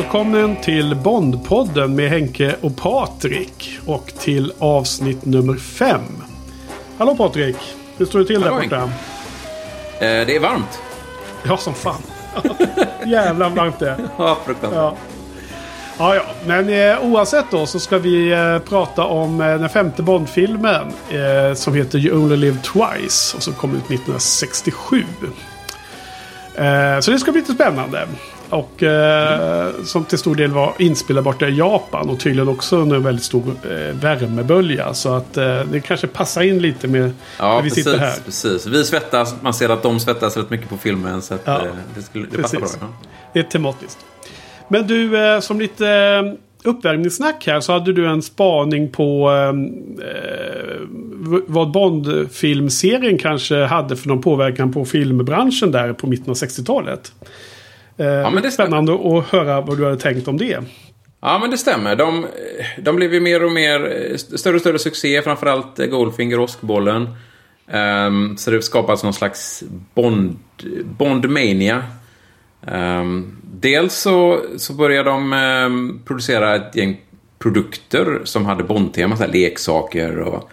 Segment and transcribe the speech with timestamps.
[0.00, 3.78] Välkommen till Bondpodden med Henke och Patrik.
[3.86, 6.02] Och till avsnitt nummer fem.
[6.98, 7.56] Hallå Patrik!
[7.96, 8.82] Hur står det till där Hallå, borta?
[8.82, 8.90] Eh,
[10.00, 10.80] det är varmt.
[11.42, 12.02] Ja, som fan.
[13.06, 13.96] Jävlar varmt det.
[14.18, 14.76] Ja, fruktansvärt.
[14.78, 14.96] Ja.
[15.98, 16.22] Ja, ja.
[16.46, 20.92] Men eh, oavsett då så ska vi eh, prata om eh, den femte Bondfilmen.
[21.10, 23.36] Eh, som heter You Only Live Twice.
[23.36, 25.04] Och som kom ut 1967.
[26.54, 28.08] Eh, så det ska bli lite spännande.
[28.50, 32.08] Och eh, som till stor del var inspelad borta i Japan.
[32.10, 34.94] Och tydligen också under en väldigt stor eh, värmebölja.
[34.94, 38.14] Så att eh, det kanske passar in lite med Ja, när vi precis, sitter här.
[38.24, 38.66] precis.
[38.66, 39.34] Vi svettas.
[39.42, 41.22] Man ser att de svettas rätt mycket på filmen.
[41.22, 42.68] Så att, Ja, eh, det, skulle, det passar bra.
[42.80, 42.86] Ja.
[43.32, 43.98] Det är tematiskt.
[44.68, 46.22] Men du, eh, som lite eh,
[46.64, 49.52] uppvärmningssnack här så hade du en spaning på eh,
[51.46, 57.12] vad Bond-filmserien kanske hade för någon påverkan på filmbranschen där på mitten av 60-talet.
[57.96, 60.58] Eh, men det spännande att höra vad du hade tänkt om det.
[61.20, 61.96] ja, men det stämmer.
[61.96, 62.26] De,
[62.78, 65.22] de blev ju mer och mer eh, större och större succé.
[65.22, 67.08] Framförallt eh, Goldfinger och Åskbollen.
[67.70, 70.38] Ehm, så det skapas någon slags Bond,
[70.84, 71.84] Bondmania.
[72.66, 77.00] Um, dels så, så började de ehm, producera ett gäng
[77.38, 79.16] produkter som hade Bond-tema.
[79.26, 80.50] Leksaker och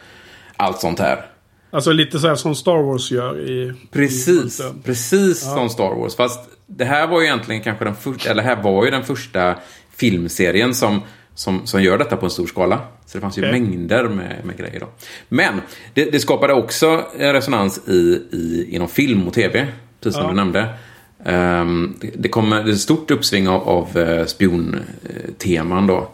[0.58, 1.26] allt sånt här.
[1.72, 3.74] Alltså lite så här som Star Wars gör i...
[3.92, 6.16] Precis, i precis som Star Wars.
[6.16, 9.56] Fast det här var ju egentligen kanske den första, eller här var ju den första
[9.96, 11.02] filmserien som,
[11.36, 12.82] som, som gör detta på en stor skala.
[13.06, 13.52] Så det fanns ju Okej.
[13.62, 14.88] mängder med, med grejer då.
[15.30, 15.62] Men
[15.94, 19.68] det, det skapade också en resonans i, i, inom film och tv,
[20.02, 20.30] precis som Ja.
[20.30, 20.70] du nämnde.
[21.26, 26.10] Ehm, det, det kom ett stort uppsving av, av eh, spionteman då.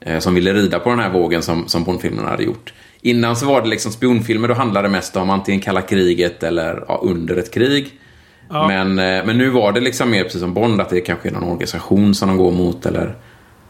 [0.00, 2.72] eh, Som ville rida på den här vågen som, som Bondfilmerna hade gjort.
[3.06, 6.84] Innan så var det liksom spionfilmer, då handlade det mest om antingen kalla kriget eller
[6.88, 8.00] ja, under ett krig.
[8.48, 8.68] Ja.
[8.68, 11.32] Men, eh, men nu var det liksom mer precis som Bond, att det kanske är
[11.32, 13.14] någon organisation som de går mot eller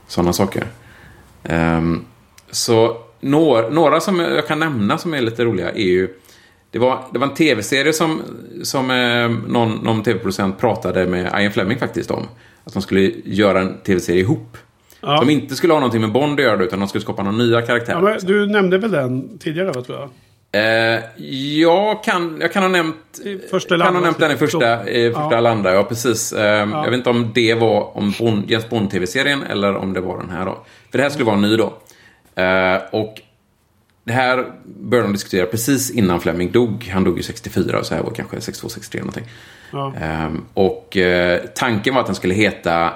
[0.08, 0.66] sådana saker.
[1.44, 2.04] Ehm,
[2.50, 6.08] så några, några som jag kan nämna som är lite roliga är ju
[6.70, 8.22] det var, det var en tv-serie som,
[8.62, 12.26] som eh, någon, någon tv-producent pratade med Ian Fleming faktiskt om.
[12.64, 14.56] Att de skulle göra en tv-serie ihop.
[15.06, 15.18] Ja.
[15.18, 17.62] Som inte skulle ha någonting med Bond att göra utan de skulle skapa några nya
[17.62, 17.96] karaktärer.
[17.96, 20.10] Ja, men du nämnde väl den tidigare, va, tror jag?
[20.56, 21.00] Eh,
[21.60, 22.96] jag, kan, jag kan ha nämnt,
[23.50, 25.40] första kan ha nämnt den i första, i första Ja.
[25.40, 26.32] Landa, ja precis.
[26.32, 30.18] Eh, Jag vet inte om det var om Bond, Jens Bond-tv-serien eller om det var
[30.18, 30.58] den här då.
[30.90, 31.74] För det här skulle vara ny då.
[32.42, 33.20] Eh, och
[34.04, 36.90] det här började de diskutera precis innan Fleming dog.
[36.92, 39.24] Han dog ju 64 så här var kanske 62, 63 någonting.
[39.72, 39.92] Ja.
[40.00, 42.92] Ehm, och eh, tanken var att den skulle heta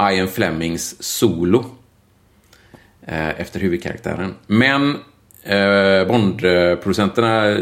[0.00, 1.64] Ian Flemings Solo.
[3.06, 4.34] Eh, efter huvudkaraktären.
[4.46, 4.90] Men
[5.42, 7.58] eh, Bond-producenterna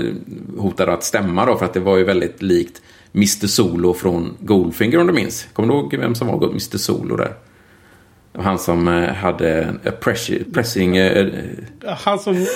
[0.58, 2.82] hotade att stämma då för att det var ju väldigt likt
[3.14, 5.48] Mr Solo från Goldfinger om du minns.
[5.52, 7.34] Kommer du ihåg vem som var Mr Solo där?
[8.38, 10.96] Han som eh, hade press- pressing...
[10.96, 11.28] eh,
[11.84, 12.46] Han som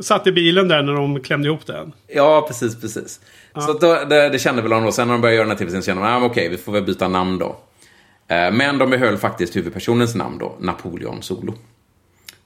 [0.00, 1.92] satt i bilen där när de klämde ihop den.
[2.08, 3.20] Ja, precis, precis.
[3.54, 4.92] Så att då, det, det kände väl de då.
[4.92, 6.72] Sen när de började göra den här tv-serien så kände de, ah, okej, vi får
[6.72, 7.56] väl byta namn då.
[8.30, 11.54] Eh, Men de behöll faktiskt huvudpersonens namn då, Napoleon Solo.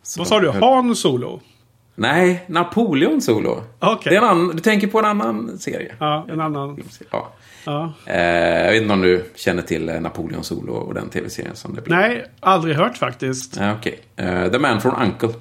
[0.02, 0.50] Så Vad sa du?
[0.50, 1.40] Han Solo?
[1.94, 3.62] Nej, Napoleon Solo.
[3.78, 4.10] Okej.
[4.10, 5.94] Det är en annan, du tänker på en annan serie.
[5.98, 6.82] Ja, en annan.
[7.10, 7.32] Ja.
[7.66, 7.92] Ja.
[8.06, 11.74] Eh, jag vet inte om du känner till eh, Napoleon Solo och den tv-serien som
[11.74, 11.98] det blev.
[11.98, 13.60] Nej, aldrig hört faktiskt.
[13.78, 14.00] Okej.
[14.16, 15.40] Eh, The Man from Uncle.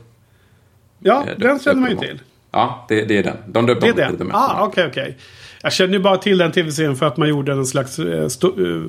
[0.99, 2.21] Ja, den känner man ju till.
[2.51, 3.37] Ja, det, det är den.
[3.47, 4.17] De döpte Det är den?
[4.17, 5.17] Man from Ah, okej, okej.
[5.65, 8.27] Jag känner ju bara till den tv-serien för att man gjorde en slags eh, eh,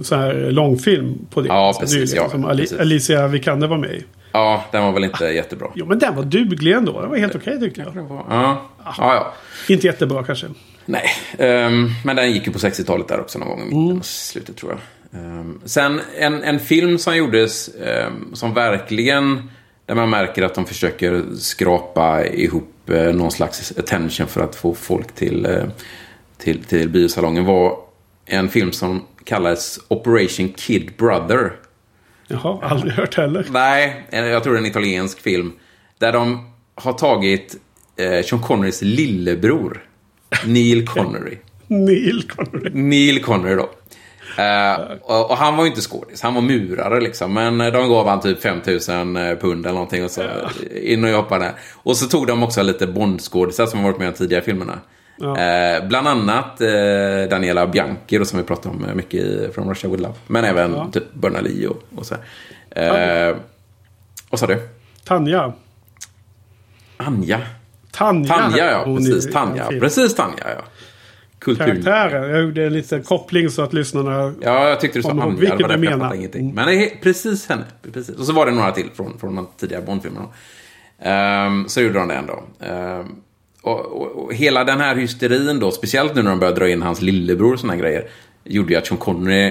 [0.03, 1.49] så här långfilm på det.
[1.49, 2.78] Ja, precis, nyligen, ja, som precis.
[2.81, 4.04] Alicia Vikander var med i.
[4.33, 5.69] Ja, den var väl inte jättebra.
[5.75, 7.01] Jo, men den var duglig ändå.
[7.01, 8.07] Den var helt okej tyckte jag.
[8.31, 9.34] Ja, ja, ja.
[9.69, 10.47] Inte jättebra kanske.
[10.87, 11.04] Nej,
[11.39, 14.03] ehm, men den gick ju på 60-talet där också någon gång i mitten Mm.
[14.03, 15.21] slutet tror jag.
[15.21, 19.51] Ehm, sen en, en film som gjordes ehm, som verkligen,
[19.87, 24.75] där man märker att de försöker skrapa ihop eh, någon slags attention för att få
[24.75, 25.63] folk till, eh,
[26.39, 27.78] till, till biosalongen var
[28.27, 31.53] en film som kallades Operation Kid Brother.
[32.28, 33.47] Jaha, aldrig hört heller.
[33.51, 35.53] Nej, jag tror det är en italiensk film.
[35.98, 37.57] Där de har tagit
[37.97, 39.84] eh, Sean Connerys lillebror,
[40.45, 41.39] Neil Connery.
[41.66, 42.71] Neil Connery.
[42.72, 43.71] Neil Connery då.
[44.42, 47.34] Eh, och, och han var ju inte skådis, han var murare liksom.
[47.34, 50.22] Men eh, de gav han typ 5000 eh, pund eller någonting och så
[50.83, 51.53] in och jobba där.
[51.72, 54.78] Och så tog de också lite Bond-skådisar som har varit med i de tidigare filmerna.
[55.16, 55.39] Ja.
[55.39, 56.69] Eh, bland annat eh,
[57.31, 60.15] Daniela Bianchi då, som vi pratade om mycket i From Russia With Love.
[60.27, 60.91] Men även Ja.
[60.93, 62.15] typ Bernali och, och så.
[62.71, 63.37] Eh,
[64.31, 64.69] Vad sa du?
[65.05, 65.53] Tanja.
[66.97, 67.41] Anja.
[67.91, 68.34] Tanja.
[68.34, 68.83] Tanja, ja.
[68.84, 69.33] Hon Precis.
[69.33, 69.66] Tanja.
[69.69, 70.65] Precis, Tanja, ja.
[71.39, 71.65] kultur...
[71.65, 72.31] karaktären.
[72.31, 74.34] Jag gjorde en liten koppling så att lyssnarna...
[74.41, 75.27] Ja, jag tyckte du sa Anja.
[75.57, 76.15] därför jag menar.
[76.15, 76.43] ingenting.
[76.43, 76.55] Mm.
[76.55, 77.65] Men det är precis henne.
[77.93, 78.17] Precis.
[78.17, 80.27] Och så var det några till från, från de tidigare Bond-filmerna.
[80.99, 82.43] Ehm, så gjorde de det ändå.
[82.60, 83.07] Ehm,
[83.65, 86.83] och, och, och hela den här hysterin då, speciellt nu när de började dra in
[86.83, 88.09] hans lillebror och såna grejer,
[88.45, 89.47] gjorde ju att Sean Connery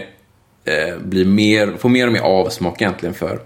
[0.65, 3.39] eh, blir mer, får mer och mer avsmak egentligen för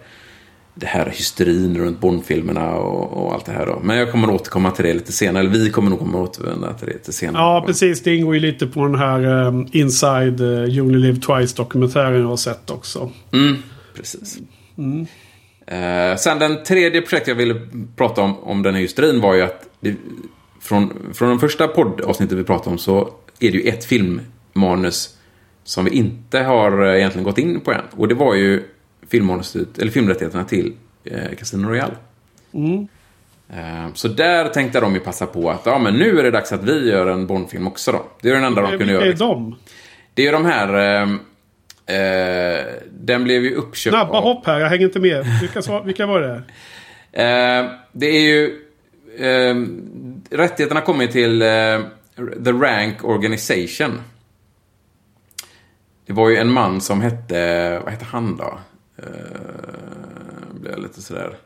[0.80, 3.80] det här hysterin runt Bond-filmerna och, och allt det här då.
[3.84, 5.40] Men jag kommer återkomma till det lite senare.
[5.40, 7.44] Eller vi kommer nog komma återvända till det lite senare.
[7.44, 8.04] Ja, precis.
[8.04, 12.28] Det ingår ju lite på den här um, Inside uh, You Only Live Twice-dokumentären jag
[12.28, 13.12] har sett också.
[13.34, 13.56] Mm,
[13.96, 14.38] precis.
[15.68, 17.62] Eh, sen den tredje projektet jag ville
[17.96, 19.96] prata om, om den här hysterin var ju att det,
[20.62, 25.18] från, från den första poddavsnittet vi pratade om så är det ju ett filmmanus
[25.64, 27.82] som vi inte har eh, egentligen gått in på än.
[27.92, 28.64] Och det var ju
[29.10, 30.74] filmmanuset, eller filmrättigheterna till
[31.06, 31.94] eh, Casino Royale.
[33.50, 36.52] Eh, så där tänkte de ju passa på att ja, men nu är det dags
[36.52, 38.06] att vi gör en Bondfilm också då.
[38.22, 39.04] Det är den enda de kunde Vilka göra.
[39.06, 39.50] är liksom.
[39.50, 39.56] de?
[40.14, 40.74] Det är de här...
[40.78, 41.10] Eh,
[41.98, 45.26] eh, den blev ju uppköpt Snabba av- hopp här, jag hänger inte med.
[45.42, 46.44] Vilka, vilka var det?
[47.12, 48.67] Eh, det är ju...
[49.18, 49.56] Eh,
[50.30, 51.82] rättigheterna kommer till eh,
[52.44, 54.02] The Rank Organization.
[56.06, 57.80] Det var ju en man som hette...
[57.80, 58.60] Vad hette han då?
[58.98, 59.04] Eh,
[60.54, 61.38] blev jag lite sådär...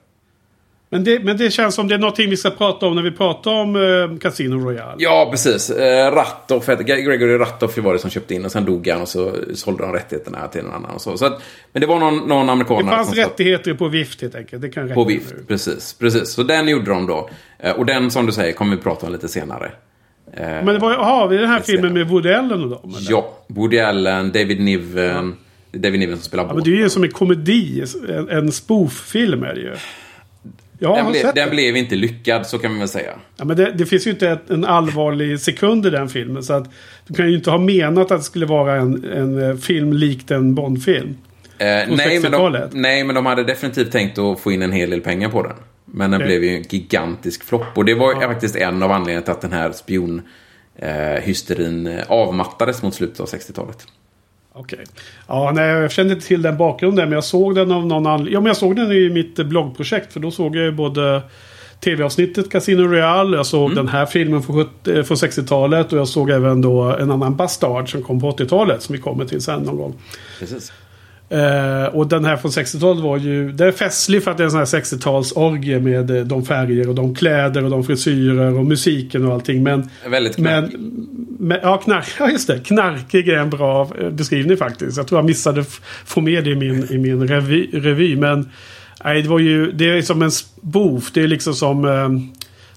[0.93, 3.11] Men det, men det känns som det är någonting vi ska prata om när vi
[3.11, 4.95] pratar om uh, Casino Royale.
[4.97, 5.69] Ja, precis.
[5.69, 6.65] Eh, Rattoff.
[6.67, 9.93] Gregory Rattoff var det som köpte in och sen dog han och så sålde de
[9.93, 10.91] rättigheterna till någon annan.
[10.91, 11.17] Och så.
[11.17, 11.41] Så att,
[11.73, 12.85] men det var någon, någon amerikan...
[12.85, 14.61] det fanns rättigheter på vift helt enkelt.
[14.61, 15.43] Det kan räcka På vift, nu.
[15.47, 16.29] precis, precis.
[16.33, 17.29] Så den gjorde de då.
[17.59, 19.71] Eh, Och den, som du säger, kommer vi prata om lite senare.
[20.33, 22.93] Eh, Men det var, har vi den här filmen med Woody Allen och dem?
[22.97, 23.11] Eller?
[23.11, 25.35] Ja, Woody Allen, David Niven.
[25.73, 26.65] Är David Niven som spelar Ja, men Bond.
[26.65, 27.83] det är ju som en komedi.
[28.09, 29.73] En, en spoof-film är det ju.
[30.83, 33.11] Jag Den, ble, den blev inte lyckad, så kan man väl säga.
[33.37, 36.43] Ja, men det, det finns ju inte ett, en allvarlig sekund i den filmen.
[36.43, 36.69] Så att
[37.07, 40.31] du kan ju inte ha menat att det skulle vara en, en eh, film likt
[40.31, 41.17] en Bond-film.
[41.57, 42.69] Eh, nej, men de, 60-talet.
[42.73, 45.55] nej, men de hade definitivt tänkt att få in en hel del pengar på den.
[45.85, 46.27] Men den Okej.
[46.27, 47.77] blev ju en gigantisk flopp.
[47.77, 50.21] Och det var ju faktiskt en av anledningarna till att den här spion
[50.75, 53.87] eh, eh, avmattades mot slutet av 60-talet.
[54.53, 54.85] Okej.
[55.27, 57.09] Ja, nej, jag kände inte till den bakgrunden.
[57.09, 58.33] Men jag såg den av någon anledning.
[58.33, 60.13] Ja, men jag såg den i mitt eh, bloggprojekt.
[60.13, 61.21] För då såg jag ju både
[61.79, 63.37] tv-avsnittet Casino Royale.
[63.37, 65.93] Jag såg den här filmen från, 70 eh, från 60-talet.
[65.93, 68.81] Och jag såg även då en annan Bastard som kom på 80-talet.
[68.81, 69.93] Som vi kommer till sen någon gång.
[70.39, 70.73] Precis.
[71.31, 73.51] Eh, och den här från 60-talet var ju...
[73.51, 76.89] Den är festlig för att det är en sån här 60-talsorgie med eh, de färger
[76.89, 79.63] och de kläder och de frisyrer och musiken och allting.
[79.63, 79.89] Men...
[80.09, 80.79] Väldigt knarkig.
[81.39, 82.59] men ja, knark, ja, just det.
[82.59, 84.97] Knarkig är en bra eh, beskrivning faktiskt.
[84.97, 88.15] Jag tror jag missade f- få med det i min, i min revy, revy.
[88.15, 88.49] Men
[89.03, 89.71] nej, det var ju...
[89.71, 91.11] Det är som en spoof.
[91.13, 92.09] Det är liksom som eh,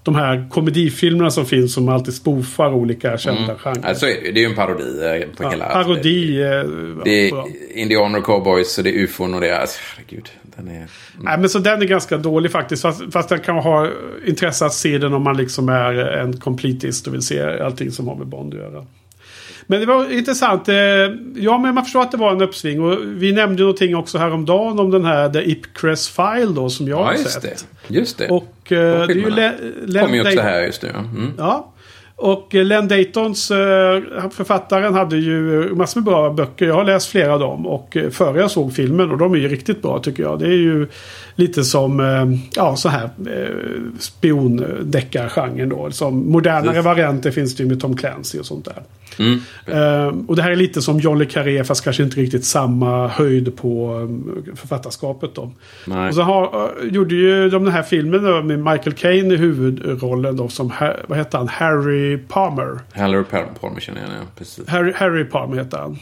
[0.05, 3.87] de här komedifilmerna som finns som alltid spoofar olika kända genrer.
[3.89, 5.69] Alltså, det är ju en parodi eh, på Ja, hela...
[5.69, 6.43] parodi.
[6.43, 6.49] eh,
[7.05, 7.47] Det bra.
[7.73, 9.61] är indianer och cowboys och det är ufon och det är...
[9.61, 10.29] Alltså, herregud.
[10.57, 10.87] Den är...
[11.21, 12.83] Nej, men så den är ganska dålig faktiskt.
[12.83, 13.89] Fast, fast den kan ha
[14.27, 18.09] intresse att se den om man liksom är en completist och vill se allting som
[18.09, 18.87] har med Bond att göra.
[19.67, 20.69] Men det var intressant.
[20.69, 20.75] eh,
[21.35, 22.83] Ja, men man förstår att det var en uppsving.
[22.83, 27.01] Och vi nämnde någonting också häromdagen om den här The Ipcress File då som jag
[27.01, 27.43] Ja, har just sett.
[27.89, 27.95] det.
[27.95, 28.29] Just det.
[28.29, 29.31] Och eh, det är ju.
[29.31, 30.91] Le- kommer ju också här just nu.
[30.95, 30.99] ja.
[31.01, 31.33] Mm.
[31.39, 31.71] Ja.
[32.17, 33.49] Och eh, Len Daytons,
[34.31, 36.67] författaren, hade ju massor med bra böcker.
[36.67, 37.67] Jag har läst flera av dem.
[37.67, 39.11] Och före jag såg filmen.
[39.11, 40.39] Och de är ju riktigt bra tycker jag.
[40.39, 40.89] Det är ju
[41.35, 43.49] lite som, eh, ja så här, eh,
[43.99, 45.91] spiondeckargenren då.
[45.91, 46.85] Som modernare Precis.
[46.85, 48.83] varianter finns det ju med Tom Clancy och sånt där.
[49.19, 49.41] Mm.
[49.67, 53.09] Eh, och det här är lite som John le Carré fast kanske inte riktigt samma
[53.09, 54.09] höjd på
[54.55, 55.51] författarskapet då.
[55.87, 56.09] Nej.
[56.09, 60.37] Och så har, gjorde ju de den här filmen då, med Michael Caine i huvudrollen
[60.37, 60.73] då som,
[61.07, 62.79] vad heter han, Harry Palmer.
[62.93, 63.23] Haller
[63.61, 64.27] Palmer känner jag, ja.
[64.39, 64.69] Precis.
[64.69, 65.99] Harry, Harry Palmer heter han.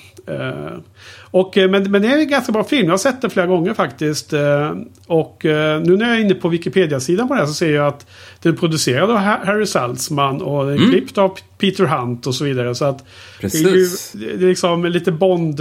[1.34, 2.84] Och, eh, men, men det är en ganska bra film.
[2.84, 4.32] Jag har sett den flera gånger faktiskt.
[4.32, 4.72] Eh,
[5.06, 7.86] och eh, nu när jag är inne på Wikipedia-sidan på det här så ser jag
[7.86, 8.06] att
[8.42, 12.44] den är producerad av Ha- Harry Saltzman och är klippt av Peter Hunt och så
[12.44, 12.74] vidare.
[12.74, 13.04] Så att
[13.40, 14.12] det är, ju, Precis.
[14.12, 15.60] det är liksom lite Bond...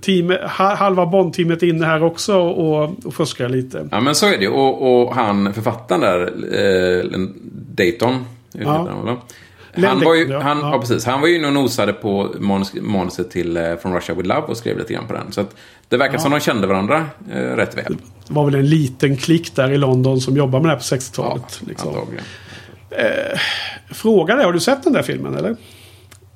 [0.00, 3.88] Team, ha- halva Bond-teamet inne här också och, och fuskar lite.
[3.90, 4.48] Ja, men så är det.
[4.48, 6.20] Och, och han, författaren där,
[7.02, 7.20] eh,
[7.74, 8.24] Dayton.
[8.52, 9.18] Ja.
[9.76, 10.40] Han, var ju, ja.
[10.40, 10.72] han, Ja.
[10.72, 10.80] ja.
[10.80, 11.04] precis.
[11.04, 14.42] Han var ju inne och nosade på manus, manuset till eh, From Russia With Love
[14.42, 15.32] och skrev lite grann på den.
[15.32, 15.56] Så att
[15.88, 17.96] det verkar som de kände varandra eh, rätt väl.
[18.26, 21.02] Det var väl en liten klick där i London som jobbade med det här på
[21.02, 21.60] 60-talet.
[21.66, 21.88] liksom.
[21.88, 22.24] antagligen.
[23.92, 25.56] Fråga dig, har du sett den där filmen eller?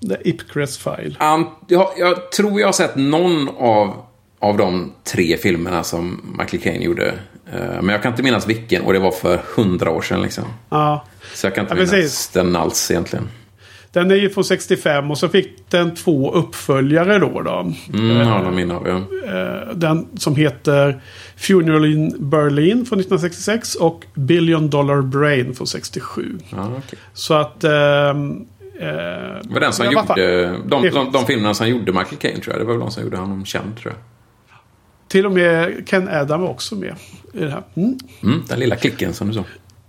[0.00, 1.14] The Ipcress File.
[1.18, 3.95] An, jag, jag tror jag har sett någon av,
[4.38, 7.14] av de tre filmerna som Michael Caine gjorde.
[7.52, 10.22] Eh, men jag kan inte minnas vilken och det var för hundra år sedan.
[10.22, 10.44] Liksom.
[10.68, 11.04] Ja.
[11.34, 12.28] Så jag kan inte Ja, minnas precis.
[12.28, 13.28] den alls egentligen.
[13.92, 17.40] Den är ju från 65 och så fick den två uppföljare då.
[17.42, 17.72] då.
[17.92, 18.88] Mm, ja, de minns jag.
[18.96, 21.00] Eh, Den som heter
[21.36, 26.38] Funeral in Berlin från 1966 och Billion Dollar Brain från 67.
[26.50, 26.98] Ja, okej.
[27.12, 27.64] Så att...
[27.64, 28.14] eh, Det
[29.52, 30.46] var den som fan, gjorde...
[30.66, 32.60] De, de, de filmerna som gjorde Michael Caine tror jag.
[32.60, 34.02] Det var väl de som gjorde honom känd tror jag.
[35.08, 36.94] Till och med Ken Adam var också med
[37.35, 37.62] i det här.
[37.75, 37.99] Mm.
[38.23, 39.44] Mm, den lilla klicken som du sa.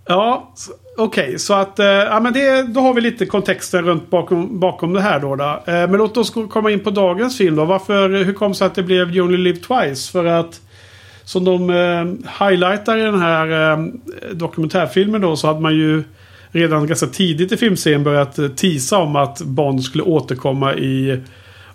[0.06, 0.54] Ja,
[0.98, 1.38] okej.
[1.38, 1.78] så att...
[1.78, 5.36] eh, ja, men det, då har vi lite kontexten runt bakom, bakom det här då.
[5.36, 5.44] då.
[5.44, 7.64] Eh, men låt oss komma in på dagens film då.
[7.64, 10.12] Varför, hur kom det sig att det blev You Only Live Twice?
[10.12, 10.60] För att...
[11.24, 12.04] Som de eh,
[12.48, 13.78] highlightar i den här eh,
[14.32, 16.04] dokumentärfilmen då så hade man ju
[16.50, 21.20] redan ganska tidigt i filmserien börjat eh, teasa om att Bond skulle återkomma i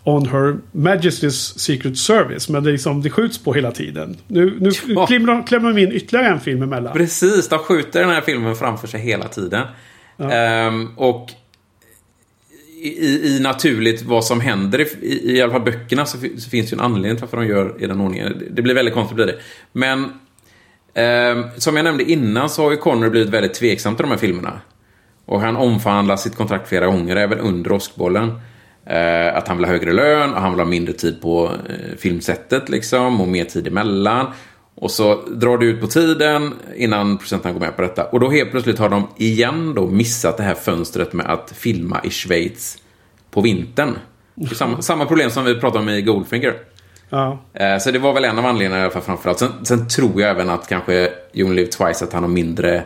[0.07, 2.49] On Her Majesty's Secret Service.
[2.49, 4.17] Men det, är liksom, det skjuts på hela tiden.
[4.27, 5.07] Nu, nu Ja.
[5.07, 6.93] klämmer, de, in ytterligare en film emellan.
[6.93, 9.63] Precis, de skjuter den här filmen framför sig hela tiden.
[10.31, 11.31] Ehm, och
[12.81, 16.73] i, i naturligt vad som händer i, i, i alla fall böckerna så, så finns
[16.73, 18.39] ju en anledning till varför de gör i den ordningen.
[18.39, 19.39] Det, det blir väldigt konstigt blir det.
[19.71, 20.13] Men
[20.93, 24.17] ehm, som jag nämnde innan så har ju Connery blivit väldigt tveksam till de här
[24.17, 24.61] filmerna.
[25.25, 28.39] Och han omförhandlar sitt kontrakt flera gånger, även under åskbollen.
[28.85, 31.97] Eh, att han vill ha högre lön och han vill ha mindre tid på eh,
[31.97, 34.25] filmsättet liksom och mer tid emellan.
[34.75, 38.03] Och så drar det ut på tiden innan producenterna går med på detta.
[38.03, 42.01] Och då helt plötsligt har de igen då missat det här fönstret med att filma
[42.03, 42.77] i Schweiz
[43.31, 43.93] på vintern.
[44.55, 46.53] Samma, samma problem som vi pratade om i Goldfinger.
[47.09, 47.39] Ja.
[47.53, 49.39] Eh, Så det var väl en av anledningarna i alla fall framförallt.
[49.39, 52.83] Sen, sen tror jag även att kanske Only Live Twice att han har mindre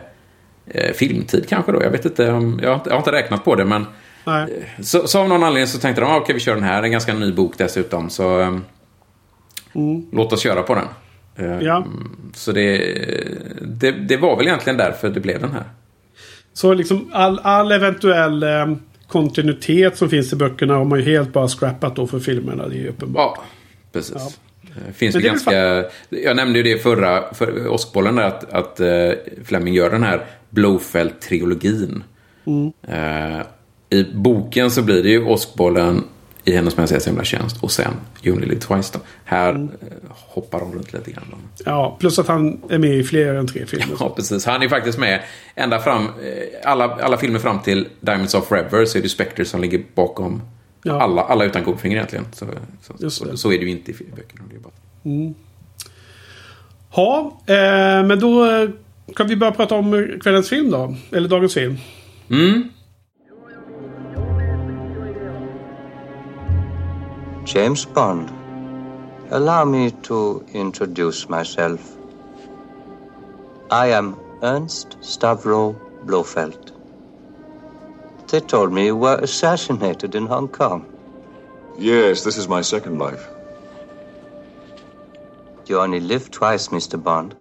[0.66, 1.82] eh, filmtid kanske då.
[1.82, 3.86] Jag vet inte, om- jag har inte, jag har inte räknat på det men
[4.24, 4.66] Nej.
[4.82, 6.92] så, så av någon anledning så tänkte de, ah, okej vi kör den här, en
[6.92, 8.10] ganska ny bok dessutom.
[8.10, 8.58] Så eh,
[10.12, 10.84] låt oss köra på den.
[11.36, 11.86] Eh, Ja.
[12.34, 12.78] Så det,
[13.60, 15.64] det, det var väl egentligen därför det blev den här.
[16.52, 18.74] Så liksom all, all eventuell eh,
[19.08, 22.68] kontinuitet som finns i böckerna har man ju helt bara scrappat då för filmerna.
[22.68, 23.36] Det är ju uppenbart.
[23.36, 23.44] Ja,
[23.92, 24.16] precis.
[24.16, 24.30] Ja.
[24.86, 25.84] Det finns det ganska...
[26.08, 29.12] Jag nämnde ju det förra, för åskbollen där, att, att uh,
[29.44, 32.02] Fleming gör den här Blowfelt-trilogin.
[32.46, 32.72] Mm.
[32.88, 33.46] Eh,
[33.90, 36.04] I boken så blir det ju åskbollen
[36.44, 37.92] i Hennes Majestäts Hemliga Tjänst och sen
[38.22, 38.90] Live Twice.
[38.92, 39.00] Då.
[39.24, 39.68] Här Mm.
[39.80, 41.24] eh, hoppar de runt lite grann.
[41.64, 43.96] Ja, plus att han är med i fler än tre filmer.
[44.00, 44.46] Ja, precis.
[44.46, 45.22] Han är faktiskt med
[45.54, 46.04] ända fram...
[46.04, 46.10] eh,
[46.70, 50.42] Alla, alla filmer fram till Diamonds of Forever så är det Spectre som ligger bakom
[50.82, 51.00] Ja.
[51.02, 52.26] alla, alla utan Goldfinger egentligen.
[52.32, 52.46] Så,
[52.82, 54.44] så, så, så är det ju inte i böckerna.
[54.62, 54.72] Bara...
[56.94, 58.68] Ja, eh, men då eh,
[59.16, 60.94] kan vi börja prata om kvällens film då.
[61.12, 61.76] Eller dagens film.
[62.30, 62.68] Mm.
[67.52, 68.30] James Bond.
[69.30, 71.80] Allow me to introduce myself.
[73.70, 75.74] I am Ernst Stavro
[76.06, 76.72] Blofeld.
[78.28, 80.84] They told me you were assassinated in Hong Kong.
[81.78, 83.26] Yes, this is my second life.
[85.66, 86.96] You only live twice, Mr.
[86.98, 87.34] Bond.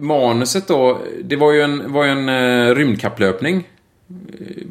[0.00, 3.68] Manuset då, det var ju en, var ju en uh, rymdkapplöpning.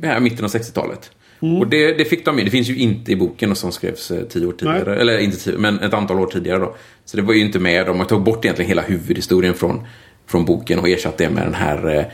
[0.03, 1.11] eh, Här i mitten av 60-talet.
[1.39, 2.45] Och det, det fick de med.
[2.45, 4.91] Det finns ju inte i boken som skrevs eh, tio år tidigare.
[4.91, 4.99] Nej.
[4.99, 6.75] Eller inte tio, men ett antal år tidigare då.
[7.05, 7.85] Så det var ju inte med.
[7.85, 9.81] De har tagit bort egentligen hela huvudhistorien från,
[10.27, 12.05] från boken och ersatt det med den här eh,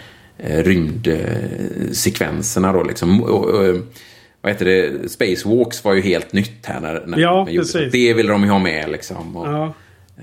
[0.57, 3.23] eh, rymdsekvenserna då liksom.
[3.23, 3.75] Och, och, eh,
[4.41, 5.11] vad heter det?
[5.11, 7.91] Spacewalks var ju helt nytt här när, när Ja, man gjorde precis.
[7.91, 8.07] det.
[8.07, 9.37] Det ville de ju ha med liksom.
[9.37, 9.73] Och, Ja.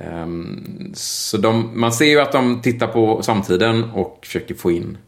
[0.05, 4.99] Ehm, så de, man ser ju att de tittar på samtiden och försöker få in...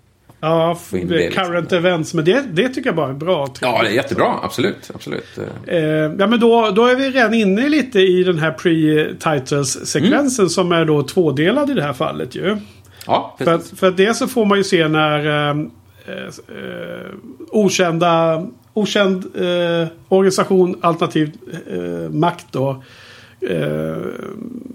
[0.44, 1.44] Ja, det liksom.
[1.44, 2.14] current events.
[2.14, 3.48] Men det, det tycker jag bara är bra.
[3.60, 4.34] Ja, det är jättebra.
[4.42, 4.90] Absolut.
[4.94, 5.38] absolut.
[5.66, 5.82] Eh, Eh,
[6.18, 10.84] ja, men då, då är vi redan inne lite i den här pre-titles-sekvensen som är
[10.84, 12.56] då tvådelad i det här fallet ju.
[13.06, 15.56] Ja, För att, för att det så får man ju se när eh,
[16.06, 16.34] eh,
[17.50, 21.34] okända, okänd eh, organisation alternativt
[21.70, 22.82] eh, makt då
[23.50, 23.96] eh,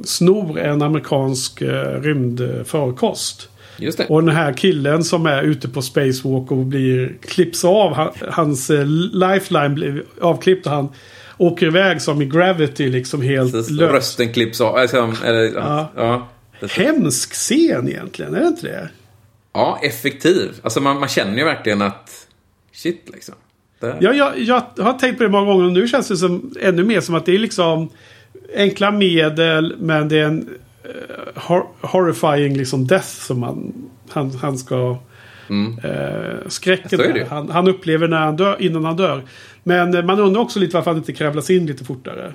[0.03, 3.49] snor en amerikansk eh, rymdfarkost.
[3.77, 4.05] Just det.
[4.05, 7.93] Och den här killen som är ute på spacewalk och blir klipps av.
[7.93, 10.89] Han, hans eh, lifeline blir avklippt och han
[11.37, 13.71] åker iväg som i Gravity liksom helt Precis.
[13.71, 13.91] lös.
[13.91, 14.75] Rösten klipps av.
[14.75, 15.91] Alltså, eller, ja.
[15.95, 16.27] Ja.
[16.69, 18.89] Hemsk scen egentligen, är det inte det?
[19.57, 20.51] ja, effektiv.
[20.61, 22.27] Alltså man, man känner ju verkligen att...
[22.71, 23.35] Shit, liksom.
[23.79, 26.53] Det, Ja, jag, jag har tänkt på det många gånger och nu känns det som,
[26.61, 27.89] ännu mer som att det är liksom
[28.55, 30.49] enkla medel men det är en
[31.35, 33.73] hor horrifying liksom death som man,
[34.09, 34.97] han, han ska...
[35.83, 37.13] Eh, skräcken Mm.
[37.13, 37.19] Där.
[37.19, 37.25] ju.
[37.25, 39.23] Han, han upplever när han dör, innan han dör.
[39.63, 42.33] Men eh, man undrar också lite varför han inte kravlas in lite fortare.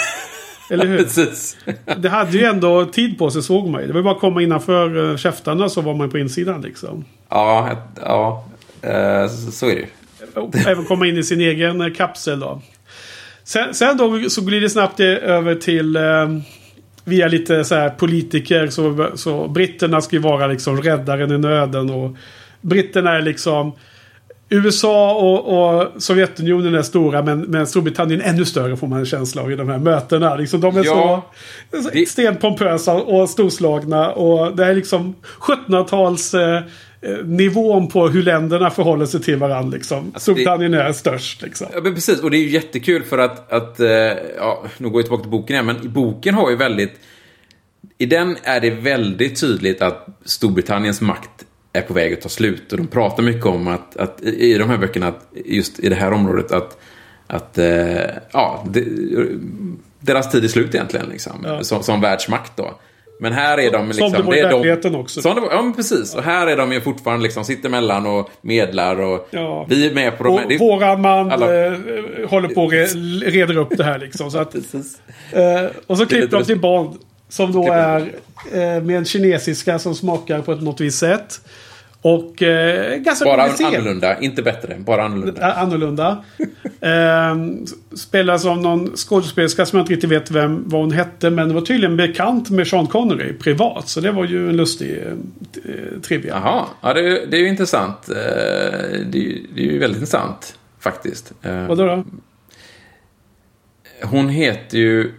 [0.70, 0.98] Eller hur?
[0.98, 1.56] Precis.
[1.96, 3.86] Det hade ju ändå tid på sig såg man ju.
[3.86, 7.04] Det var bara att komma innanför eh, käftarna så var man på insidan liksom.
[7.28, 7.70] Ja,
[8.02, 8.44] ja.
[8.82, 9.86] Eh, så, är det ju.
[10.66, 12.62] även komma in i sin egen eh, kapsel då.
[13.44, 15.96] Sen, sen då så glider det snabbt eh, över till
[17.06, 21.38] eh, via lite så här politiker så, så britterna ska ju vara liksom räddaren i
[21.38, 22.16] nöden och
[22.60, 23.72] britterna är liksom
[24.48, 29.06] USA och, och Sovjetunionen är stora men, men Storbritannien är ännu större får man en
[29.06, 30.36] känsla av i de här mötena.
[30.36, 31.26] Liksom, de är Ja,
[31.82, 36.62] så, det- extremt pompösa och storslagna och det är liksom 1700-tals eh, eh,
[37.24, 39.76] nivån på hur länderna förhåller sig till varandra.
[39.76, 39.98] Liksom.
[39.98, 41.42] Alltså, det- Storbritannien är störst.
[41.42, 41.66] Liksom.
[41.74, 42.20] Ja, men precis.
[42.22, 43.88] Och det är ju jättekul för att, att eh,
[44.38, 46.92] ja, nu går jag tillbaka till boken igen, men i boken har ju väldigt,
[47.98, 51.30] i den är det väldigt tydligt att Storbritanniens makt
[51.72, 52.72] är på väg att ta slut.
[52.72, 55.88] Och de pratar mycket om att, att i i de här böckerna, att just i
[55.88, 56.78] det här området, att,
[57.26, 57.96] att eh,
[58.32, 58.84] ja, det,
[60.00, 61.32] deras tid är slut egentligen, liksom.
[61.44, 61.62] Ja.
[61.64, 62.78] Som, som världsmakt då.
[63.20, 64.12] Men här är de liksom...
[64.12, 65.22] det var i är de- verkligheten också.
[65.22, 66.14] Som det var, ja, men precis.
[66.14, 69.66] Och här är de ju fortfarande liksom, sitter emellan och medlar och Ja.
[69.68, 70.58] vi är med på de Och här...
[70.58, 71.72] våran man alla- eh,
[72.28, 72.84] håller på att re,
[73.30, 74.30] reder upp det här liksom.
[74.30, 74.62] Så att, eh,
[75.86, 76.60] och så klipper de till.
[76.60, 76.96] Bond.
[77.28, 78.00] Som då är
[78.52, 81.40] eh, med en kinesiska som smakar på ett något visst sätt.
[82.06, 84.76] Och eh, ganska Bara annorlunda, inte bättre.
[84.78, 85.52] Bara annorlunda.
[85.52, 86.24] Annorlunda.
[86.80, 91.30] Ehm, spelas av någon skådespelerska som jag inte riktigt vet vem, vad hon hette.
[91.30, 93.88] Men var tydligen bekant med Sean Connery privat.
[93.88, 95.12] Så det var ju en lustig eh,
[95.64, 96.34] eh, trivia.
[96.44, 98.08] Jaha, ja, det, är- det är ju intressant.
[98.08, 101.32] Eh, Det det är ju väldigt intressant faktiskt.
[101.42, 102.04] Eh, Vadå då?
[104.02, 105.12] Hon heter ju...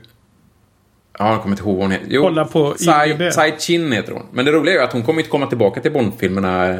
[1.19, 2.07] Ja, jag kommer inte ihåg vad hon heter.
[2.09, 3.31] Jo, Kolla på Tsai, IMDb.
[3.31, 4.21] Tsai Chin heter hon.
[4.31, 6.79] Men det roliga är ju att hon kommer inte komma tillbaka till Bond-filmerna eh,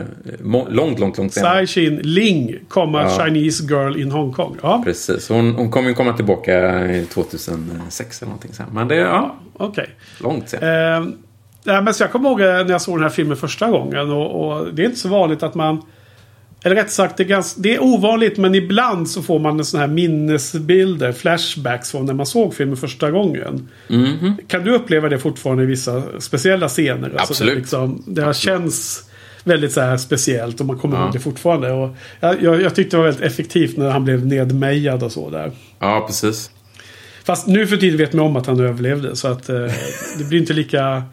[0.70, 1.54] långt, långt, långt senare.
[1.54, 3.10] Sai Chin Ling, komma Ja.
[3.26, 4.58] Chinese Girl in Hong Kong.
[4.62, 8.66] Ja, Precis, hon, hon kommer ju komma tillbaka i 2006 eller någonting sen.
[8.72, 9.90] Men det är ja, okej.
[10.20, 10.64] långt sen.
[10.64, 14.12] Eh, men så jag kommer ihåg eh, när jag såg den här filmen första gången.
[14.12, 15.82] Och, och det är inte så vanligt att man...
[16.64, 19.66] Eller rätt sagt, det är, ganska, det är ovanligt men ibland så får man en
[19.66, 23.70] sån här minnesbilder, flashbacks från när man såg filmen första gången.
[23.88, 24.38] Mhm.
[24.48, 27.10] Kan du uppleva det fortfarande i vissa speciella scener?
[27.18, 27.54] Alltså Absolut.
[27.54, 29.04] det, liksom, det har känns
[29.44, 31.04] väldigt så här speciellt och man kommer Ja.
[31.04, 31.72] ihåg det fortfarande.
[31.72, 35.30] Och jag, jag, jag tyckte det var väldigt effektivt när han blev nedmejad och så
[35.30, 35.52] där.
[35.80, 36.52] Ja, precis.
[37.24, 39.16] Fast nu för tiden vet man om att han överlevde.
[39.16, 39.56] Så att eh,
[40.18, 41.04] det blir inte lika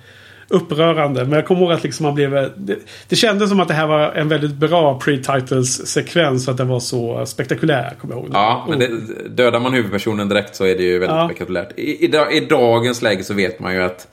[0.55, 1.25] upprörande.
[1.25, 2.31] Men jag kommer ihåg att liksom han blev...
[2.57, 2.77] Det,
[3.09, 6.45] det kändes som att det här var en väldigt bra pre-titles-sekvens.
[6.45, 7.93] För att den var så spektakulär.
[8.01, 8.31] Kommer jag ihåg.
[8.33, 8.89] Ja, men det,
[9.29, 11.29] dödar man huvudpersonen direkt så är det ju väldigt Ja.
[11.29, 11.79] spektakulärt.
[11.79, 14.09] I, i, I dagens läge så vet man ju att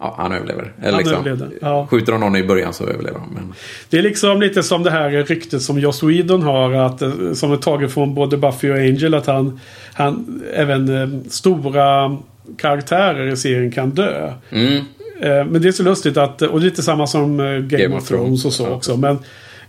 [0.00, 0.72] ja, han överlever.
[0.78, 1.86] Eller Han liksom, överlevde, ja.
[1.90, 3.34] Skjuter de någon i början så överlever de.
[3.34, 3.52] Men,
[3.90, 6.72] Det är liksom lite som det här ryktet som Joss Whedon har.
[6.72, 9.14] Att, eh, som är taget från både Buffy och Angel.
[9.14, 9.60] Att han,
[9.94, 12.16] han även eh, stora
[12.58, 14.32] karaktärer i serien kan dö.
[14.50, 14.84] mm,
[15.20, 18.52] Men det är så lustigt att, och lite samma som eh, Game, of Thrones och
[18.52, 18.70] så ja.
[18.70, 18.96] också.
[18.96, 19.18] Men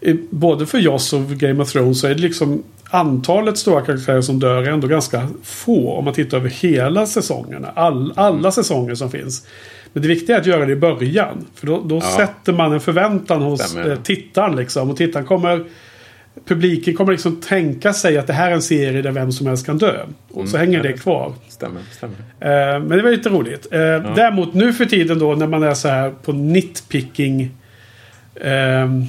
[0.02, 4.22] eh, både för Joss och Game of Thrones så är det liksom antalet stora karaktärer
[4.22, 5.92] som dör är ändå ganska få.
[5.92, 7.72] Om man tittar över hela säsongerna.
[7.76, 9.48] All, alla säsonger som finns.
[9.94, 11.46] Men det viktiga är att göra det i början.
[11.56, 12.18] För då, då Ja.
[12.18, 14.56] sätter man en förväntan hos eh, tittaren.
[14.56, 14.90] Liksom.
[14.90, 15.66] Och tittaren kommer...
[16.46, 19.66] Publiken kommer liksom tänka sig att det här är en serie där vem som helst
[19.66, 20.06] kan dö.
[20.32, 20.86] Och så hänger Mm.
[20.86, 21.34] ja, det kvar.
[21.50, 22.16] stämmer, stämmer.
[22.40, 23.68] Eh, men det var lite roligt.
[23.72, 23.80] Eh,
[24.16, 27.50] Däremot nu för tiden då när man är så här på nitpicking
[28.42, 29.06] ehm,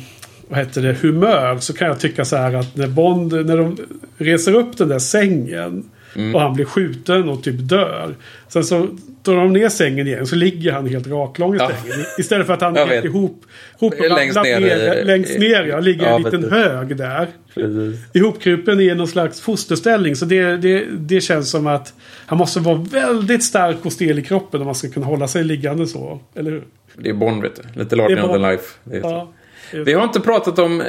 [0.49, 3.77] vad heter det, humör så kan jag tycka så här att när Bond, när de
[4.19, 6.35] reser upp den där sängen Mm.
[6.35, 8.15] och han blir skjuten och typ dör.
[8.49, 8.87] Sen så
[9.23, 11.69] drar de ner sängen igen så ligger han helt raklång i Ja.
[11.83, 12.05] sängen.
[12.19, 13.05] Istället för att han vet.
[13.05, 13.45] ihop,
[13.81, 14.61] ihop Längst ner
[15.01, 18.01] i- längst ner ja, ligger Ja, en liten hög där Precis.
[18.13, 20.17] ihopkrupen i någon slags fosterställning.
[20.17, 21.95] Så det, det, det känns som att
[22.27, 25.45] han måste vara väldigt stark och stel i kroppen om man ska kunna hålla sig
[25.45, 26.21] liggande så.
[26.35, 26.63] Eller hur?
[26.97, 27.81] Det är Bond, vet du.
[27.81, 28.65] Lite larger är than life.
[28.85, 29.29] Det är så.
[29.73, 30.87] Vi har inte pratat om eh,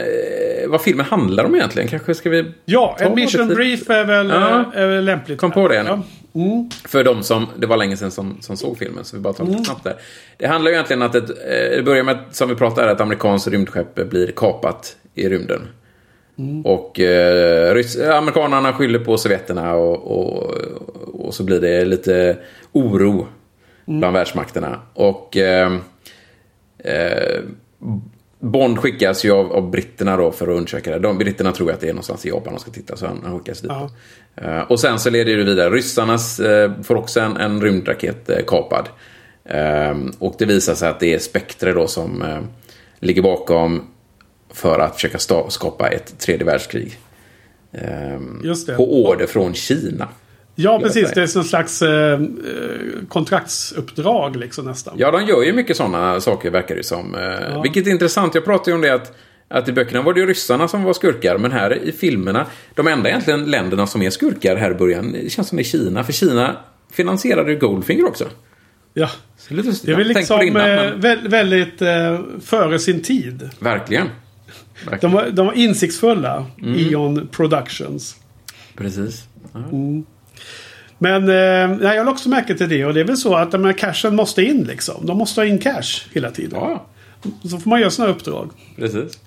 [0.68, 1.88] vad filmen handlar om egentligen.
[1.90, 2.52] Kanske ska vi...
[2.66, 4.66] ja en mission lite- brief är väl, Ja.
[4.76, 5.40] är väl lämpligt.
[5.40, 5.90] Kom på det nu.
[5.90, 6.02] Ja.
[6.36, 6.70] Mm.
[6.88, 9.46] För de som, det var länge sedan som, som såg filmen, så vi bara tar
[9.46, 9.96] lite snabbt där.
[10.38, 13.02] Det handlar ju egentligen att ett, eh, det börjar med, som vi pratade, att ett
[13.02, 15.62] amerikanskt rymdskepp blir kapat i rymden.
[16.64, 20.54] Och eh, rys- amerikanerna skyller på sovjeterna och, och,
[21.26, 22.38] och så blir det lite
[22.72, 23.28] oro
[23.86, 24.80] bland världsmakterna.
[24.94, 25.74] Och eh,
[26.84, 27.40] eh,
[28.44, 31.00] Bond skickas ju av, av britterna då för att undersöka det.
[31.00, 33.40] De, britterna tror att det är någonstans i Japan de ska titta, så han, han
[33.40, 33.72] skickas dit.
[34.36, 35.70] Eh, och sen så leder det vidare.
[35.70, 38.90] Ryssarnas eh, får också en, en rymdraket eh, kapad.
[39.46, 42.24] Eh, och det visar sig att det är Spectre då som
[43.00, 43.88] ligger bakom
[44.54, 45.18] för att försöka
[45.50, 47.00] skapa ett tredje världskrig.
[47.72, 48.20] Eh,
[48.68, 48.76] det.
[48.76, 50.08] På order från Kina.
[50.56, 51.12] Ja, precis.
[51.12, 52.20] Det är någon slags eh, eh,
[53.08, 54.94] kontraktsuppdrag liksom nästan.
[54.98, 57.16] Ja, de gör ju mycket sådana saker verkar det som.
[57.16, 58.36] Eh, Vilket är intressant.
[58.36, 59.16] Jag pratade ju om det att
[59.48, 62.88] Att i böckerna var det ju ryssarna som var skurkar, men här i filmerna, de
[62.88, 66.04] enda egentligen länderna som är skurkar här i början, det känns som det är Kina.
[66.04, 66.56] För Kina
[66.92, 68.26] finansierade ju Goldfinger också.
[68.94, 69.10] Ja.
[69.38, 73.50] Så lite, Det är väl liksom innan, eh, men- vä- väldigt eh, före sin tid.
[73.60, 74.08] Verkligen.
[74.86, 75.16] De Verkligen.
[75.16, 76.46] var, de var insiktsfulla.
[76.62, 76.94] Mm.
[76.94, 78.16] Eon Productions.
[78.78, 79.24] Precis.
[79.54, 79.60] Ja.
[80.98, 81.36] Men eh,
[81.96, 82.86] jag har också märke till det.
[82.86, 85.06] Och det är väl så att här cashen måste in liksom.
[85.06, 86.60] De måste ha in cash hela tiden.
[86.62, 86.86] ja,
[87.50, 88.50] Så får man göra sådana uppdrag.
[88.76, 89.20] precis.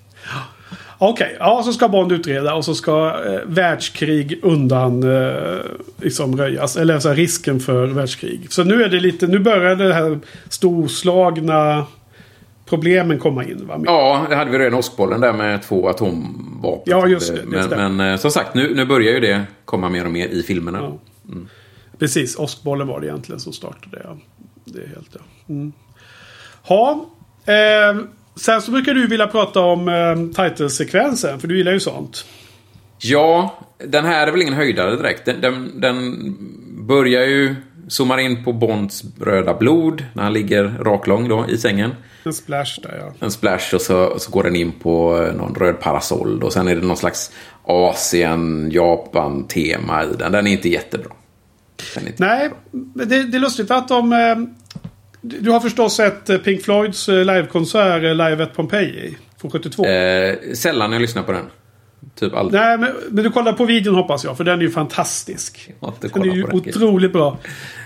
[0.99, 5.57] Okej, ja så ska Bond utreda och så ska eh, världskrig undan eh,
[6.01, 6.77] liksom röjas.
[6.77, 8.47] Eller så här, risken för världskrig.
[8.49, 11.85] Så nu är det lite, nu börjar det här storslagna
[12.65, 13.67] problemen komma in.
[13.67, 13.81] Va?
[13.85, 16.83] Ja, det hade vi redan åskbollen där med två atomvapen.
[16.85, 17.41] Ja, just det.
[17.41, 17.89] Det Men, stämmer.
[17.89, 20.77] men eh, som sagt, nu, nu börjar ju det komma mer och mer i filmerna.
[20.81, 20.97] Ja.
[21.99, 24.01] Precis, åskbollen var det egentligen som startade.
[24.03, 24.17] Ja.
[24.65, 25.19] Det är helt ja.
[25.49, 25.73] Mm.
[26.61, 27.05] Ha,
[27.45, 28.01] eh,
[28.35, 31.39] sen så brukar du vilja prata om eh, title-sekvensen.
[31.39, 32.25] För du gillar ju sånt.
[32.99, 35.25] Ja, den här är väl ingen höjdare direkt.
[35.25, 36.15] Den, den, den
[36.87, 37.55] börjar ju
[37.87, 41.91] zoomar in på Bonds röda blod när han ligger raklång då i sängen.
[42.23, 43.13] En splash där ja.
[43.25, 46.43] En splash och så, och så går den in på eh, någon röd parasoll.
[46.43, 47.31] Och sen är det någon slags
[47.67, 50.31] Asien, Japan-tema i den.
[50.31, 51.11] Den är inte jättebra.
[51.95, 53.05] Är inte Nej, jättebra.
[53.05, 54.13] det, det är lustigt att de...
[54.13, 54.35] Eh,
[55.21, 59.85] du har förstås sett eh, Pink Floyds eh, livekonsert Live at Pompeji från 72.
[59.85, 61.45] Eh, sällan jag lyssnar på den.
[62.15, 62.61] Typ aldrig.
[62.61, 65.73] Nej, men, men du kollar på videon hoppas jag, för den är ju fantastisk.
[66.01, 66.55] Den är ju den.
[66.55, 67.37] otroligt bra.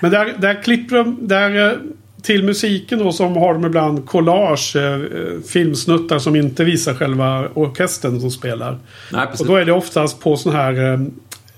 [0.01, 1.27] Men där, där klipper de...
[1.27, 1.79] Där,
[2.21, 4.99] till musiken då som har de ibland collage, eh, eh,
[5.47, 8.77] filmsnuttar som inte visar själva orkestern som spelar.
[9.11, 9.27] Nej.
[9.39, 10.93] Och då är det oftast på sån här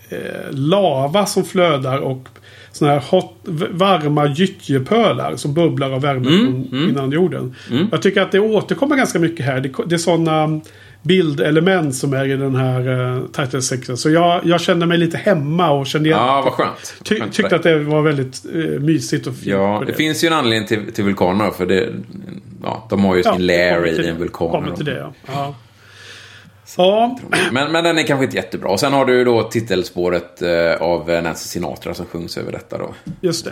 [0.10, 0.20] eh,
[0.52, 2.28] lava som flödar och
[2.72, 3.34] såna här hot,
[3.72, 7.56] varma gyttjepölar som bubblar av värme Mm, från innan jorden.
[7.92, 9.62] Jag tycker att det återkommer ganska mycket här.
[9.62, 10.62] Det, det är sådana
[11.04, 13.98] bildelement som är i den här uh, title section.
[13.98, 16.10] Så jag, jag kände mig lite hemma och kände.
[16.10, 16.96] Ja, vad skönt.
[17.04, 19.46] Ty, Skönt tyckte att det var väldigt eh, mysigt och fint.
[19.48, 21.52] Ja, med det finns ju en anledning till, till vulkanerna.
[21.52, 21.90] För det,
[22.64, 24.20] ja, de har ju sin lair kommer till i en det.
[24.20, 24.52] vulkan.
[24.52, 25.14] Kommer till det, ja.
[25.28, 25.56] ja.
[26.78, 27.20] Ja,
[27.52, 28.70] Men, men den är kanske inte jättebra.
[28.70, 32.94] Och sen har du då titelspåret eh, av Nancy Sinatra som sjungs över detta då.
[33.22, 33.52] just det.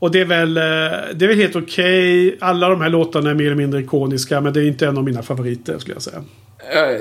[0.00, 0.62] Och det är väl, eh,
[1.14, 2.36] det är väl helt okej.
[2.40, 4.40] Alla de här låtarna är mer eller mindre ikoniska.
[4.40, 6.24] Men det är inte en av mina favoriter skulle jag säga.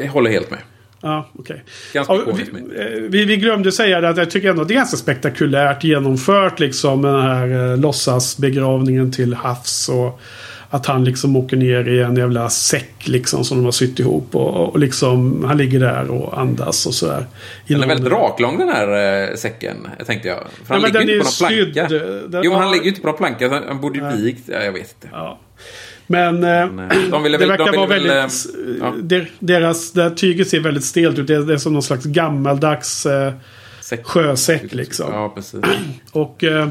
[0.01, 0.59] Jag håller helt med.
[1.01, 1.63] Ja, okej.
[1.93, 4.75] Ganska Ja, vi, eh, vi, vi glömde säga det att jag tycker ändå det är
[4.75, 7.01] ganska spektakulärt genomfört liksom.
[7.01, 9.89] Den här eh, låtsasbegravningen till havs.
[9.89, 10.21] Och
[10.69, 14.35] att han liksom åker ner i en jävla säck liksom som de har sytt ihop.
[14.35, 17.25] Och, och liksom han ligger där och andas och sådär.
[17.67, 20.37] Den är väldigt raklång den här eh, säcken, tänkte jag.
[20.65, 21.95] För han men ligger ju inte på någon sydd, planka.
[22.27, 23.49] den- jo, han ligger ju inte på någon planka.
[23.49, 24.43] så Han borde ju vikt.
[24.45, 25.09] Ja, jag vet inte.
[25.11, 25.39] Ja.
[26.07, 26.67] Men eh,
[27.11, 28.45] de ville det de verkar ville vara väl, väldigt...
[28.55, 28.93] eh, ja.
[29.01, 31.27] der- Deras, det här tyget ser väldigt stelt ut.
[31.27, 33.33] Det är, det är som någon slags gammaldags eh,
[33.81, 34.05] Säck.
[34.05, 35.13] sjösäck liksom.
[35.13, 35.59] Ja, precis.
[36.11, 36.67] Och, eh,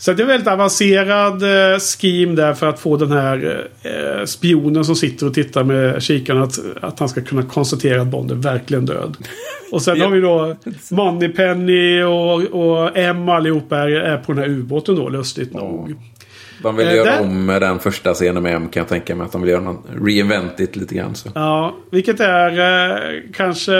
[0.00, 4.84] så det är väldigt avancerad eh, scheme där för att få den här eh, spionen
[4.84, 8.34] som sitter och tittar med kikaren att, att han ska kunna konstatera att Bond är
[8.34, 9.16] verkligen död.
[9.72, 10.04] Och sen Ja.
[10.04, 10.56] har vi då
[10.90, 15.94] Moneypenny och, och M allihopa är, är på den här ubåten då, lustigt nog.
[16.62, 19.24] De vill Eh, göra där- om den första scenen med M kan jag tänka mig.
[19.24, 21.14] Att de vill göra någon reinvent it lite grann.
[21.14, 21.28] Så.
[21.34, 22.50] Ja, vilket är
[22.90, 22.96] eh,
[23.34, 23.72] kanske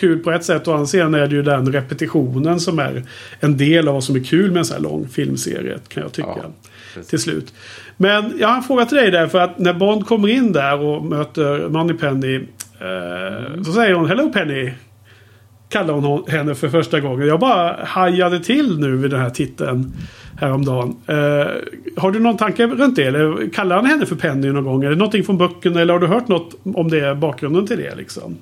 [0.00, 0.68] kul på ett sätt.
[0.68, 3.02] Å andra sidan är det ju den repetitionen som är
[3.40, 5.78] en del av vad som är kul med en sån här lång filmserie.
[5.88, 6.28] Kan jag tycka.
[6.94, 7.54] Ja, till slut.
[7.96, 9.26] Men jag har en fråga till dig där.
[9.26, 12.36] För att när Bond kommer in där och möter Moneypenny.
[12.36, 14.72] Eh, Så säger hon Hello Penny.
[15.68, 17.26] Kallar hon- henne för första gången.
[17.28, 19.92] Jag bara hajade till nu vid den här titeln.
[20.40, 20.96] Häromdagen.
[21.06, 21.14] Eh,
[21.96, 23.04] har du någon tanke runt det?
[23.04, 24.84] Eller kallar han henne för Penny någon gång?
[24.84, 25.80] Är det någonting från böckerna?
[25.80, 27.14] Eller har du hört något om det?
[27.14, 28.36] Bakgrunden till det liksom?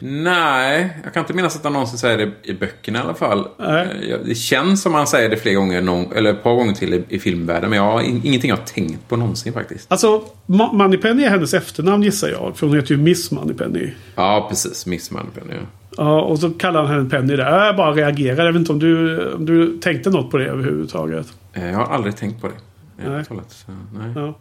[0.00, 3.48] Nej, jag kan inte minnas att han någonsin säger det i böckerna i alla fall.
[3.58, 3.86] Nej.
[4.10, 6.94] Eh, Det känns som han säger det flera gånger, någon, eller ett par gånger till
[6.94, 7.70] i, i filmvärlden.
[7.70, 9.92] Men jag har in, ingenting jag har tänkt på någonsin faktiskt.
[9.92, 12.52] Alltså, Ma- Moneypenny är hennes efternamn gissar jag.
[12.56, 13.90] För hon heter ju Miss Moneypenny.
[14.14, 14.86] Ja, precis.
[14.86, 15.56] Miss Manpen, ja.
[15.98, 17.64] Ja, och så kallar han henne Penny där.
[17.66, 18.44] Jag bara reagerar.
[18.44, 21.26] Jag vet inte om du, om du tänkte något på det överhuvudtaget.
[21.52, 22.54] Eh, Jag har aldrig tänkt på det.
[22.96, 23.08] Nej.
[23.10, 23.24] Nej.
[23.24, 24.12] Talat, så, nej.
[24.14, 24.34] Ja,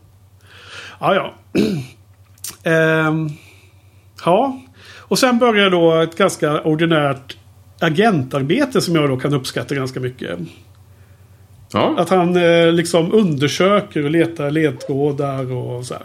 [0.99, 1.15] ja.
[1.15, 1.33] ja.
[2.71, 3.29] Ehm,
[4.25, 4.61] ja.
[4.99, 7.37] Och sen börjar då ett ganska ordinärt
[7.79, 10.39] agentarbete som jag då kan uppskatta ganska mycket.
[11.73, 11.95] Ja.
[11.97, 16.03] Att han eh, liksom undersöker och letar ledtrådar och så här.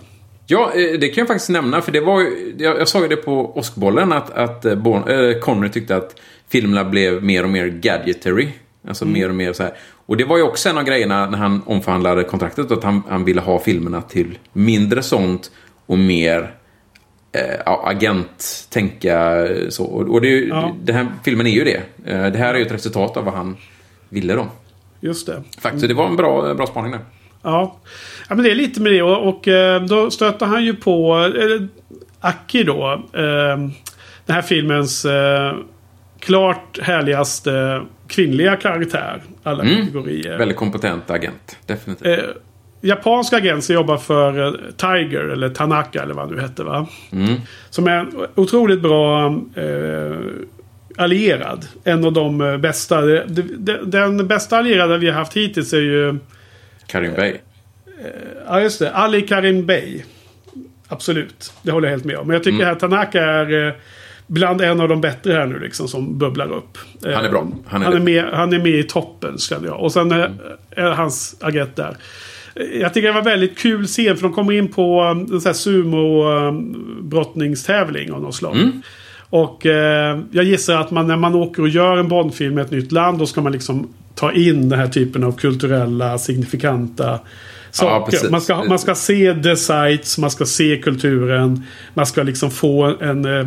[0.52, 1.82] Ja, eh, det kan jag faktiskt nämna.
[1.82, 2.26] För det var
[2.58, 6.20] jag, jag sa ju det på Åskbollen att, att eh, Born, eh, Connery tyckte att
[6.48, 8.48] filmerna blev mer och mer gadgetary.
[8.88, 9.72] Alltså mer och mer så här.
[10.06, 12.70] Och det var ju också en av grejerna när han omförhandlade kontraktet.
[12.70, 15.50] Att han, han ville ha filmerna till mindre sånt
[15.86, 16.54] och mer
[17.66, 19.84] ja, agent tänka så.
[19.84, 20.76] Och, det, Ja.
[20.82, 21.82] den här filmen är ju det.
[22.04, 23.56] Det här är ju ett resultat av vad han
[24.08, 24.46] ville då.
[25.00, 25.42] Just det.
[25.58, 27.00] Faktiskt, så det var en bra, bra spaning där.
[27.42, 27.76] Ja.
[28.28, 29.02] ja, men det är lite med det.
[29.02, 31.62] Och, och eh, då stöter han ju på eh,
[32.20, 33.02] Aki då.
[33.12, 33.56] Eh,
[34.26, 35.54] den här filmens eh,
[36.20, 39.22] klart härligaste kvinnliga karaktär.
[39.42, 40.38] Alla kategorier.
[40.38, 42.06] Väldigt kompetent agent, definitivt.
[42.06, 42.24] Eh,
[42.80, 46.86] japanska agent som jobbar för eh, Tiger eller Tanaka eller vad han nu hette va.
[47.70, 50.16] Som är en otroligt bra eh,
[50.96, 51.66] allierad.
[51.84, 53.00] En av de eh, bästa.
[53.82, 56.18] Den bästa allierade vi har haft hittills är ju
[56.86, 57.36] Karim Bey.
[58.46, 58.92] Ja, just det.
[58.92, 60.02] Ali Karim Bey.
[60.88, 61.52] Absolut.
[61.62, 62.26] Det håller jag helt med om.
[62.26, 63.72] Men jag tycker att Tanaka är eh,
[64.26, 66.78] bland en av de bättre här nu liksom som bubblar upp.
[67.06, 67.48] Eh, Han är bra.
[67.66, 69.80] Han är han, är med, han är med i toppen känner jag.
[69.80, 70.26] Och sen eh,
[70.70, 71.96] är hans agent där.
[72.54, 75.40] Eh, Jag tycker det var väldigt kul scen för de kommer in på en sån
[75.44, 78.56] här sumo um, brottningstävling av något slag.
[78.56, 78.82] Mm.
[79.30, 82.70] Och eh, jag gissar att man när man åker och gör en Bondfilm med ett
[82.70, 87.20] nytt land då ska man liksom ta in den här typen av kulturella signifikanta
[87.70, 88.10] saker.
[88.10, 88.30] precis.
[88.30, 91.62] man, ska, man ska se the sites, man ska se kulturen.
[91.94, 93.46] Man ska liksom få en eh,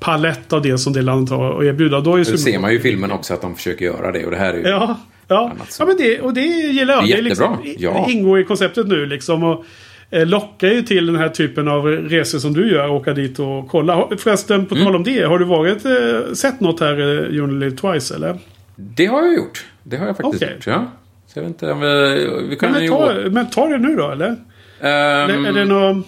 [0.00, 2.00] palett av det som det landet har att erbjuda.
[2.00, 4.24] Då är sumo- ser man ju i filmen också att de försöker göra det.
[4.24, 4.62] Och det här är ju...
[4.68, 5.52] Ja, ja.
[5.78, 7.04] Ja men det, och det gillar jag.
[7.06, 7.56] Det är liksom.
[7.78, 8.04] Ja.
[8.06, 9.44] det ingår i konceptet nu liksom.
[9.44, 9.64] Och,
[10.10, 12.88] eh, lockar ju till den här typen av resor som du gör.
[12.88, 14.08] Åka dit och kolla.
[14.18, 14.86] Förresten, på Mm.
[14.86, 15.22] tal om det.
[15.22, 17.00] Har du varit, eh, sett något här
[17.40, 18.38] eh, Live Twice eller?
[18.76, 19.64] Det har jag gjort.
[19.84, 20.54] Det har jag faktiskt Okej.
[20.54, 20.86] gjort, ja.
[21.26, 22.28] Så jag vet inte om vi...
[22.48, 22.88] Vi kan Men, ju...
[22.88, 24.36] ta, men ta det nu då eller?
[24.80, 26.06] Eller är det något...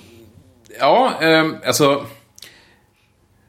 [0.80, 2.04] Ja, ehm, alltså...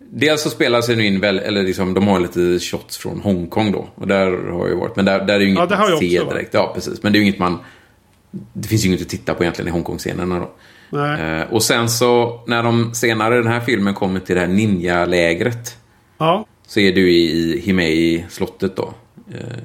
[0.10, 3.72] Dels så spelas det nu in väl, eller liksom, de har lite shots från Hongkong
[3.72, 3.90] då.
[3.96, 4.96] Och där har jag ju varit.
[4.96, 6.54] Men där, där är ju inget Ja, det har man ser också direkt.
[6.54, 7.04] Ja, precis.
[7.04, 7.60] Men det är ju inget man...
[8.54, 10.50] Det finns ju inget att titta på egentligen i Hongkong-scenerna då.
[10.98, 14.48] Eh, och sen så, när de senare i den här filmen kommer till det här
[14.48, 15.78] ninja-lägret.
[16.18, 16.46] Ja.
[16.68, 18.94] Så är du i, i Himei-slottet då.
[19.34, 19.58] Eh,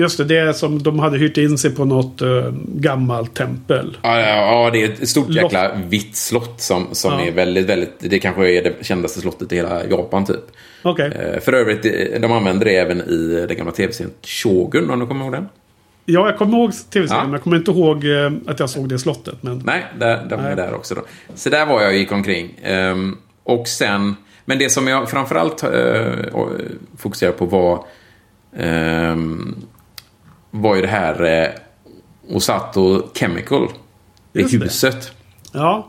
[0.00, 3.96] Just det, det är som de hade hyrt in sig på något eh, gammalt tempel.
[4.02, 4.26] Ja, ja,
[4.64, 7.20] ja, det är ett stort jäkla vitt slott som, som Ja.
[7.26, 7.94] är väldigt, väldigt...
[8.00, 10.40] Det kanske är det kändaste slottet i hela Japan typ.
[10.82, 11.12] Okej.
[11.34, 15.06] Eh, För övrigt, eh, de använder det även i den gamla tv-serien Shogun, om du
[15.06, 15.48] kommer ihåg den?
[16.04, 17.08] Ja, jag kommer ihåg tv-serien.
[17.10, 17.22] Ja.
[17.24, 19.34] Men jag kommer inte ihåg eh, att jag såg det slottet.
[19.40, 19.62] Men...
[19.64, 21.02] Nej, där, de är där också då.
[21.34, 22.60] Så där var jag och gick omkring.
[22.62, 24.16] Ehm, och sen...
[24.44, 25.70] Men det som jag framförallt uh,
[26.98, 27.84] fokuserade på var...
[28.56, 29.54] ehm,
[30.50, 31.48] var ju det här uh,
[32.36, 33.68] Osato Chemical.
[34.32, 34.64] Det Just det.
[34.64, 35.12] huset.
[35.52, 35.88] Ja.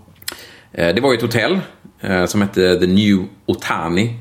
[0.72, 1.60] Eh, Det var ju ett hotell
[2.00, 4.16] eh, som hette The New Otani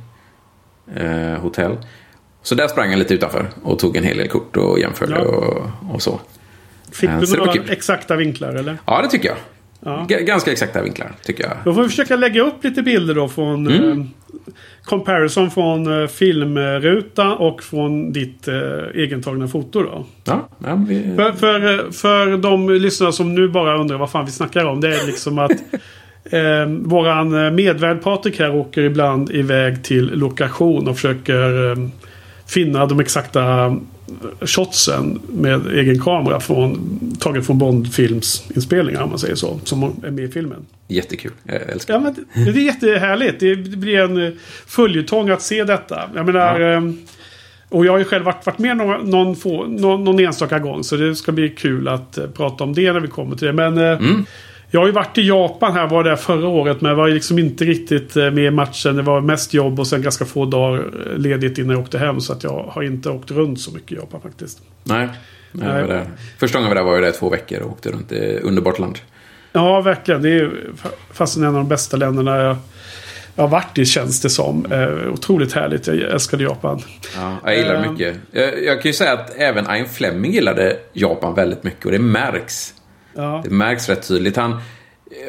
[0.97, 1.77] eh, Hotel.
[2.43, 5.21] Så där sprang jag lite utanför och tog en hel del kort och jämförde Ja.
[5.21, 6.21] och, och så.
[6.93, 8.79] Fick Eh, du så några exakta vinklar eller?
[8.87, 9.37] Ja, det tycker jag.
[9.85, 10.07] Ja.
[10.09, 11.53] Ganska exakta vinklar, tycker jag.
[11.65, 14.01] Då får vi försöka lägga upp lite bilder då från Mm.
[14.01, 14.07] eh,
[14.85, 18.55] Comparison från eh, filmruta och från ditt eh,
[18.95, 20.07] egentagna foto då.
[20.25, 21.15] Ja, ja, vi...
[21.17, 24.81] För, för, eh, för de lyssnare som nu bara undrar vad fan vi snackar om.
[24.81, 25.51] Det är liksom att
[26.31, 31.77] eh, våran eh, medvärd Patrik här åker ibland iväg till lokation och försöker eh,
[32.47, 33.77] finna de exakta
[34.41, 36.81] shotsen med egen kamera från,
[37.21, 39.61] taget från Bond-filmsinspelningar om man säger så.
[39.65, 40.67] Som är med i filmen.
[40.89, 41.33] Jättekul.
[41.45, 43.41] Jag älskar Ja, men det, det är jättehärligt.
[43.41, 44.33] Det blir en eh,
[44.67, 46.11] följetong att se detta.
[46.15, 46.61] Jag menar...
[46.61, 46.69] Ja.
[46.77, 46.99] ehm,
[47.69, 50.85] Och jag har ju själv varit, varit med någon, någon, få, någon, någon enstaka gång.
[50.85, 53.53] Så det ska bli kul att eh, prata om det när vi kommer till det.
[53.53, 54.25] Men eh, Mm.
[54.71, 56.81] Jag har ju varit i Japan här, var där förra året.
[56.81, 58.97] Men jag var liksom inte riktigt eh, med i matchen.
[58.97, 62.21] Det var mest jobb och sen ganska få dagar eh, ledigt innan jag åkte hem.
[62.21, 64.59] Så att jag har inte åkt runt så mycket i Japan faktiskt.
[64.85, 65.09] Nej.
[65.53, 66.07] Nej, var där.
[66.39, 68.09] Första gången jag var där var jag där två veckor och åkte runt.
[68.09, 68.99] Det är underbart land.
[69.53, 70.23] Ja, verkligen.
[70.23, 70.51] Det är ju
[70.83, 72.57] fa- fastän en av de bästa länderna jag,
[73.35, 74.67] jag har varit i känns det som.
[74.73, 75.87] Eh, otroligt härligt.
[75.87, 76.83] Jag älskade Japan.
[77.17, 78.17] Ja, jag gillar det mycket.
[78.31, 81.99] Jag, jag kan ju säga att även Ian Fleming gillade Japan väldigt mycket och det
[81.99, 82.75] märks.
[83.15, 84.37] Ja, Det märks rätt tydligt.
[84.37, 84.61] Han,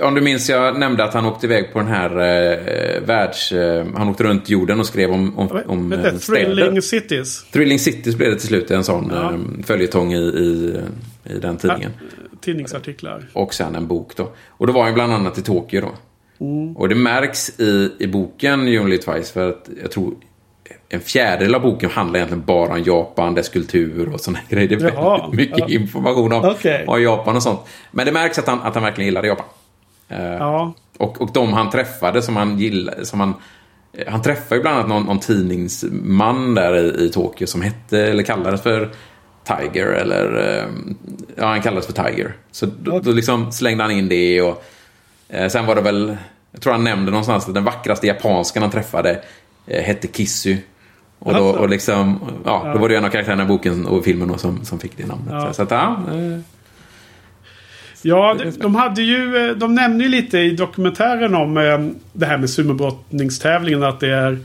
[0.01, 3.51] om du minns, jag nämnde att han åkte iväg på den här eh, världs...
[3.51, 6.45] Eh, han åkte runt jorden och skrev om, om, om Vet du, eh, städer.
[6.55, 7.43] Thrilling Cities.
[7.51, 9.33] Thrilling Cities blev det till slut en sån Ja.
[9.33, 10.79] eh, följetong i, i,
[11.23, 11.91] i den tidningen.
[12.41, 13.27] Tidningsartiklar.
[13.33, 14.31] Och sen en bok då.
[14.49, 15.91] Och då var han bland annat i Tokyo då.
[16.75, 20.13] Och det märks i, i boken Live Twice för att jag tror
[20.93, 24.67] en fjärdedel av boken handlar egentligen bara om Japan, dess kultur och sådana grejer.
[24.69, 25.79] Det är Jaha, väldigt mycket ja.
[25.79, 26.85] information om, Okej.
[26.87, 27.59] om Japan och sånt.
[27.91, 29.45] Men det märks att han, att han verkligen gillade Japan.
[30.09, 33.33] Eh, Ja, och, och de han träffade som han gillade, som han...
[33.97, 37.99] eh, Han träffade ju bland annat någon, någon tidningsman där i, i Tokyo som hette,
[37.99, 38.89] eller kallades för
[39.43, 40.57] Tiger, eller...
[40.59, 40.65] eh,
[41.35, 42.33] Ja, han kallades för Tiger.
[42.51, 44.63] Så då, då liksom slängde han in det och...
[45.29, 46.17] Eh, sen var det väl
[46.51, 49.21] Jag tror han nämnde någonstans att den vackraste japanskan han träffade
[49.67, 50.57] eh, hette Kissy.
[51.23, 54.39] Och, då, och liksom, ja, då var det en av karaktärerna i boken och filmen
[54.39, 55.27] som, som fick det namnet.
[55.33, 55.53] Ja.
[55.53, 56.39] Så att, ja, eh,
[58.03, 59.37] Ja, de, de hade ju...
[59.49, 61.79] eh, De nämnde ju lite i dokumentären om eh,
[62.13, 64.39] det här med sumobrottningstävlingen att det är...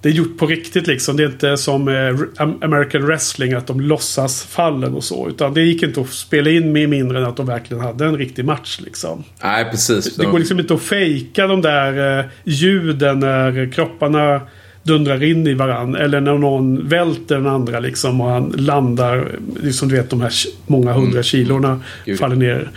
[0.00, 1.16] Det är gjort på riktigt liksom.
[1.16, 1.94] Det är inte som eh,
[2.36, 5.28] Am- American wrestling att de låtsas fallen och så.
[5.28, 8.16] Utan det gick inte att spela in med mindre än att de verkligen hade en
[8.18, 9.24] riktig match liksom.
[9.42, 10.16] nej, precis.
[10.16, 14.40] Det går liksom inte att fejka de där ljuden när kropparna
[14.84, 15.94] dundrar in i varann.
[15.94, 19.28] Eller när någon välter den andra liksom och han landar.
[19.62, 20.32] Liksom du vet de här
[20.66, 22.18] många hundra kilorna Mm.
[22.18, 22.70] Faller ner.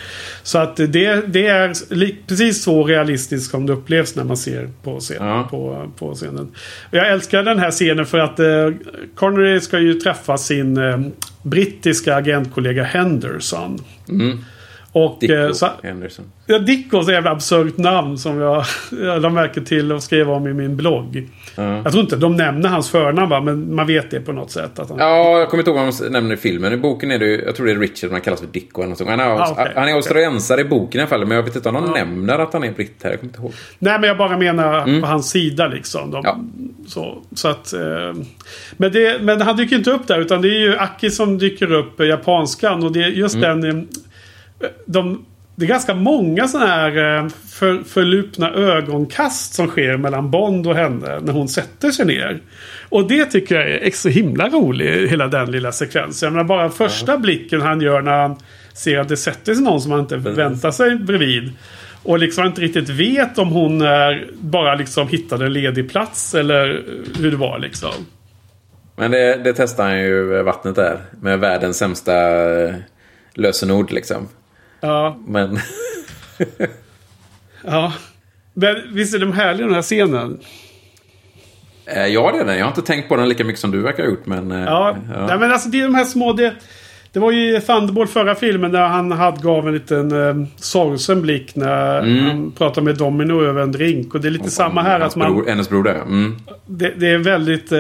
[0.44, 1.74] Så att det, det är
[2.28, 5.48] precis så realistiskt som det upplevs när man ser på, scen, Ja.
[5.52, 6.48] på, på scenen.
[6.92, 8.46] Jag älskar den här scenen för att eh,
[9.16, 11.00] Connery ska ju träffa sin eh,
[11.44, 13.80] brittiska agentkollega Henderson.
[14.92, 16.26] Och, Dicko eh, så, Henderson.
[16.46, 18.66] Ja, Dicko är jävla absurt namn som jag,
[19.02, 21.28] jag la märke till och skrev om i min blogg.
[21.56, 24.80] Jag tror inte de nämner hans förnamn va, men man vet det på något sätt.
[24.80, 26.74] Att han, Ja, jag kommer inte ihåg vad de nämner i filmen.
[26.74, 28.98] I boken är det jag tror det är Richard, man kallas för Dicko eller något
[28.98, 29.10] sånt.
[29.10, 31.56] Han är, Ah, okej, han är australiensare i boken i alla fall, men jag vet
[31.56, 33.10] inte om de nämner att han är britt här.
[33.10, 33.54] Jag kommer inte ihåg.
[33.80, 36.12] Nej, men jag bara menar på hans sida liksom.
[36.12, 36.40] De, Ja.
[36.88, 37.80] så, så att, eh,
[38.78, 41.74] men, det, men han dyker inte upp där utan det är ju Aki som dyker
[41.74, 42.84] upp, eh, japanskan.
[42.84, 43.88] Och det är just den...
[44.86, 50.68] De, det är ganska många sådana här eh, för, förlupna ögonkast som sker mellan Bond
[50.68, 52.40] och henne när hon sätter sig ner.
[52.90, 56.28] Och det tycker jag är så himla rolig, hela den lilla sekvensen.
[56.28, 58.36] Jag menar, bara första blicken han gör när han
[58.74, 61.52] ser att det sätter sig någon som han inte väntar sig bredvid.
[62.04, 66.84] Och liksom inte riktigt vet om hon är, bara liksom hittade en ledig plats eller
[67.20, 67.94] hur det var liksom.
[68.96, 70.98] Men det, det testar han ju vattnet där.
[71.22, 72.14] Med världens sämsta
[72.64, 72.76] eh,
[73.34, 74.28] lösenord liksom.
[74.82, 75.60] Ja, Men
[77.64, 77.94] ja.
[78.54, 80.40] Men visst är de härliga den här scenen?
[81.86, 82.58] eh, ja, det är den.
[82.58, 84.26] Jag har inte tänkt på den lika mycket som du verkar ha gjort.
[84.26, 86.34] Men, eh, Ja, Nej, men alltså det är de här små...
[86.34, 86.54] Det,
[87.12, 91.22] det var ju i Thunderbolt förra filmen där han hade, gav en liten eh, sorgsen
[91.22, 94.14] blick när han pratade med Domino över en drink.
[94.16, 95.00] Och det är lite samma här.
[95.00, 96.02] Att man, bror, hennes bror där.
[96.02, 96.36] Mm.
[96.66, 97.78] det, det är väldigt eh,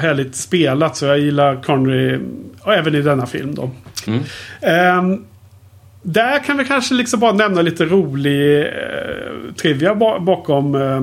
[0.00, 0.96] härligt spelat.
[0.96, 2.18] Så jag gillar Connery.
[2.60, 3.70] Och även i denna film då.
[4.60, 5.24] Ehm,
[6.02, 8.66] där kan vi kanske liksom bara nämna lite rolig eh,
[9.60, 11.00] trivia ba- bakom eh,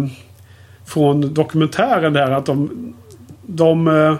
[0.85, 2.31] från dokumentären där.
[2.31, 2.93] Att de,
[3.45, 4.15] de eh,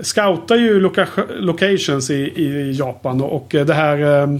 [0.00, 3.20] scoutar ju loca- locations i, i Japan.
[3.20, 4.36] Och, och det här eh,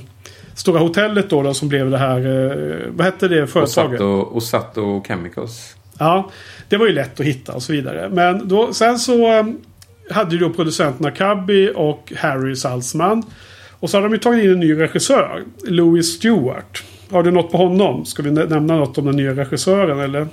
[0.54, 2.18] stora hotellet då, då som blev det här.
[2.18, 4.00] Eh, vad hette det företaget?
[4.00, 5.76] Osato, Osato Chemicals.
[5.98, 6.30] Ja,
[6.68, 8.08] det var ju lätt att hitta och så vidare.
[8.12, 9.46] Men då, sen så eh,
[10.10, 13.22] hade ju då producenterna Cubby och Harry Salzman.
[13.80, 15.44] Och så har de ju tagit in en ny regissör.
[15.66, 16.84] Louis Stewart.
[17.10, 18.04] Har du något på honom?
[18.04, 20.28] Ska vi nä- nämna något om den nya regissören eller?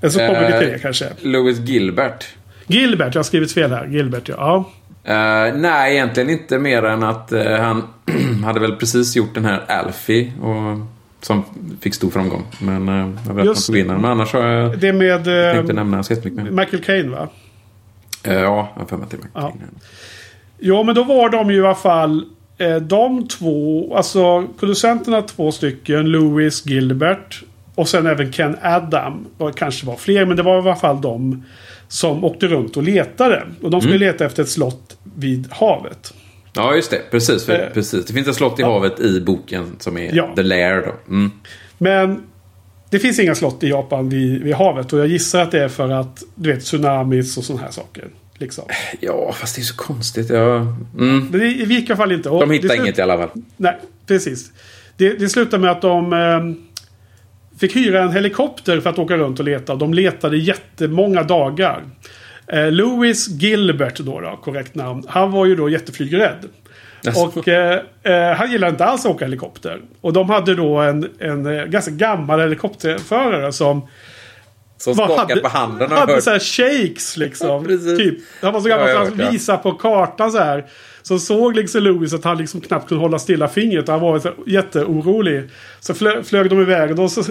[0.00, 1.06] Eller så kommer vi till det Eh, kanske.
[1.22, 2.24] Louis Gilbert.
[2.66, 3.86] Gilbert, jag har skrivit fel här.
[3.86, 4.70] Gilbert ja.
[5.04, 7.82] Eh, nej, egentligen inte mer än att eh, han
[8.44, 10.32] hade väl precis gjort den här Alfie.
[10.42, 10.86] Och,
[11.20, 11.44] som
[11.80, 12.44] fick stor framgång.
[12.60, 13.84] Men uh, jag vet Just inte.
[13.92, 16.50] Men annars har jag Det med eh, tänkte nämna så mer.
[16.50, 17.28] Michael Caine va?
[18.22, 19.28] Ja, jag har för mig till mig.
[19.34, 19.52] Ja.
[20.58, 22.24] Ja, men då var de ju i alla fall
[22.62, 27.42] eh, de två, alltså producenterna två stycken, Louis Gilbert
[27.74, 29.26] och sen även Ken Adam.
[29.38, 31.44] Det kanske var fler, men det var i alla fall de
[31.88, 33.42] som åkte runt och letade.
[33.62, 36.14] Och de skulle leta efter ett slott vid havet.
[36.54, 37.00] Ja, just det.
[37.10, 38.06] Precis, för, Eh, precis.
[38.06, 40.32] Det finns ett slott i havet i boken som är Ja.
[40.36, 40.82] The Lair.
[40.86, 41.12] Då.
[41.14, 41.30] Mm.
[41.78, 42.22] Men
[42.90, 45.68] det finns inga slott i Japan vid, vid havet och jag gissar att det är
[45.68, 48.08] för att du vet tsunamis och sådana här saker.
[48.38, 48.64] Liksom.
[49.00, 50.30] Ja, fast det är så konstigt.
[50.30, 50.56] Ja.
[50.98, 51.26] Mm.
[51.30, 52.28] Men det i vilka fall inte.
[52.30, 53.30] Och De det hittar slut- inget i alla fall.
[53.56, 54.52] Nej, precis.
[54.96, 56.40] Det, det slutar med att de eh,
[57.60, 59.74] fick hyra en helikopter för att åka runt och leta.
[59.74, 61.82] De letade jättemånga dagar.
[62.46, 65.02] Eh, Louis Gilbert då, då, korrekt namn.
[65.08, 66.48] Han var ju då jätteflygrädd.
[67.06, 67.22] Alltså.
[67.40, 69.80] Och eh, eh, han gillade inte alls att åka helikopter.
[70.00, 73.88] Och de hade då en, en eh, ganska gammal helikopterförare som
[74.84, 76.22] Som var- skakat på handen och hade hört.
[76.22, 77.64] så här shakes liksom.
[77.66, 77.98] Precis.
[77.98, 78.18] typ.
[78.42, 80.64] Han var så gammal Ja, så ja, han visade på kartan så här.
[81.04, 83.88] Så såg liksom Louis att han liksom knappt kunde hålla stilla fingret.
[83.88, 85.50] Och han var så jätteorolig.
[85.80, 87.22] Så flö, flög de iväg och då så,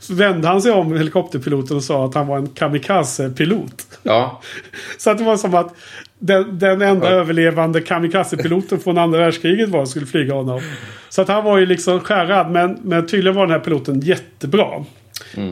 [0.00, 3.86] så vände han sig om helikopterpiloten och sa att han var en kamikaze-pilot.
[4.02, 4.40] Ja,
[4.98, 5.74] Så att det var som att
[6.18, 10.60] den, den enda överlevande kamikaze-piloten från andra världskriget var skulle flyga honom.
[11.08, 12.50] Så att han var ju liksom skärrad.
[12.50, 14.84] Men, men tydligen var den här piloten jättebra.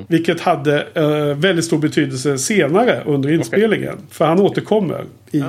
[0.08, 3.96] Vilket hade eh, väldigt stor betydelse senare under inspelningen.
[4.10, 5.42] För han återkommer i,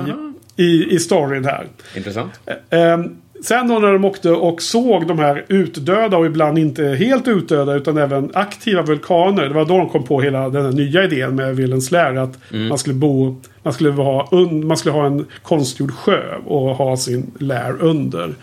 [0.56, 1.66] i, i storyn här.
[1.96, 2.32] intressant.
[2.70, 2.98] Eh,
[3.42, 7.74] Sen då när de åkte och såg de här utdöda och ibland inte helt utdöda
[7.74, 9.42] utan även aktiva vulkaner.
[9.48, 12.14] Det var då de kom på hela den här nya idén med Willens lär.
[12.16, 12.38] Att
[12.68, 14.28] man skulle bo, man skulle, ha,
[14.64, 18.34] man skulle ha en konstgjord sjö och ha sin lär under.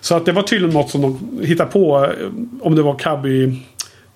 [0.00, 2.04] Så att det var tydligen något som de hittade på.
[2.04, 2.10] eh,
[2.60, 3.52] Om det var Cubby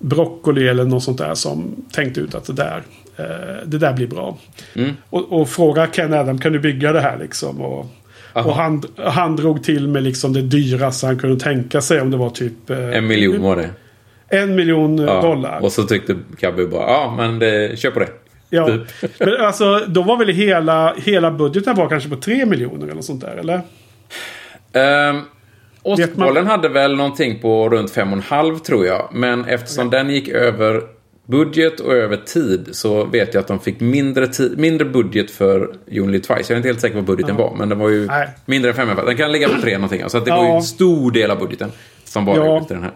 [0.01, 2.83] Broccoli eller något sånt där som tänkte ut att det där,
[3.17, 4.37] eh, det där blir bra.
[5.09, 7.61] Och, och fråga Ken Adam, kan du bygga det här liksom?
[7.61, 7.85] Och,
[8.33, 12.17] och han, han drog till med liksom det dyraste han kunde tänka sig om det
[12.17, 13.69] var typ eh, En miljon var det.
[14.29, 15.21] en miljon Ja.
[15.21, 15.59] dollar.
[15.63, 18.09] Och så tyckte Cabby bara, ja men det, kör på det.
[18.49, 18.67] ja.
[18.67, 18.81] typ.
[19.19, 23.05] Men alltså, då var väl hela, hela budgeten var kanske på tre miljoner eller något
[23.05, 23.61] sånt där, eller?
[25.09, 25.21] Um,
[25.83, 29.09] Ostbollen hade väl någonting på runt 5,5 tror jag.
[29.13, 30.81] Men eftersom den gick över
[31.27, 34.27] budget och över tid så vet jag att de fick mindre,
[34.57, 36.39] mindre budget för Only Twice.
[36.47, 38.27] Jag är inte helt säker på vad budgeten var, men den var ju Nej.
[38.45, 40.03] mindre än 5 Den kan ligga på 3 någonting.
[40.09, 40.55] Så det var ju Ja.
[40.55, 41.71] en stor del av budgeten
[42.03, 42.63] som bara Ja.
[42.63, 42.93] till den här.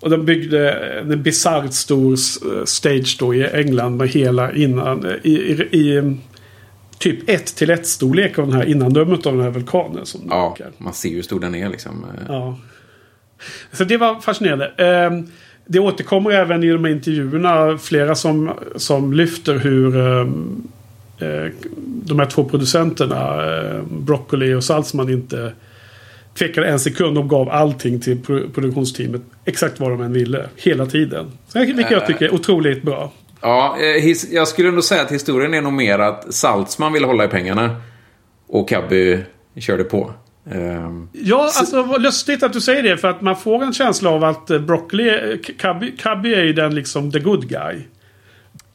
[0.00, 0.70] Och de byggde
[1.00, 5.04] en bisarrt stor eh, stage då i England med hela innan.
[5.06, 6.16] eh, I, i, i
[7.00, 10.06] typ 1 till 1 storlek av den här innandömet av den här vulkanen.
[10.06, 10.72] Som Ja, verkar.
[10.78, 12.06] man ser ju hur stor den är liksom.
[12.28, 12.58] Ja.
[13.72, 14.66] Så det var fascinerande.
[14.76, 15.26] Ehm,
[15.66, 20.62] Det återkommer även i de här intervjuerna flera som, som lyfter hur ehm,
[21.18, 21.52] eh,
[22.04, 25.52] de här två producenterna, eh, Broccoli och Salzman, inte
[26.38, 27.14] tvekade en sekund.
[27.14, 29.22] De gav allting till pro- produktionsteamet.
[29.44, 30.46] Exakt vad de än ville.
[30.56, 31.26] Hela tiden.
[31.54, 33.12] Vilket jag tycker är otroligt bra.
[33.40, 37.06] Ja, eh, his- jag skulle ändå säga att historien är nog mer att Saltzman ville
[37.06, 37.76] hålla i pengarna.
[38.48, 39.18] Och Cabby
[39.56, 40.12] körde på.
[40.52, 42.96] Ehm, Ja, alltså vad lustigt att du säger det.
[42.96, 46.74] För att man får en känsla av att eh, Broccoli, Cubby, Cubby är ju den
[46.74, 47.76] liksom the good guy.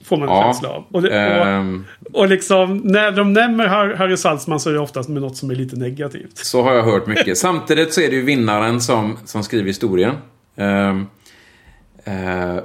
[0.06, 0.84] Får man en Ja, känsla av.
[0.92, 1.10] Och, det,
[1.40, 5.22] och, ehm, och liksom när de nämner Har- Harry Saltzman så är det oftast med
[5.22, 6.38] något som är lite negativt.
[6.38, 7.38] Så har jag hört mycket.
[7.38, 10.16] Samtidigt så är det ju vinnaren som, som skriver historien.
[10.56, 10.96] Eh,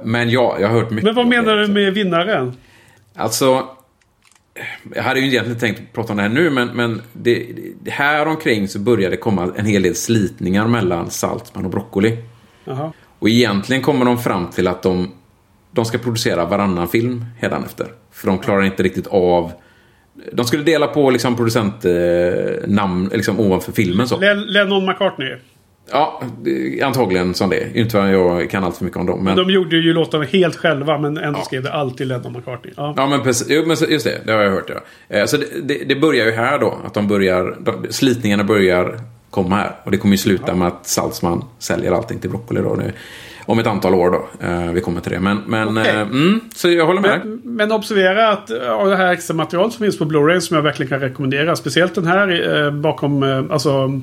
[0.03, 1.03] men ja, jag har hört mycket.
[1.03, 1.73] Men vad menar du också.
[1.73, 2.53] med vinnaren?
[3.15, 3.67] Alltså,
[4.95, 7.47] jag hade ju egentligen tänkt prata om det här nu, men, men det,
[7.81, 12.17] det, här omkring så började det komma en hel del slitningar mellan Saltzman och Broccoli.
[12.65, 12.93] Jaha.
[13.19, 15.11] Och egentligen kommer de fram till att de,
[15.71, 17.87] de ska producera varannan film hädanefter.
[18.11, 19.51] För de klarar inte riktigt av...
[20.33, 24.19] De skulle dela på liksom producentnamn eh, liksom ovanför filmen så.
[24.19, 25.35] Len- Lennon McCartney.
[25.91, 26.21] Ja,
[26.83, 27.77] antagligen som det.
[27.77, 29.23] Inte för att jag kan allt för mycket om dem.
[29.23, 32.73] Men, De gjorde ju låtarna helt själva men ändå skrev det alltid Lennon McCartney.
[32.77, 32.93] Ja.
[32.97, 34.21] ja, men, precis, jo, men just det.
[34.25, 34.69] Det har jag hört.
[35.07, 35.17] Ja.
[35.17, 36.77] Eh, Så det, det, det börjar ju här då.
[36.85, 39.71] Att de börjar, de, slitningarna börjar komma här.
[39.83, 42.73] Och det kommer ju sluta med att Salzman säljer allting till Broccoli då.
[42.75, 42.91] Nu,
[43.45, 44.47] om ett antal år då.
[44.47, 45.19] Eh, vi kommer till det.
[45.19, 45.91] Men, men Okej.
[45.95, 47.21] eh, mm, så jag håller med.
[47.25, 50.63] Men, men observera att av det här extra materialet som finns på Blu-ray som jag
[50.63, 51.55] verkligen kan rekommendera.
[51.55, 54.01] Speciellt den här eh, bakom eh, alltså,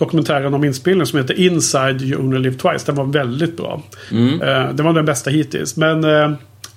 [0.00, 2.86] dokumentären om inspelningen som heter Inside You Only Live Twice.
[2.86, 3.82] Den var väldigt bra.
[4.42, 5.76] Eh, den var den bästa hittills.
[5.76, 6.32] Men eh,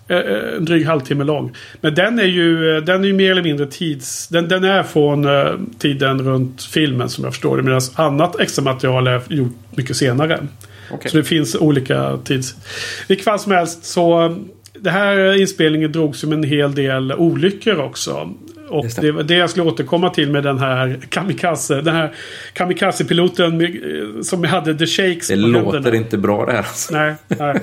[0.07, 1.55] eh, en dryg halvtimme lång.
[1.81, 4.27] Men den är ju, den är ju mer eller mindre tids...
[4.27, 5.27] Den, den är från
[5.79, 7.63] tiden runt filmen som jag förstår det.
[7.63, 10.47] Medan annat extra material är gjort mycket senare.
[10.91, 11.11] Okej.
[11.11, 12.55] Så det finns olika tids...
[13.07, 14.35] Vilket fall som helst så...
[14.79, 18.29] Det här inspelningen drogs ju med en hel del olyckor också.
[18.73, 19.01] Och det.
[19.01, 21.81] det var det jag skulle återkomma till med den här kamikaze.
[21.81, 22.13] Den här
[22.53, 25.95] kamikaze-piloten eh, som hade the shakes Det låter händerna.
[25.97, 26.57] inte bra det här.
[26.59, 26.93] Alltså.
[26.93, 27.59] Nej, nej.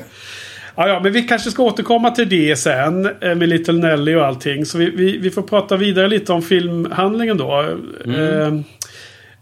[0.76, 3.06] Ja, ja, men vi kanske ska återkomma till det sen.
[3.20, 4.66] eh, Med Little Nelly och allting.
[4.66, 7.60] Så vi, vi, vi får prata vidare lite om filmhandlingen då.
[8.06, 8.60] Eh,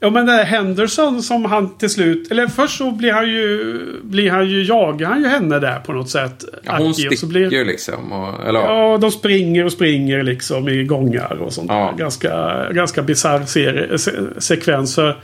[0.00, 2.30] Ja men den här Henderson som han till slut...
[2.30, 3.76] Eller först så blir han ju...
[4.02, 4.62] Blir han ju...
[4.64, 6.44] Jagar han ju henne där på något sätt.
[6.62, 8.12] Ja, hon Aki, sticker så blir, liksom.
[8.12, 8.90] Och, eller, ja.
[8.92, 11.90] Ja, de springer och springer liksom i gångar och sånt Ja.
[11.92, 11.98] där.
[11.98, 14.94] Ganska, ganska bisarr se, sekvens.
[14.94, 15.14] Så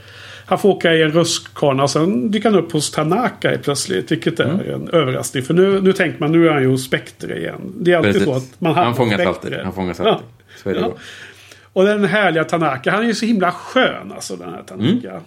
[0.47, 4.11] Han får åka i en rutschkana och sen dyker han upp hos Tanaka plötsligt.
[4.11, 4.69] Vilket är Mm.
[4.73, 5.43] en överraskning.
[5.43, 7.73] För nu, nu tänker man nu är han ju hos Spectre igen.
[7.79, 8.27] Det är alltid Precis.
[8.27, 9.53] så att man hamnar han fångas alltid.
[9.63, 10.09] Han fångas Ja.
[10.09, 10.25] alltid.
[10.63, 10.95] Så är det Ja.
[11.75, 12.91] Och den härliga Tanaka.
[12.91, 15.09] Han är ju så himla skön alltså den här Tanaka.
[15.11, 15.21] Mm.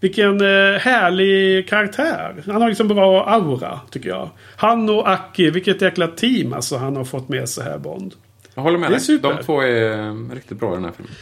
[0.00, 2.34] Vilken eh, härlig karaktär.
[2.46, 4.28] Han har liksom bra aura tycker jag.
[4.56, 8.14] Han och Aki, vilket jäkla team alltså han har fått med sig här Bond.
[8.54, 9.00] Jag håller med Det är dig.
[9.00, 9.28] super.
[9.36, 11.12] De två är eh, riktigt bra i den här filmen.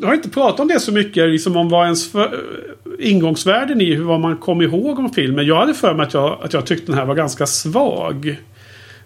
[0.00, 2.40] Jag har inte pratat om det så mycket, liksom om vad ens för,
[2.98, 5.46] ingångsvärden i hur vad man kom ihåg om filmen.
[5.46, 8.36] Jag hade för mig att jag, att jag tyckte den här var ganska svag.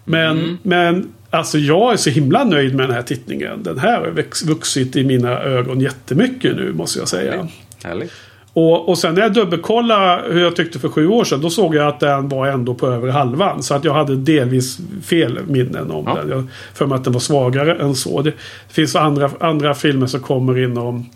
[0.03, 0.57] Men, Mm.
[0.63, 3.63] men alltså jag är så himla nöjd med den här tittningen.
[3.63, 7.47] Den här har vuxit i mina ögon jättemycket nu måste jag säga.
[7.83, 8.11] Härligt.
[8.53, 11.41] Och, och sen när jag dubbelkollade hur jag tyckte för sju år sedan.
[11.41, 13.63] Då såg jag att den var ändå på över halvan.
[13.63, 16.15] Så att jag hade delvis fel minnen om Ja.
[16.15, 16.29] den.
[16.29, 18.21] Jag för mig att den var svagare än så.
[18.21, 18.33] Det
[18.69, 21.09] finns andra, andra filmer som kommer inom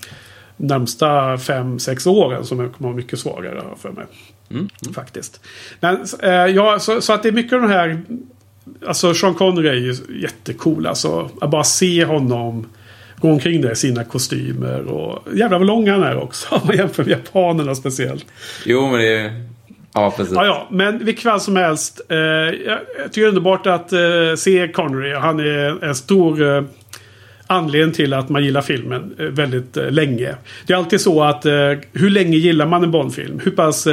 [0.58, 4.06] närmsta fem sex åren som kommer vara mycket svagare för mig.
[4.96, 5.42] Faktiskt.
[5.80, 8.02] Men, eh, ja, så, så att det är mycket av den här...
[8.88, 10.88] Alltså Sean Connery är ju jättecool.
[10.88, 12.66] Alltså, att bara se honom
[13.22, 14.88] gå omkring där i sina kostymer.
[14.88, 16.56] Och jävlar vad lång han är också.
[16.56, 18.26] Om man jämför med japanerna speciellt.
[18.66, 19.50] Jo, men det är...
[19.94, 20.34] Ja, precis.
[20.36, 22.02] Ja, ja, men vilket fall som helst.
[22.10, 24.00] Eh, jag, jag tycker det är underbart att eh,
[24.38, 25.14] se Connery.
[25.14, 26.64] Han är en stor eh,
[27.52, 30.36] anledning till att man gillar filmen eh, väldigt eh, länge.
[30.66, 33.40] Det är alltid så att eh, hur länge gillar man en Bondfilm?
[33.44, 33.88] Hur pass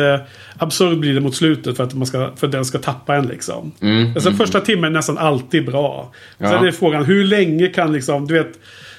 [0.59, 3.27] absurd blir det mot slutet för att, man ska, för att den ska tappa en
[3.27, 3.73] liksom?
[3.81, 6.13] Mm, alltså, Första timmen är nästan alltid bra.
[6.39, 6.51] Ja.
[6.51, 8.59] Sen är frågan hur länge kan liksom, du vet.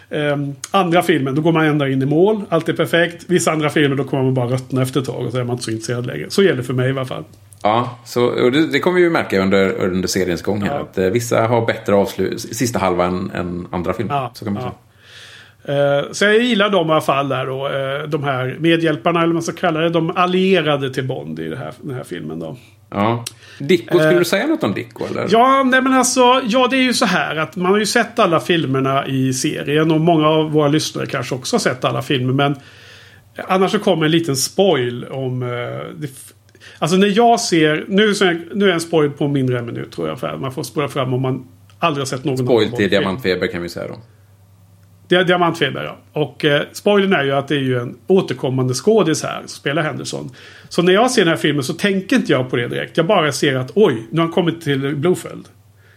[0.09, 2.41] ehm, andra filmen, då går man ända in i mål.
[2.49, 3.25] Allt är perfekt.
[3.27, 5.25] Vissa andra filmer, då kommer man bara ruttna efter ett tag.
[5.25, 6.25] Och så är man inte så intresserad längre.
[6.29, 7.23] Så gäller det för mig i alla fall.
[7.63, 10.75] Ja, så, och det, det kommer vi ju märka under, under seriens gång här.
[10.75, 10.81] Ja.
[10.81, 14.13] Att eh, vissa har bättre avslut, sista halvan än andra filmer.
[14.15, 14.69] Ja, så kan man ja.
[14.69, 15.97] säga.
[15.97, 17.67] Eh, Så jag gillar dem i alla fall där då.
[17.67, 19.89] eh, De här medhjälparna, eller vad man ska kalla det.
[19.89, 22.57] De allierade till Bond i här, den här filmen då.
[22.89, 23.23] Ja.
[23.59, 25.27] Dicko, skulle du säga något om Dicko eller?
[25.29, 26.41] Ja, nej men alltså.
[26.45, 29.91] Ja, det är ju så här att man har ju sett alla filmerna i serien.
[29.91, 32.33] Och många av våra lyssnare kanske också har sett alla filmer.
[32.33, 32.55] Men
[33.47, 35.39] annars så kommer en liten spoil om...
[35.95, 36.07] det,
[36.79, 37.85] alltså när jag ser...
[37.87, 40.19] Nu, är, nu är en spoil på mindre än en minut tror jag.
[40.19, 41.47] För man får spola fram om man
[41.79, 42.89] aldrig har sett någon Spoil till.
[42.89, 43.99] Diamantfeber kan vi säga då.
[45.07, 45.97] Det är Diamantfeber ja.
[46.21, 49.81] Och eh, spoilern är ju att det är ju en återkommande skådis här som spelar
[49.81, 50.29] Henderson.
[50.69, 52.97] Så när jag ser den här filmen så tänker inte jag på det direkt.
[52.97, 55.45] Jag bara ser att oj, nu har han kommit till Blofeld.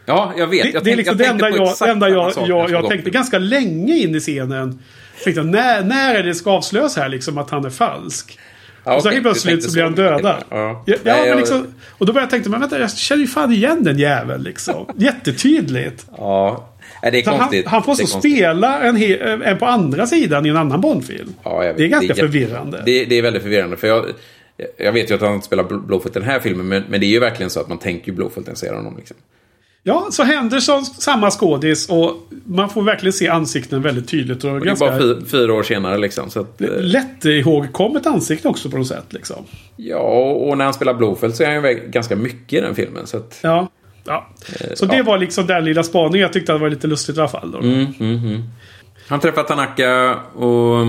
[0.06, 0.62] Ja, jag vet.
[0.62, 3.10] Det, jag det är liksom jag det enda jag, det enda jag, jag, jag tänkte
[3.10, 4.78] ganska länge in i scenen.
[5.24, 8.38] Tänkte, när, när är det ska avslöjas här liksom att han är falsk?
[8.90, 10.44] Ja, och så helt plötsligt så blir han dödad.
[10.48, 10.82] Ja.
[10.86, 11.66] Ja, Nej, men liksom,
[11.98, 14.86] och då började jag tänka, men vänta, jag känner ju fan igen den jäveln liksom.
[14.96, 16.06] Jättetydligt.
[16.16, 16.66] Ja.
[17.02, 17.66] Nej, det är Så han, konstigt.
[17.66, 18.32] han får Det är så konstigt.
[18.36, 21.34] spela en, en på andra sidan i en annan Bondfilm.
[21.42, 21.76] Ja, jag vet.
[21.76, 22.82] det är ganska jätte- förvirrande.
[22.86, 23.76] Det, det är väldigt förvirrande.
[23.76, 24.04] För jag,
[24.76, 26.68] jag vet ju att han inte spelar Bl- Blowfoot i den här filmen.
[26.68, 28.74] Men, men det är ju verkligen så att man tänker ju Blowfoot när man ser
[28.74, 28.96] honom.
[28.96, 29.16] Liksom.
[29.82, 34.44] Ja, så Henderson, samma skådis och man får verkligen se ansikten väldigt tydligt.
[34.44, 36.30] Och, Och det är ganska bara fyra, fyra år senare liksom.
[36.30, 39.12] Så att, eh, lätt ihågkommet ansikte också på något sätt.
[39.12, 39.44] Liksom.
[39.76, 39.98] ja,
[40.32, 43.06] och när han spelar Blowfoot så är han ju väl ganska mycket i den filmen.
[43.06, 43.68] Så att, Ja.
[44.04, 44.28] ja.
[44.74, 45.02] Så det ja.
[45.02, 47.50] var liksom den lilla spaningen jag tyckte det var lite lustigt i alla fall.
[47.50, 47.58] Då.
[47.58, 48.42] Mm.
[49.08, 50.86] Han träffar Tanaka och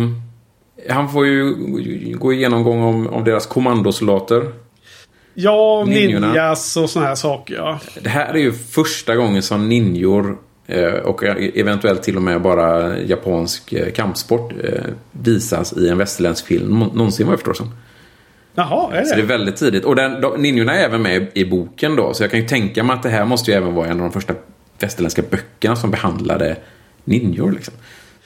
[0.90, 1.54] han får ju
[2.20, 4.52] gå igenom gång om, om deras kommandosoldater.
[5.34, 6.28] Ja, Ninjorna.
[6.28, 7.56] ninjas och sådana här saker.
[7.56, 7.80] Ja.
[8.02, 11.24] Det här är ju första gången som ninjor eh, och
[11.56, 16.92] eventuellt till och med bara japansk eh, kampsport eh, visas i en västerländsk film nå-
[16.94, 17.74] någonsin vad jag förstår som.
[18.56, 19.28] Jaha, är Så det är det?
[19.28, 19.86] väldigt tidigt.
[19.86, 22.14] Och den, de, ninjorna är även med i boken då.
[22.14, 23.98] Så jag kan ju tänka mig att det här måste ju även vara en av
[24.00, 24.34] de första
[24.80, 26.56] västerländska böckerna som behandlade
[27.04, 27.52] ninjor.
[27.52, 27.74] Liksom.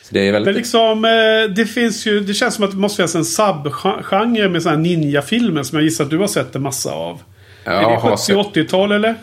[0.10, 0.48] Det är väldigt...
[0.48, 4.50] Men liksom, eh, det finns ju, det känns som att det måste finnas en subgenre
[4.50, 7.22] med sådana här ninjafilmer som jag gissar att du har sett en massa av.
[7.64, 9.16] Ja, är det har 70 och 80-tal eller?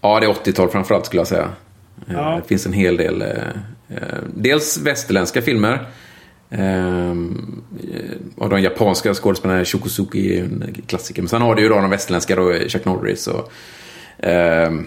[0.00, 1.48] Ja, det är 80-tal framförallt skulle jag säga.
[2.08, 2.40] Eh, Ja.
[2.42, 3.22] Det finns en hel del.
[3.22, 3.28] eh,
[4.34, 5.86] dels västerländska filmer.
[6.50, 7.62] Ehm,
[7.94, 11.22] eh, och de japanska skådespelarna, Shokosuki är en klassiker.
[11.22, 13.52] Men sen har du ju då de västerländska då, Chuck Norris och
[14.18, 14.86] ehm,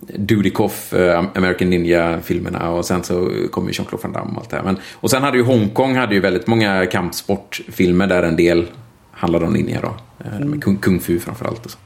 [0.00, 4.56] Dudikoff, eh, American Ninja-filmerna och sen så kommer ju Jean-Claude Van Damme och allt det
[4.56, 4.64] här.
[4.64, 8.66] Men, och sen hade ju Hongkong hade ju väldigt många kampsportfilmer där en del
[9.12, 9.96] handlade om ninja då.
[10.24, 11.78] Eh, Med kung, kung fu framförallt och så.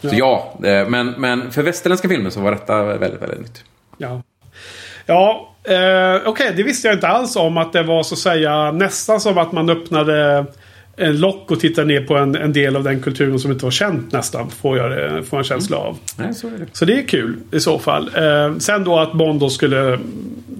[0.00, 3.64] Så ja, eh, men, men för västerländska filmer så var detta väldigt, väldigt nytt.
[3.96, 4.22] Ja.
[5.06, 8.72] Ja, eh, okej, det visste jag inte alls om att det var så att säga
[8.72, 10.46] nästan som att man öppnade
[10.96, 13.70] en lock och tittade ner på en, en del av den kulturen som inte var
[13.72, 14.50] känt nästan.
[14.50, 15.98] Får jag det, får en känsla av.
[16.18, 16.66] Nej, så är det.
[16.72, 18.10] Så det är kul i så fall.
[18.14, 19.98] Eh, sen då att Bond då skulle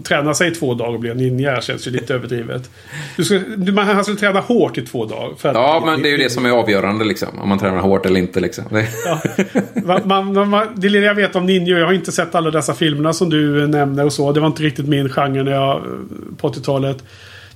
[0.02, 2.70] träna sig i två dagar och bli en ninja känns ju lite överdrivet.
[3.16, 5.34] Du skulle, du, man, han skulle träna hårt i två dagar.
[5.38, 7.28] För att, Ja, men det är ju det som är avgörande liksom.
[7.38, 8.64] Om man tränar hårt eller inte liksom.
[8.70, 9.20] Det- Ja.
[10.04, 12.74] Man, man, man, det lilla jag vet om ninjor, jag har inte sett alla dessa
[12.74, 14.32] filmerna som du eh, nämner och så.
[14.32, 15.82] Det var inte riktigt min genre när jag,
[16.38, 17.04] på 80-talet.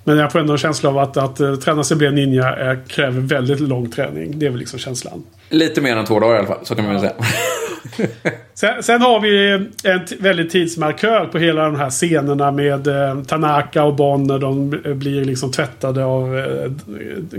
[0.05, 2.49] Men jag får ändå en känsla av att, att uh, träna sig bli en ninja
[2.49, 4.39] är, kräver väldigt lång träning.
[4.39, 5.23] Det är väl liksom känslan.
[5.49, 7.15] Lite mer än två dagar i alla fall, så kan man väl säga.
[8.55, 9.51] Sen, sen har vi
[9.85, 14.71] en väldigt tidsmarkör på hela de här scenerna med eh, Tanaka och Bond när de
[14.71, 16.71] b- blir liksom tvättade av eh,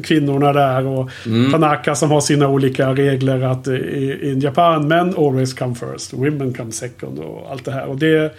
[0.03, 0.85] kvinnorna där.
[0.85, 1.09] Och
[1.51, 6.13] Tanaka som har sina olika regler att eh, i, in Japan men always come first.
[6.13, 7.85] Women come second och allt det här.
[7.85, 8.35] Och det,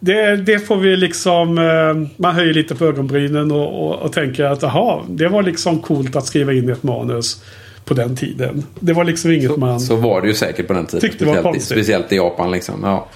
[0.00, 1.58] det, det får vi liksom...
[1.58, 5.78] Eh, man höjer lite på ögonbrynen och, och, och tänker att aha, det var liksom
[5.78, 7.42] coolt att skriva in i ett manus
[7.84, 8.64] på den tiden.
[8.80, 9.80] Det var liksom inget man...
[9.80, 11.00] Så var det ju säkert på den tiden.
[11.00, 11.76] Tyckte det var speciellt, i, konstigt.
[11.78, 12.74] speciellt i Japan liksom.
[12.82, 13.08] Ja.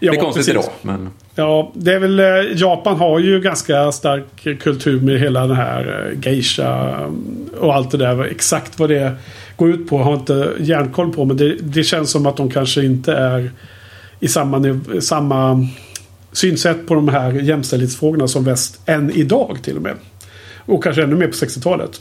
[0.00, 0.50] Det är konstigt precis.
[0.50, 1.10] idag, men...
[1.34, 2.20] Ja, det är väl...
[2.20, 6.98] eh, Japan har ju ganska stark kultur med hela den här eh, geisha
[7.60, 8.24] och allt det där.
[8.24, 9.12] Exakt vad det
[9.56, 11.24] går ut på har jag inte järnkoll på.
[11.24, 13.50] Men det, det känns som att de kanske inte är
[14.20, 15.66] i samma, samma
[16.32, 19.96] synsätt på de här jämställdhetsfrågorna som väst än idag till och med.
[20.66, 22.00] Och kanske ännu mer på 60-talet.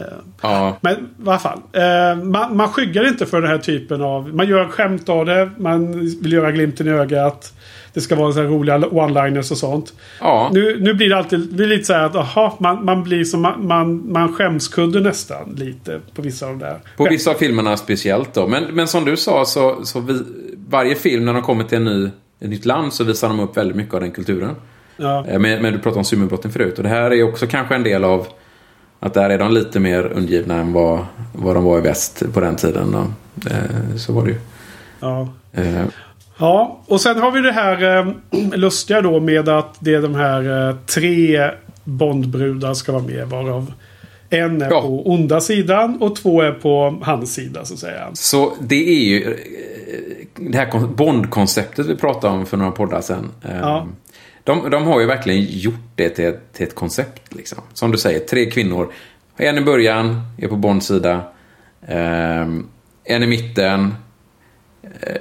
[0.00, 0.06] Eh,
[0.40, 1.60] Ja, Men alla fall.
[1.72, 4.34] Eh, man, man skyggar inte för den här typen av...
[4.34, 5.50] Man gör skämt av det.
[5.58, 7.52] Man vill göra glimten i ögat.
[7.94, 9.92] Det ska vara så här roliga one-liners och sånt.
[10.20, 10.50] ja.
[10.52, 13.42] Nu, nu blir det alltid blir lite så här att aha, man, man blir som
[13.42, 16.80] man, man, man skämskudde nästan lite på vissa av de där.
[16.96, 18.46] På vissa av filmerna speciellt då.
[18.46, 20.20] Men, men som du sa, så, så vi,
[20.68, 22.10] varje film när de kommer till en ny,
[22.42, 24.54] ett nytt land så visar de upp väldigt mycket av den kulturen.
[24.96, 26.76] Ja, Eh, Men, men du pratade om sumobrotten förut.
[26.76, 28.26] Och det här är också kanske en del av
[29.00, 32.40] att där är de lite mer undgivna än vad, vad de var i väst på
[32.40, 32.94] den tiden.
[32.94, 34.36] Och, eh, så var det ju.
[35.00, 35.28] ja.
[35.52, 35.82] Eh,
[36.38, 38.06] ja, och sen har vi det här eh,
[38.58, 41.50] lustiga då med att det är de här eh, tre
[41.84, 43.26] Bondbrudar ska vara med.
[43.28, 43.72] Varav
[44.30, 44.80] en är Ja.
[44.80, 48.08] på onda sidan och två är på hans sida så att säga.
[48.12, 49.36] Så det är ju
[50.36, 53.30] det här kon- Bond-konceptet vi pratade om för några poddar sedan.
[53.44, 53.86] Eh, Ja.
[54.44, 57.34] De, de har ju verkligen gjort det till ett, till ett koncept.
[57.34, 57.58] Liksom.
[57.72, 58.92] Som du säger, tre kvinnor.
[59.36, 61.20] En i början är på Bonds sida.
[61.86, 62.46] Eh,
[63.04, 63.94] en i mitten.
[65.00, 65.16] Eh,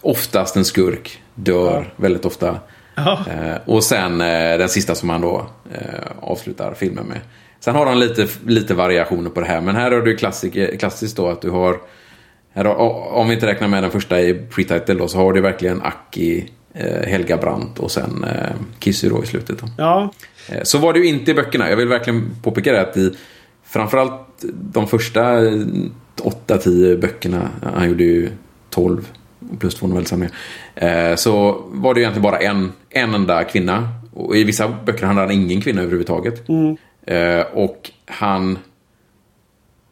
[0.00, 1.22] oftast en skurk.
[1.34, 2.58] Dör väldigt ofta.
[2.94, 3.18] Ja.
[3.30, 5.80] Eh, och sen eh, den sista som han då eh,
[6.20, 7.20] avslutar filmen med.
[7.60, 9.60] Sen har de lite, lite variationer på det här.
[9.60, 11.80] Men här har du klassik, klassiskt då att du har...
[12.66, 16.50] Om vi inte räknar med den första i pre-title då, så har du verkligen Aki,
[16.74, 19.58] eh, Helga Brandt och sen eh, Kissy då i slutet.
[19.58, 19.66] Då.
[19.78, 20.12] Ja,
[20.52, 21.70] Eh, Så var det ju inte i böckerna.
[21.70, 23.10] Jag vill verkligen påpeka det att i
[23.64, 25.22] framförallt de första
[26.16, 28.30] 8-10 böckerna, han gjorde ju
[28.70, 29.08] 12
[29.58, 30.34] plus två novellsamlingar,
[31.16, 33.88] så var det ju egentligen bara en, en enda kvinna.
[34.14, 36.48] Och i vissa böcker hade han ingen kvinna överhuvudtaget.
[37.06, 38.58] Eh, Och han,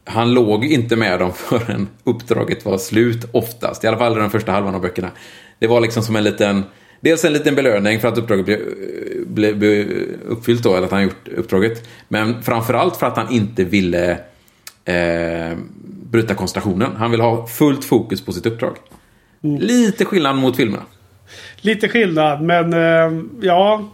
[0.07, 3.85] han låg inte med dem förrän uppdraget var slut oftast.
[3.85, 5.11] I alla fall i den första halvan av böckerna.
[5.59, 6.63] Det var liksom som en liten...
[7.01, 8.61] Dels en liten belöning för att uppdraget blev,
[9.27, 9.87] blev, blev
[10.29, 11.89] uppfyllt då, eller att han gjort uppdraget.
[12.09, 14.11] Men framförallt för att han inte ville
[14.85, 15.59] eh,
[16.11, 16.97] bryta koncentrationen.
[16.97, 18.77] Han ville ha fullt fokus på sitt uppdrag.
[19.41, 20.83] Lite skillnad mot filmerna.
[21.61, 23.91] lite skillnad men eh, ja.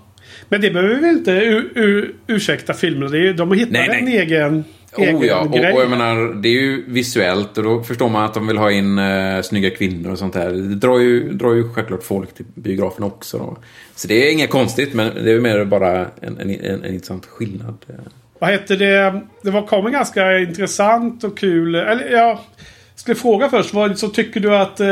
[0.49, 3.33] Men det behöver vi inte ur, ur, ursäkta filmerna.
[3.33, 4.01] De har hittat Nej, nej.
[4.01, 4.65] en egen,
[4.99, 8.25] egen Oh ja, och, och jag menar, det är ju visuellt och då förstår man
[8.25, 10.51] att de vill ha in uh, snygga kvinnor och sånt där.
[10.51, 13.39] Det drar ju, drar ju självklart folk till biografen också.
[13.39, 13.57] Då.
[13.95, 17.27] Så det är inget konstigt, men det är mer bara en, en, en, en intressant
[17.27, 17.75] skillnad.
[18.39, 19.21] Vad hette det?
[19.43, 21.75] Det var, kom en ganska intressant och kul.
[21.75, 22.39] Eller jag
[22.95, 23.75] skulle fråga först.
[23.75, 24.81] Vad, så tycker du att...
[24.81, 24.87] Eh,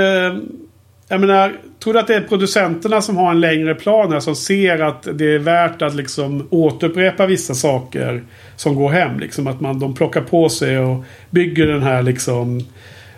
[1.10, 4.20] jag menar, tror du att det är producenterna som har en längre plan här?
[4.20, 8.22] Som ser att det är värt att liksom återupprepa vissa saker
[8.56, 9.20] som går hem.
[9.20, 12.60] Liksom att man, de plockar på sig och bygger den här liksom...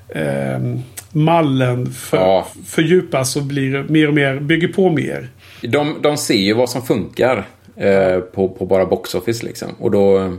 [0.08, 0.76] Eh,
[1.12, 2.46] mallen för, Ja.
[2.66, 5.28] fördjupas och blir mer och mer, bygger på mer.
[5.62, 7.44] De, de ser ju vad som funkar
[7.76, 9.68] eh, på, på bara box office liksom.
[9.78, 10.36] Och då,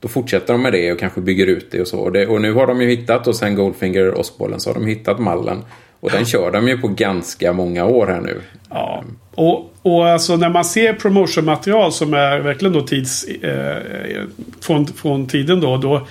[0.00, 1.98] då fortsätter de med det och kanske bygger ut det och så.
[1.98, 4.74] Och, det, och nu har de ju hittat, och sen Goldfinger och Osbollen, så har
[4.74, 5.58] de hittat mallen.
[6.02, 8.40] Och den kör de ju på ganska många år här nu.
[8.70, 9.04] Ja.
[9.34, 13.24] Och, och alltså när man ser promotionmaterial som är verkligen då tids...
[13.24, 14.22] Eh,
[14.60, 16.06] från, från tiden då, då.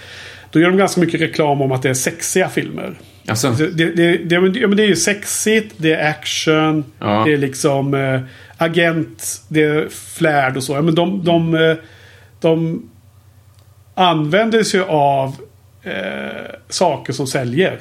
[0.52, 2.94] Då gör de ganska mycket reklam om att det är sexiga filmer.
[3.28, 7.24] Alltså, Det, det, det, ja, men det är ju sexigt, det är action, Ja.
[7.26, 8.22] det är liksom eh,
[8.58, 10.74] agent, det är flärd och så.
[10.74, 11.76] Ja, men de, de, eh,
[12.40, 12.84] de
[13.96, 15.36] använder sig av
[15.84, 17.80] eh, saker som säljer.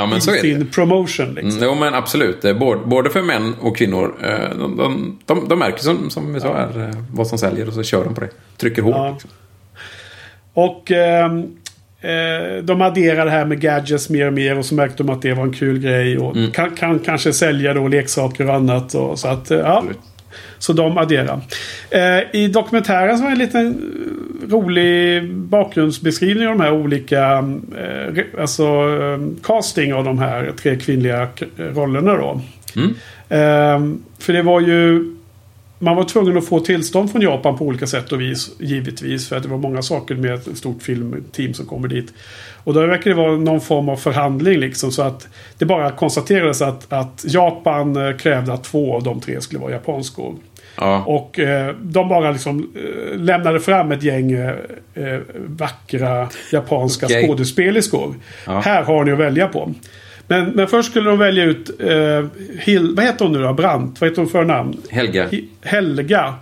[0.00, 0.40] Ja men I så är det.
[0.40, 1.50] sin promotion liksom.
[1.50, 2.44] Mm, Jo men absolut.
[2.44, 4.14] Eh, Både, för män och kvinnor.
[4.22, 7.66] eh, De, de, de, de märker som, som vi sa här eh, vad som säljer
[7.68, 8.28] och så kör de på det.
[8.56, 8.94] Trycker hårt.
[8.96, 9.10] Ja.
[9.12, 9.30] Liksom.
[10.52, 11.38] Och ehm,
[12.00, 15.22] eh, de adderar det här med gadgets mer och mer och så märkte de att
[15.22, 16.18] det var en kul grej.
[16.18, 16.50] Och Mm.
[16.50, 18.94] kan, kan kanske sälja då leksaker och annat.
[18.94, 19.84] Och, så att, ja.
[20.58, 21.40] Så de adderar.
[21.90, 27.44] Eh, I dokumentären så var det en liten eh, rolig bakgrundsbeskrivning av de här olika
[27.78, 28.64] eh, alltså,
[29.42, 32.40] casting av de här tre kvinnliga rollerna då.
[32.76, 32.94] Mm.
[34.18, 35.16] För det var ju...
[35.82, 38.50] Man var tvungen att få tillstånd från Japan på olika sätt och vis.
[38.58, 39.28] Givetvis.
[39.28, 42.12] För att det var många saker med ett stort filmteam som kommer dit.
[42.64, 44.92] Och då verkar det vara någon form av förhandling liksom.
[44.92, 45.28] Så att
[45.58, 49.72] det bara konstaterades att, att Japan eh, krävde att två av de tre skulle vara
[49.72, 50.34] japanskor.
[50.76, 51.04] Ja.
[51.06, 54.54] Och eh, de bara liksom eh, lämnade fram ett gäng eh,
[54.94, 57.26] eh, vackra japanska Okej.
[57.26, 58.14] skådespelerskor.
[58.46, 58.60] Ja.
[58.60, 59.74] Här har ni att välja på.
[60.30, 62.26] Men, men först skulle de välja ut eh,
[62.60, 63.52] Hil, vad heter hon nu då?
[63.52, 64.00] Brandt?
[64.00, 64.76] Vad heter hon för namn?
[64.90, 65.28] Helga.
[65.28, 66.34] Hi- Helga.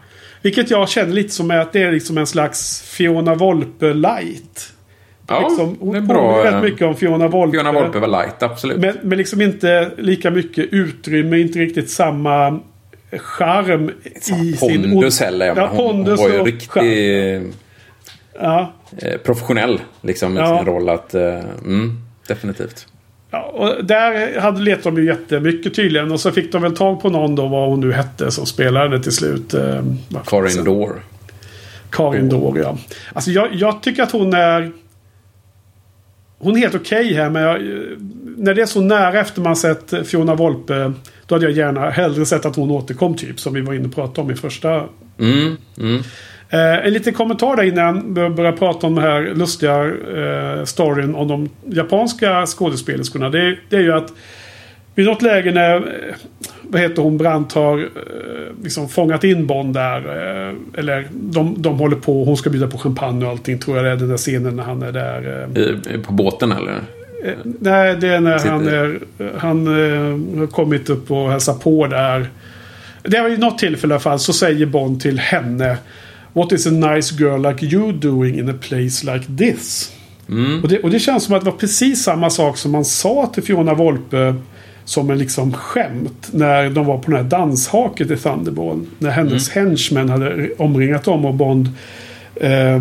[0.43, 4.73] Vilket jag känner lite som att det är liksom en slags Fiona Volpe light.
[5.27, 6.45] Ja, liksom, det hon är påminner bra.
[6.45, 7.57] rätt eh, mycket om Fiona Volpe.
[7.57, 8.79] Fiona Volpe var light, absolut.
[8.79, 12.61] Men, men liksom inte lika mycket utrymme, inte riktigt samma
[13.13, 14.83] charm i sin...
[14.91, 15.47] Pondus heller.
[15.47, 17.55] Ja, hon, hon pondus var ju riktigt.
[18.41, 18.73] Ja,
[19.03, 20.57] eh, professionell liksom, med Ja.
[20.59, 20.89] sin roll.
[20.89, 21.97] Att, eh, mm,
[22.29, 22.87] definitivt.
[23.31, 26.13] Ja, och där hade letat de ju jättemycket tydligen.
[26.13, 29.03] Och så fick de väl tag på någon då, vad hon nu hette, som spelade
[29.03, 29.55] till slut.
[29.55, 29.83] Eh,
[30.27, 30.65] Karin.
[30.65, 31.01] Dore.
[31.91, 32.79] Karin Dore, ja.
[33.13, 34.73] Alltså jag, jag tycker att hon är...
[36.39, 37.63] Hon är helt okej här, men jag,
[38.37, 40.93] när det är så nära efter man sett Fiona Volpe.
[41.27, 43.95] Då hade jag gärna hellre sett att hon återkom typ, som vi var inne och
[43.95, 46.03] pratade om i första Mm, mm.
[46.51, 51.15] Eh, en liten kommentar där innan vi börjar prata om den här lustiga eh, storyn
[51.15, 53.31] om de japanska skådespelerskorna.
[53.31, 54.13] Det, det är ju att
[54.95, 56.15] vid något läge när eh,
[56.63, 57.87] vad heter hon, Brandt har eh,
[58.63, 59.99] liksom fångat in Bond där.
[59.99, 63.87] Eh, eller de, de håller på, hon ska bjuda på champagne och allting tror jag
[63.87, 65.49] det är den där scenen när han är där.
[66.07, 66.81] På båten eller?
[67.43, 68.99] Nej, det är när han, är,
[69.39, 69.67] han
[70.39, 72.29] har kommit upp och hälsar på där.
[73.03, 75.77] Det var ju något tillfälle i alla fall så säger Bond till henne
[76.39, 79.93] What is a nice girl like you doing in a place like this?
[80.29, 80.63] Mm.
[80.63, 83.31] Och, det, och det känns som att det var precis samma sak som man sa
[83.35, 84.35] till Fiona Volpe
[84.85, 88.87] som en liksom skämt när de var på den här danshaket i Thunderball.
[88.99, 89.69] När hennes Mm.
[89.69, 91.69] henchmen hade omringat dem och Bond
[92.37, 92.81] eh, eh,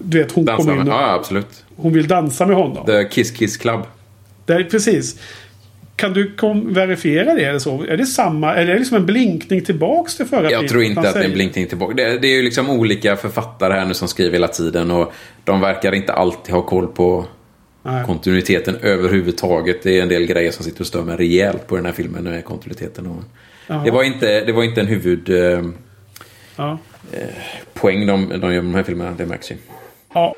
[0.00, 0.86] du vet, hon Dansar kom med?
[0.86, 1.64] in och Ja, absolut.
[1.76, 2.86] hon vill dansa med honom.
[2.86, 3.80] The Kiss Kiss Club.
[4.44, 5.16] Det är precis.
[5.96, 6.34] Kan du
[6.66, 7.82] verifiera det eller så?
[7.82, 8.54] Är det samma?
[8.54, 11.14] Eller är det liksom en blinkning tillbaks till förra Jag tror inte att det är
[11.14, 11.94] en säger- blinkning tillbaka.
[11.94, 15.12] Det, det är ju liksom olika författare här nu som skriver hela tiden och
[15.44, 17.24] de verkar inte alltid ha koll på
[17.82, 18.04] Nej.
[18.06, 19.82] kontinuiteten överhuvudtaget.
[19.82, 22.24] Det är en del grejer som sitter och stör mig rejält på den här filmen
[22.24, 23.06] med kontinuiteten.
[23.06, 23.22] Och
[23.84, 25.74] det, var inte, det var inte en huvudpoäng
[26.56, 26.78] Ja.
[27.82, 28.04] de,
[28.40, 29.54] de gör med de här filmerna, det märks ju.
[30.14, 30.34] ja.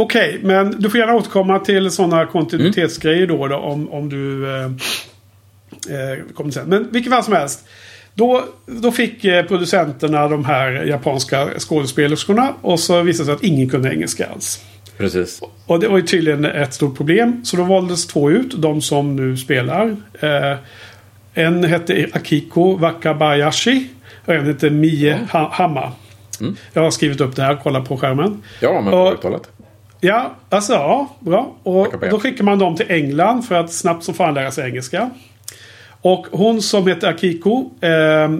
[0.00, 4.64] Okej, men du får gärna återkomma till sådana kontinuitetsgrejer då, då om, om du eh,
[4.64, 6.68] eh, kommer sen.
[6.68, 7.68] Men vilket fall som helst.
[8.14, 13.42] Då, då fick eh, producenterna de här japanska skådespelerskorna och så visade det sig att
[13.52, 14.64] ingen kunde engelska alls.
[14.96, 15.40] Precis.
[15.66, 17.40] Och det var ju tydligen ett stort problem.
[17.44, 19.96] Så då valdes två ut, de som nu spelar.
[20.20, 20.56] Eh,
[21.34, 23.86] en hette Akiko Wakabayashi.
[24.24, 25.92] Och en hette Mie ha Hama.
[26.72, 28.42] Jag har skrivit upp det här, kolla på skärmen.
[28.60, 29.50] Ja, men Och- uttalat.
[30.00, 31.56] Ja, alltså ja, bra.
[31.62, 35.10] Och då skickar man dem till England för att snabbt som fan lära sig engelska.
[36.00, 37.70] Och hon som heter Akiko.
[37.80, 38.38] Eh,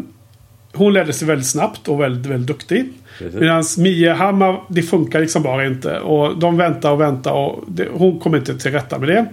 [0.72, 2.92] hon lärde sig väldigt snabbt och väldigt, väldigt duktig.
[3.32, 6.00] Medan Mia Hammar, det funkar liksom bara inte.
[6.00, 9.26] Och de väntar och väntar och det, hon kommer inte till rätta med det.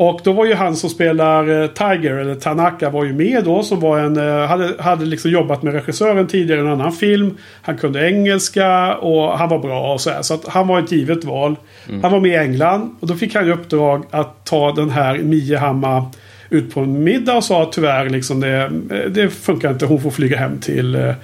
[0.00, 3.62] Och då var ju han som spelar eh, Tiger, eller Tanaka, var ju med då.
[3.62, 7.36] Som var en, eh, hade, hade liksom jobbat med regissören tidigare i en annan film.
[7.62, 10.22] Han kunde engelska och han var bra och så här.
[10.22, 11.56] Så att han var ett givet val.
[12.02, 15.18] Han var med i England och då fick han i uppdrag att ta den här
[15.18, 16.02] Mie Hammar
[16.50, 18.70] ut på en middag och sa att tyvärr liksom det,
[19.08, 19.86] det funkar inte.
[19.86, 21.14] Hon får flyga hem till eh,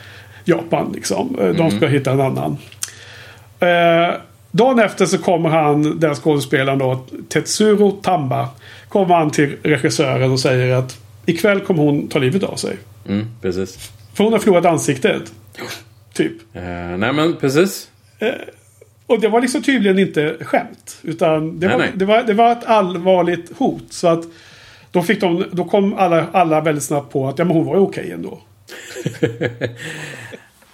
[0.45, 1.37] Japan liksom.
[1.41, 2.57] Eh, De ska hitta en annan.
[3.61, 4.15] Eh,
[4.57, 8.49] dagen efter så kommer han, den skådespelaren då, Tetsuro Tamba.
[8.89, 12.77] Kommer han till regissören och säger att ikväll kommer hon ta livet av sig.
[13.09, 13.91] Mm, precis.
[14.15, 15.33] För hon har förlorat ansiktet.
[16.13, 16.33] Typ.
[16.53, 16.63] Eh,
[16.99, 17.89] nej, men precis.
[19.07, 20.99] Och det var liksom tydligen inte skämt.
[21.03, 21.93] Utan det, Nej, var, nej.
[21.95, 23.85] det, var, det var ett allvarligt hot.
[23.91, 24.25] Så att
[24.91, 27.75] då, fick de, då kom alla, alla väldigt snabbt på att ja, men hon var
[27.75, 28.39] ju okej ändå.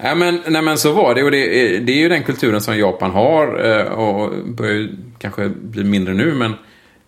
[0.03, 1.39] Nej men, nej men så var det och det,
[1.77, 4.89] är- det är ju den kulturen som Japan har eh, och börjar ju
[5.19, 6.55] kanske bli mindre nu men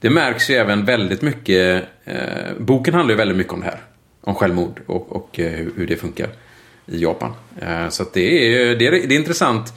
[0.00, 1.84] det märks ju även väldigt mycket.
[2.04, 2.14] Eh,
[2.58, 3.80] boken handlar ju väldigt mycket om det här.
[4.24, 6.26] Om självmord och, och eh, hur, det funkar
[6.86, 7.32] i Japan.
[7.60, 9.72] Eh, så det, är, det, är, det är intressant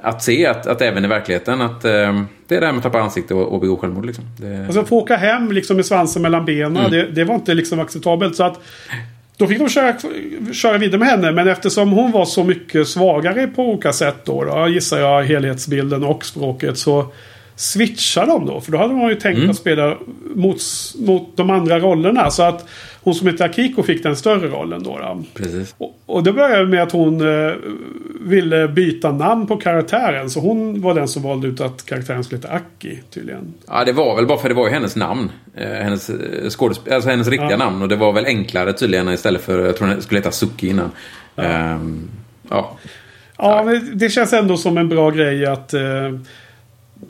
[0.00, 2.82] att se att, att även i verkligheten att eh, det är det här med att
[2.82, 4.06] tappa ansikte och, och begå självmord.
[4.06, 4.24] Liksom.
[4.40, 6.76] Det, Alltså få åka hem liksom med svansen mellan benen.
[6.76, 6.90] Mm.
[6.90, 8.36] Det, det var inte liksom acceptabelt.
[8.36, 8.60] Så att
[9.42, 9.94] då fick de köra,
[10.52, 11.32] köra vidare med henne.
[11.32, 16.04] Men eftersom hon var så mycket svagare på olika sätt då, då gissar jag helhetsbilden
[16.04, 16.78] och språket.
[16.78, 17.12] Så
[17.62, 18.60] switchar de då.
[18.60, 19.50] För då hade man ju tänkt Mm.
[19.50, 19.96] att spela
[20.34, 20.56] mot,
[20.98, 22.30] mot de andra rollerna.
[22.30, 22.68] Så att
[23.02, 24.98] hon som heter Akiko fick den större rollen då.
[24.98, 25.22] då.
[25.34, 25.74] precis.
[25.78, 27.52] Och, och det började med att hon eh,
[28.20, 30.30] ville byta namn på karaktären.
[30.30, 33.54] Så hon var den som valde ut att karaktären skulle heta Aki tydligen.
[33.68, 35.30] Ja, det var väl bara för det var ju hennes namn.
[35.56, 37.56] Eh, hennes eh, skådesp- alltså hennes riktiga Ja.
[37.56, 37.82] namn.
[37.82, 40.90] Och det var väl enklare tydligen istället för, jag tror den skulle heta Suki innan.
[42.50, 42.76] Ja.
[43.38, 45.74] Ja, men det känns ändå som en bra grej att...
[45.74, 45.80] Eh,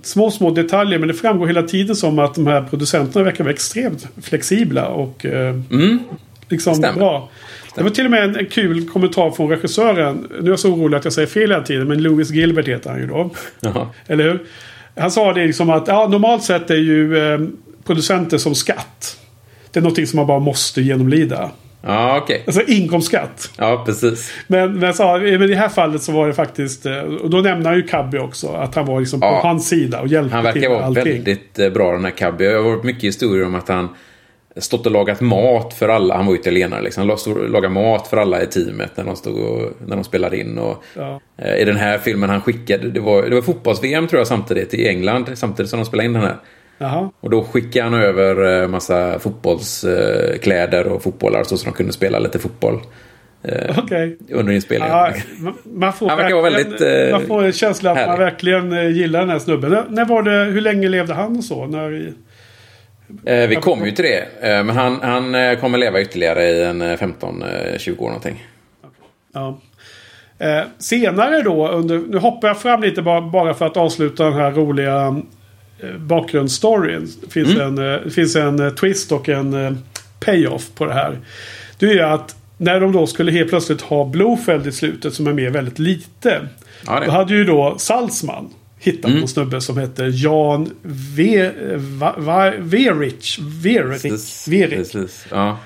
[0.03, 0.99] små, små detaljer.
[0.99, 5.27] Men det framgår hela tiden som att de här producenterna verkar vara extremt flexibla och
[5.27, 5.57] eh,
[6.49, 6.99] liksom Stämmer.
[6.99, 7.29] bra.
[7.75, 10.29] Det var till och med en, en kul kommentar från regissören.
[10.31, 11.89] Nu är jag så orolig att jag säger fel hela tiden.
[11.89, 13.31] Men Louis Gilbert heter han ju då.
[13.61, 13.89] Jaha.
[14.07, 14.43] Eller hur?
[14.97, 17.41] Han sa det liksom att ja, normalt sett är ju eh,
[17.85, 19.19] producenter som skatt.
[19.71, 21.51] Det är någonting som man bara måste genomlida.
[21.87, 22.43] Ja, okej.
[22.47, 23.51] Alltså inkomstskatt.
[23.59, 24.33] Ja, precis.
[24.47, 26.87] Men, men, jag sa, men i det här fallet så var det faktiskt...
[26.87, 28.49] eh, Och då nämner han ju Cabby också.
[28.49, 29.41] Att han var liksom Ja.
[29.41, 31.05] på hans sida och hjälpte Han verkar till med vara allting.
[31.13, 32.45] väldigt eh, bra den här Cabby.
[32.45, 33.89] Det har varit mycket historier om att han
[34.57, 36.17] stått och lagat mat för alla.
[36.17, 37.09] Han var ju italienare liksom.
[37.09, 40.05] Han stod och lagade mat för alla i teamet när de, stod och, när de
[40.05, 40.59] spelade in.
[40.59, 41.21] Och, Ja.
[41.39, 44.75] eh, I den här filmen han skickade, det var, det var fotbolls-VM tror jag samtidigt
[44.75, 45.31] i England.
[45.35, 46.37] Samtidigt som de spelade in den här.
[46.79, 47.11] Jaha.
[47.21, 52.19] Och då skickade han över eh, massa fotbollskläder och fotbollar så att de kunde spela
[52.19, 52.81] lite fotboll
[53.79, 54.19] Okej.
[54.31, 54.97] under inspelningen.
[54.97, 58.25] Ja, ma- man, får verkligen- väldigt, eh, man får en känsla att man härlig.
[58.25, 59.85] verkligen eh, gillar den här snubben.
[59.89, 61.67] När, var det, hur länge levde han och så?
[61.67, 62.13] När, i-
[63.25, 64.19] Eh, vi kommer ju till det.
[64.51, 68.47] Eh, men han, han eh, kommer leva ytterligare i en eh, 15-20 år någonting.
[69.35, 69.59] ja.
[70.39, 74.33] eh, senare då, under, nu hoppar jag fram lite bara, bara för att avsluta den
[74.33, 75.17] här roliga eh,
[75.99, 77.09] bakgrundsstoryn.
[77.23, 79.73] Det finns, en, eh, finns en eh, twist och en eh,
[80.21, 81.19] payoff på det här.
[81.79, 85.33] Det är att när de då skulle helt plötsligt ha Blofeld i slutet som är
[85.33, 86.49] med väldigt lite.
[86.87, 87.03] Ja.
[87.07, 89.19] Då hade ju då Salzman hittat Mm.
[89.19, 92.19] någon snubbe som hette Jan Verich.
[93.39, 93.39] Verich.
[94.49, 95.11] Verich.
[95.31, 95.59] Ja.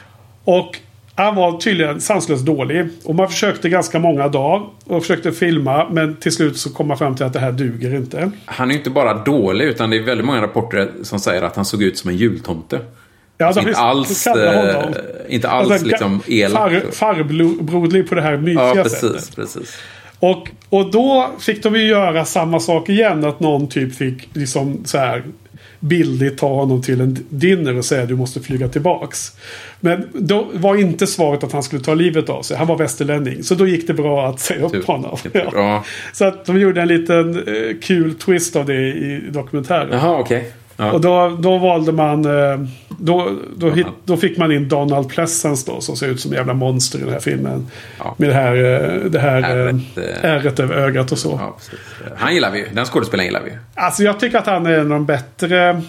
[0.44, 0.78] Och
[1.16, 2.88] han var tydligen sanslöst dålig.
[3.04, 4.66] Och man försökte ganska många dagar.
[4.84, 5.88] Och försökte filma.
[5.90, 8.30] Men till slut så kom man fram till att det här duger inte.
[8.44, 11.64] Han är inte bara dålig, utan det är väldigt många rapporter som säger att han
[11.64, 12.80] såg ut som en jultomte.
[13.38, 14.94] Ja, Alltså inte alls, eh, honom.
[15.28, 16.72] inte alls Alltså, liksom elak.
[16.72, 19.00] Far, farbroderlig på det här mysiga Ja, sättet.
[19.12, 19.34] precis.
[19.34, 19.78] precis.
[20.20, 23.24] Och, och då fick de ju göra samma sak igen.
[23.24, 25.22] Att någon typ fick liksom så här
[25.80, 29.32] bildligt ta honom till en dinner och säga du måste flyga tillbaks.
[29.80, 32.56] Men då var inte svaret att han skulle ta livet av sig.
[32.56, 33.42] Han var västerlänning.
[33.42, 34.82] Så då gick det bra att säga upp Tur.
[34.82, 35.18] honom.
[35.32, 35.84] Ja.
[36.12, 39.88] Så att de gjorde en liten eh, kul twist av det i dokumentären.
[39.92, 40.52] Jaha, okej.
[40.76, 40.92] Ja.
[40.92, 42.24] Och då, då valde man...
[42.24, 42.60] eh,
[42.98, 45.80] Då, då, hit, då fick man in Donald Pleasence då.
[45.80, 47.66] Som ser ut som jävla monster i den här filmen.
[47.98, 48.14] Ja.
[48.18, 50.30] Med det här, eh, det här Ärret, eh.
[50.30, 51.40] ärret över ögat och så.
[51.42, 51.56] Ja.
[52.16, 52.66] Han gillar vi.
[52.72, 53.50] Den skådespelaren gillar vi.
[53.74, 55.82] Alltså jag tycker att han är en av de bättre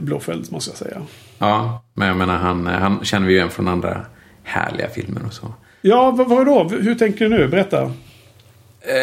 [0.00, 1.02] Blåfeld måste jag säga.
[1.38, 4.00] Ja, men jag menar han, han känner vi ju igen från andra
[4.42, 5.54] härliga filmer och så.
[5.80, 6.68] Ja, vad, då?
[6.68, 7.48] Hur tänker du nu?
[7.48, 7.92] Berätta.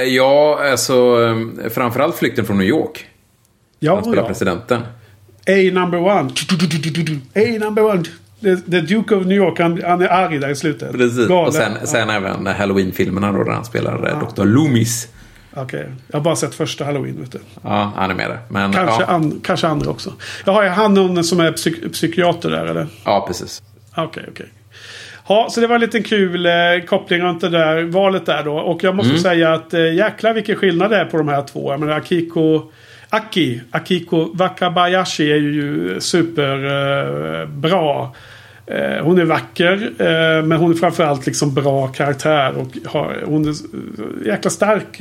[0.08, 1.16] Ja, alltså
[1.70, 3.06] framförallt Flykten från New York.
[3.80, 4.28] Ja, Han spelar ja.
[4.28, 4.82] presidenten.
[5.48, 6.32] A number one.
[7.36, 8.04] A number one.
[8.42, 9.60] The, the Duke of New York.
[9.60, 10.92] Han, han är arg där i slutet.
[10.92, 11.28] Precis.
[11.28, 11.48] Galen.
[11.48, 14.46] Och sen, sen även Halloween-filmerna då där han spelar eh, Dr.
[14.46, 15.08] Loomis.
[15.54, 15.90] Okej.
[16.08, 17.20] Jag har bara sett första Halloween.
[17.20, 17.40] Vet du.
[17.64, 18.40] Ja, han är med där.
[18.50, 20.14] Men, Kanske, ja, an, kanske andra också.
[20.46, 22.88] Jaha, är han någon som är psyk, psykiater där eller?
[23.06, 23.64] ja, precis.
[23.96, 24.46] Okej, okej.
[25.28, 26.52] Ja, så det var en liten kul eh,
[26.88, 28.58] koppling runt det där valet där då.
[28.58, 31.72] Och jag måste säga att eh, jäklar vilken skillnad det är på de här två.
[31.74, 32.72] Jag menar Akiko...
[33.10, 38.10] Aki, Akiko Wakabayashi är ju superbra.
[38.68, 42.54] Eh, eh, hon är vacker, eh, men hon är framförallt liksom bra karaktär.
[42.58, 44.98] Och har, hon är eh, jäkla stark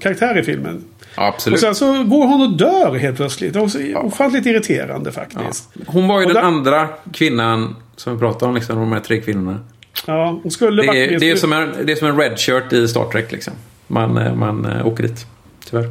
[0.00, 0.84] karaktär i filmen.
[1.16, 1.60] Ja, Och absolut.
[1.60, 3.52] sen så går hon och dör helt plötsligt.
[3.52, 5.68] Det är ofantligt irriterande faktiskt.
[5.86, 9.00] Hon var ju Och den där- andra kvinnan som vi pratade om, liksom, de här
[9.00, 9.58] tre kvinnorna.
[10.06, 12.72] Ja, hon skulle Det är, det är, som, en, det är som en red shirt
[12.72, 13.52] i Star Trek liksom.
[13.86, 15.26] Man, man åker dit.
[15.70, 15.86] Tyvärr.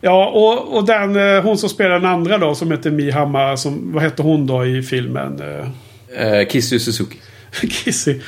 [0.00, 3.56] Ja, och, och den, eh, hon som spelar den andra då som heter Mihama.
[3.56, 5.40] Som, vad hette hon då i filmen?
[5.40, 5.68] Eh,
[6.16, 7.18] Eh, Kissu Suzuki.
[7.70, 8.20] Kissy.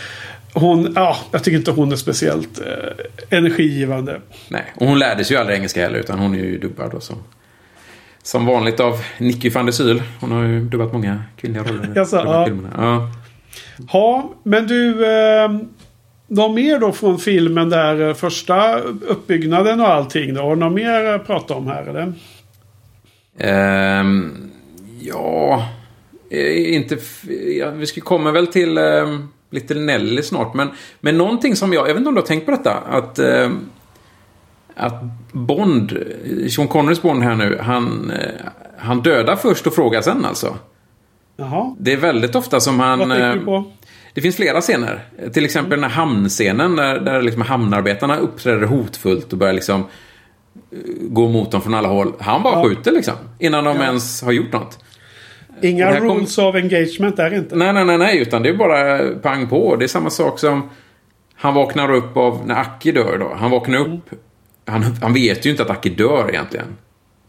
[0.53, 4.21] Hon, ja, jag tycker inte hon är speciellt eh, energigivande.
[4.49, 7.01] Nej, och hon lärde sig ju aldrig engelska heller utan hon är ju dubbad då
[7.01, 7.16] som,
[8.23, 10.03] som vanligt av Nicky van der Syl.
[10.21, 12.45] Hon har ju dubbat många kvinnliga roller i Jaså, ja.
[12.45, 12.71] filmerna.
[12.77, 13.11] Ja.
[13.93, 15.07] Ja, men du...
[15.07, 15.51] Eh,
[16.29, 20.43] något mer då från filmen där eh, första uppbyggnaden och allting då?
[20.43, 22.12] Har du något mer att prata om här eller?
[23.39, 24.51] Ehm,
[25.01, 25.68] ja,
[26.31, 26.99] eh, inte...
[27.59, 30.55] Ja, vi ska komma väl till um, Little Nelly snart.
[30.55, 30.68] Men,
[31.01, 31.89] men någonting som jag...
[31.89, 32.74] Jag vet inte om du har tänkt på detta.
[32.74, 33.59] Att, ehm,
[34.74, 35.03] att
[35.33, 35.99] Bond,
[36.51, 38.47] Sean Connerys Bond här nu, han, eh,
[38.79, 40.57] han dödar först och frågar sen alltså.
[41.37, 42.99] Jaha, Det är väldigt ofta som han...
[42.99, 43.64] vad tänker du på?
[44.19, 45.01] Det finns flera scener.
[45.33, 50.79] Till exempel den här hamnscenen där, där liksom hamnarbetarna uppträder hotfullt och börjar liksom eh,
[51.01, 52.12] gå mot dem från alla håll.
[52.21, 52.64] Han bara Ja.
[52.69, 53.14] skjuter liksom.
[53.39, 54.79] Innan de ens har gjort något.
[55.62, 57.57] Inga kom- rules of engagement där inte.
[57.57, 58.19] Nej, nej, nej, nej.
[58.19, 59.77] Utan det är bara pang på.
[59.77, 60.71] Det är samma sak som
[61.35, 63.35] han vaknar upp av när Aki dör då.
[63.39, 64.11] Han vaknar upp.
[64.66, 66.66] Han, han vet ju inte att Aki dör egentligen.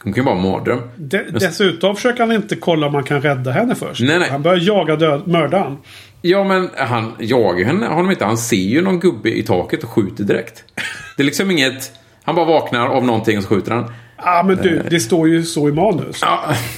[0.04, 0.80] Hon kan ju vara en mardröm.
[0.98, 4.02] De, dessutom försöker han inte kolla om man kan rädda henne först.
[4.02, 4.30] Nej, nej.
[4.30, 5.78] Han börjar jaga död, mördaren.
[6.22, 8.26] Ja, men han jagar henne, honom inte.
[8.26, 10.64] Han ser ju någon gubbe i taket och skjuter direkt.
[11.18, 11.92] Det är liksom inget...
[12.24, 13.94] Han bara vaknar av någonting och så skjuter han.
[14.18, 16.20] Ja, men du, det står ju så i manus.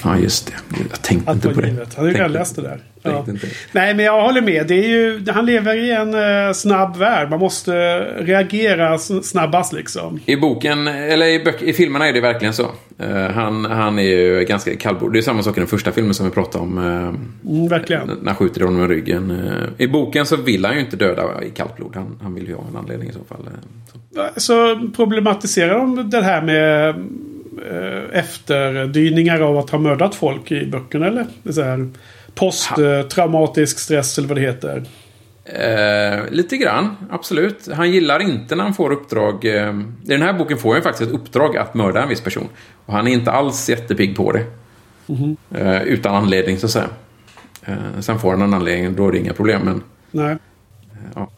[0.04, 0.52] Ja, just det.
[0.90, 1.68] Jag tänkte inte på det.
[1.68, 1.94] givet.
[1.94, 2.80] Han har ju redan läst det där.
[3.02, 3.26] Ja.
[3.72, 4.66] Nej, men jag håller med.
[4.66, 7.30] Det är ju, han lever i en eh, snabb värld.
[7.30, 10.20] Man måste reagera snabbast liksom.
[10.26, 12.70] I boken, eller i, böck, i filmerna är det verkligen så.
[12.98, 15.12] Eh, han, han är ju ganska kallblod.
[15.12, 16.78] Det är samma sak i den första filmen som vi pratade om.
[16.78, 18.06] eh, Mm, verkligen.
[18.06, 19.30] när han skjuter honom i ryggen.
[19.30, 21.92] Eh, I boken så vill han ju inte döda i kallt blod.
[21.94, 23.46] Han, han vill ju ha en anledning i så fall.
[23.46, 24.40] eh, Så.
[24.40, 26.88] Så problematiserar de det här med
[27.70, 31.26] eh, efterdyningar av att ha mördat folk i böckerna eller?
[31.42, 31.88] Det är så här
[32.34, 34.84] posttraumatisk stress eller vad det heter.
[35.44, 37.68] Eh, lite grann, absolut.
[37.72, 39.44] Han gillar inte när han får uppdrag.
[39.44, 39.70] Eh,
[40.04, 42.48] I den här boken får han faktiskt ett uppdrag att mörda en viss person.
[42.86, 44.44] Och han är inte alls jättepigg på det.
[45.54, 46.88] Eh, utan anledning, så att säga.
[47.64, 49.62] Eh, sen får han en anledning, då är det inga problem.
[49.64, 50.36] Men, Nej.
[51.14, 51.30] ja.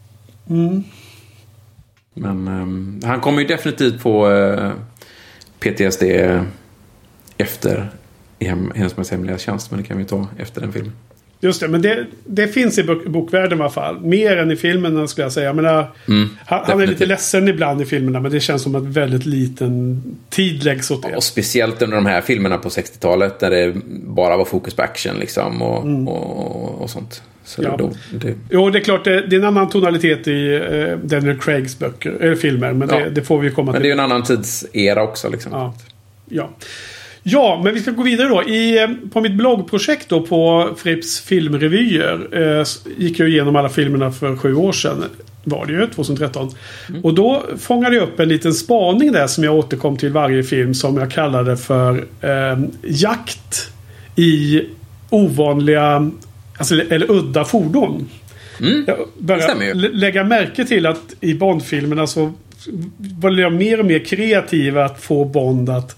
[2.15, 4.73] men ehm, han kommer ju definitivt få eh,
[5.59, 6.03] PTSD
[7.39, 7.91] efter
[8.41, 9.71] hem, Hennes hemliga tjänst.
[9.71, 10.93] Men det kan vi ta efter den filmen.
[11.41, 14.01] Just det, men det, det finns i bok, bokvärlden i alla fall.
[14.01, 15.47] Mer än i filmerna skulle jag säga.
[15.47, 15.91] Jag menar,
[16.47, 20.03] han, han är lite ledsen ibland i filmerna men det känns som att väldigt liten
[20.31, 21.17] tid läggs åt det.
[21.17, 23.75] Och speciellt under de här filmerna på 60-talet där det
[24.05, 27.23] bara var fokus på action liksom och, och, och sånt.
[27.45, 27.77] Så Ja.
[27.77, 31.39] då, det, Jo, det är klart det, det är en annan tonalitet i eh, Daniel
[31.39, 32.73] Craigs böcker, eller filmer.
[32.73, 32.99] Men Ja.
[32.99, 33.83] det, det får vi komma men till.
[33.83, 35.53] det är ju en annan tidsera också liksom.
[35.53, 35.75] Ja.
[36.29, 36.51] Ja.
[37.27, 38.43] Ja, men vi ska gå vidare då.
[38.43, 42.67] I, eh, på mitt bloggprojekt då på Fripps filmrevyer eh,
[42.97, 45.05] gick jag igenom alla filmerna för sju år sedan.
[45.45, 46.51] Var det ju, 2013.
[47.03, 50.75] Och då fångade jag upp en liten spaning där som jag återkom till varje film
[50.75, 53.71] som jag kallade för eh, jakt
[54.17, 54.63] i
[55.11, 56.11] ovanliga,
[56.59, 58.09] alltså, eller udda fordon.
[58.59, 58.85] Jag Mm.
[58.87, 62.33] det började lägga märke till att i Bond-filmerna så
[62.97, 65.97] var jag mer och mer kreativ att få Bond att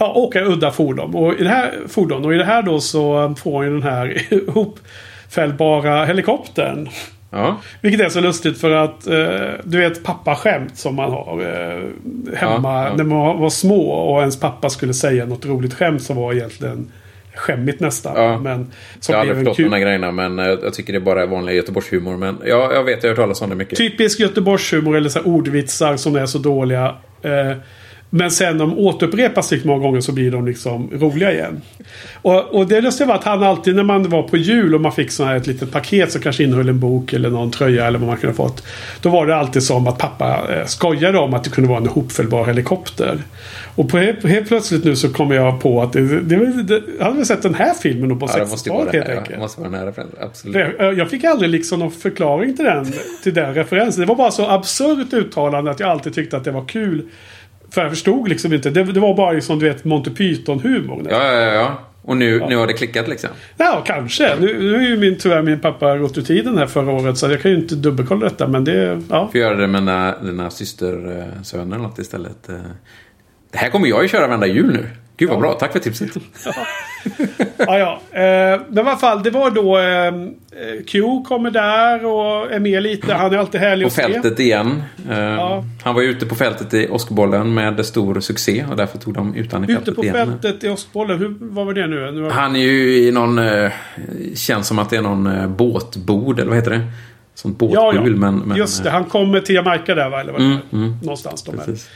[0.00, 1.14] ja, åka udda fordon.
[1.14, 3.82] Och i det här fordon och i det här då så får han ju den
[3.82, 6.88] här ihopfällbara helikoptern.
[7.30, 7.56] Ja.
[7.80, 9.16] Vilket är så lustigt för att eh,
[9.64, 12.96] du vet pappaskämt som man har eh, hemma Ja, ja.
[12.96, 16.92] när man var små och ens pappa skulle säga något roligt skämt som var egentligen
[17.34, 18.12] skämmigt nästan.
[18.24, 18.38] Ja.
[18.38, 18.66] Men
[19.00, 21.00] som Jag har aldrig förstått kul- de här grejerna men eh, jag tycker det är
[21.00, 22.16] bara vanlig Göteborgshumor.
[22.16, 23.78] Men ja, jag vet, jag har hört talas om det mycket.
[23.78, 26.94] Typisk Göteborgshumor eller så ordvitsar som är så dåliga.
[27.22, 27.52] Eh,
[28.10, 31.60] men sen de återupprepas sig många gånger så blir de liksom roliga igen.
[32.14, 34.92] Och, och det lustiga var att han alltid när man var på jul och man
[34.92, 37.98] fick sån här ett litet paket som kanske innehöll en bok eller någon tröja eller
[37.98, 38.64] vad man kunde fått.
[39.00, 41.86] Då var det alltid som att pappa eh, skojade om att det kunde vara en
[41.86, 43.18] hopfällbar helikopter.
[43.74, 47.24] Och på helt, plötsligt nu så kommer jag på att det, det, det, jag hade
[47.24, 49.36] sett den här filmen på Ja, det måste ju vara 60-talet det helt enkelt.
[49.36, 50.18] det måste vara den här referensen.
[50.22, 50.74] Absolut.
[50.78, 52.92] Jag, jag fick aldrig liksom någon förklaring till den,
[53.22, 54.00] till den referensen.
[54.00, 57.02] Det var bara så absurt uttalande att jag alltid tyckte att det var kul.
[57.74, 58.70] För jag förstod liksom inte.
[58.70, 61.06] Det, det var bara liksom, du vet, Monty Python-humor.
[61.10, 61.80] Ja, ja, ja, ja.
[62.02, 63.30] Och nu, nu har det klickat liksom.
[63.56, 64.36] Ja, kanske.
[64.40, 67.18] Nu, nu är ju min, tyvärr min pappa gått ur tiden här förra året.
[67.18, 68.48] Så jag kan ju inte dubbelkolla detta.
[68.48, 69.28] Men det, ja.
[69.32, 72.48] Får göra det med dina, dina systersöner eller något istället.
[72.48, 72.54] eh.
[73.52, 74.86] Det här kommer jag ju köra varenda jul nu.
[75.20, 76.10] Gud vad bra, tack för tipset.
[77.56, 78.00] ja, ja.
[78.12, 82.82] Eh, men i alla fall, det var då eh, Q kommer där och är med
[82.82, 83.14] lite.
[83.14, 84.02] Han är alltid härlig På att se.
[84.02, 84.82] fältet igen.
[85.10, 85.64] Eh, Ja.
[85.82, 89.52] Han var ute på fältet i Åskbollen med stor succé och därför tog de ut
[89.52, 90.14] han i Ute fältet på igen.
[90.16, 91.18] fältet i Ostbollen.
[91.18, 92.10] Hur, vad var det nu?
[92.10, 92.30] nu var...
[92.30, 93.38] Han är ju i någon...
[93.38, 93.72] Eh,
[94.34, 96.86] känns som att det är någon eh, båtbord, eller vad heter det?
[97.34, 98.20] Sånt Ja, båtbul, ja.
[98.20, 98.38] men...
[98.38, 100.20] men Just det, han kommer till Jamaica där va?
[100.20, 100.94] Eller vad Mm, mm.
[101.02, 101.88] Någonstans de precis.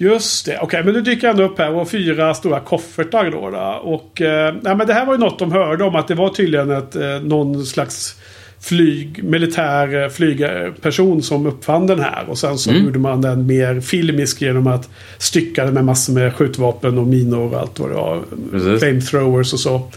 [0.00, 3.50] Just det, okej men nu dyker han upp här och fyra stora koffertar då.
[3.50, 3.80] då.
[3.82, 6.28] Och eh, nej, men det här var ju något de hörde om att det var
[6.28, 8.16] tydligen ett, eh, någon slags
[8.60, 12.24] flyg, militär eh, flygperson som uppfann den här.
[12.28, 14.88] Och sen så gjorde man den mer filmisk genom att
[15.18, 18.22] stycka den med massor med skjutvapen och minor och allt vad det var.
[18.50, 18.80] Precis.
[18.80, 19.90] Flamethrowers och så.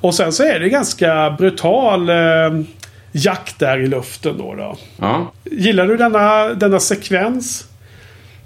[0.00, 2.16] Och sen så är det ganska brutal eh,
[3.12, 4.54] jakt där i luften då.
[4.54, 4.76] då.
[4.96, 7.67] Ja, Gillar du denna, denna sekvens?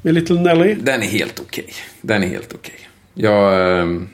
[0.03, 0.75] Med Little Nelly?
[0.75, 1.75] den är helt okej.
[2.01, 2.89] Den är helt okej.
[3.15, 3.79] Jag...
[3.81, 4.09] ehm,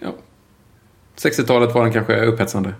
[0.00, 0.14] ja.
[1.16, 2.74] 60-talet var den kanske upphetsande.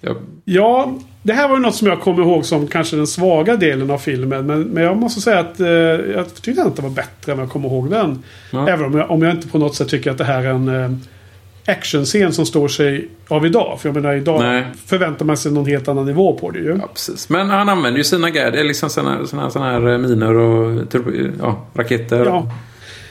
[0.00, 3.56] Jag, Ja, det här var ju något som jag kommer ihåg som kanske den svaga
[3.56, 4.46] delen av filmen.
[4.46, 7.50] Men, men jag måste säga att eh, jag tyckte att det var bättre än jag
[7.50, 8.22] kommer ihåg den.
[8.50, 8.68] Ja.
[8.68, 10.68] Även om jag, om jag inte på något sätt tycker att det här är en
[10.68, 10.90] eh,
[11.66, 13.78] actionscen som står sig av idag.
[13.80, 14.64] För jag menar idag Nej.
[14.86, 16.78] förväntar man sig någon helt annan nivå på det ju.
[16.80, 17.28] ja, precis.
[17.28, 21.10] Men han använder ju sina gadgets, liksom såna, såna, såna här miner och turbo,
[21.40, 22.24] ja, raketer.
[22.24, 22.50] Ja.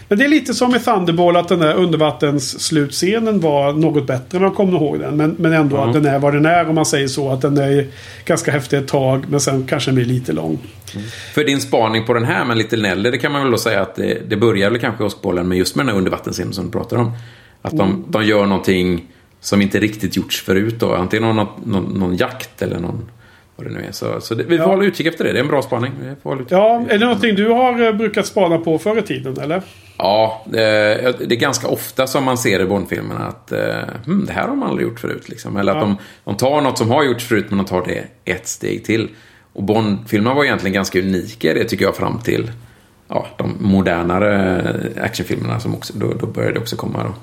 [0.07, 4.41] Men det är lite som med Thunderball att den där undervattensslutscenen var något bättre än
[4.43, 5.17] man kommer ihåg den.
[5.17, 5.87] Men, men ändå Ja.
[5.87, 7.29] att den är vad den är om man säger så.
[7.31, 7.87] Att den är
[8.25, 10.59] ganska häftig ett tag men sen kanske den blir lite lång.
[11.33, 13.81] För din spaning på den här med Little Nelly, det kan man väl då säga
[13.81, 16.65] att det, det börjar väl kanske i Åskbollen med just med den här undervattensscenen som
[16.65, 17.11] du pratar om.
[17.61, 18.03] Att de, Mm.
[18.07, 19.05] de gör någonting
[19.39, 20.93] som inte riktigt gjorts förut då.
[20.93, 23.09] Antingen någon, någon, någon jakt eller någon,
[23.55, 23.91] vad det nu är.
[23.91, 24.71] Så, så det, vi får Ja.
[24.71, 25.31] hålla utkik efter det.
[25.31, 25.91] Det är en bra spaning.
[26.49, 29.61] Ja, är det någonting du har eh, brukat spana på förr i tiden eller?
[29.97, 33.59] Ja, det, är ganska ofta som man ser i Bondfilmerna att eh,
[34.05, 35.29] hmm, det här har man aldrig gjort förut.
[35.29, 35.57] Liksom.
[35.57, 35.81] Eller att Ja.
[35.83, 39.09] de, de tar något som har gjorts förut men de tar det ett steg till.
[39.53, 42.51] Och Bondfilmerna var egentligen ganska unika det tycker jag fram till
[43.07, 44.63] ja, de modernare
[45.01, 47.03] actionfilmerna som också, då, då började också komma.
[47.03, 47.13] Då.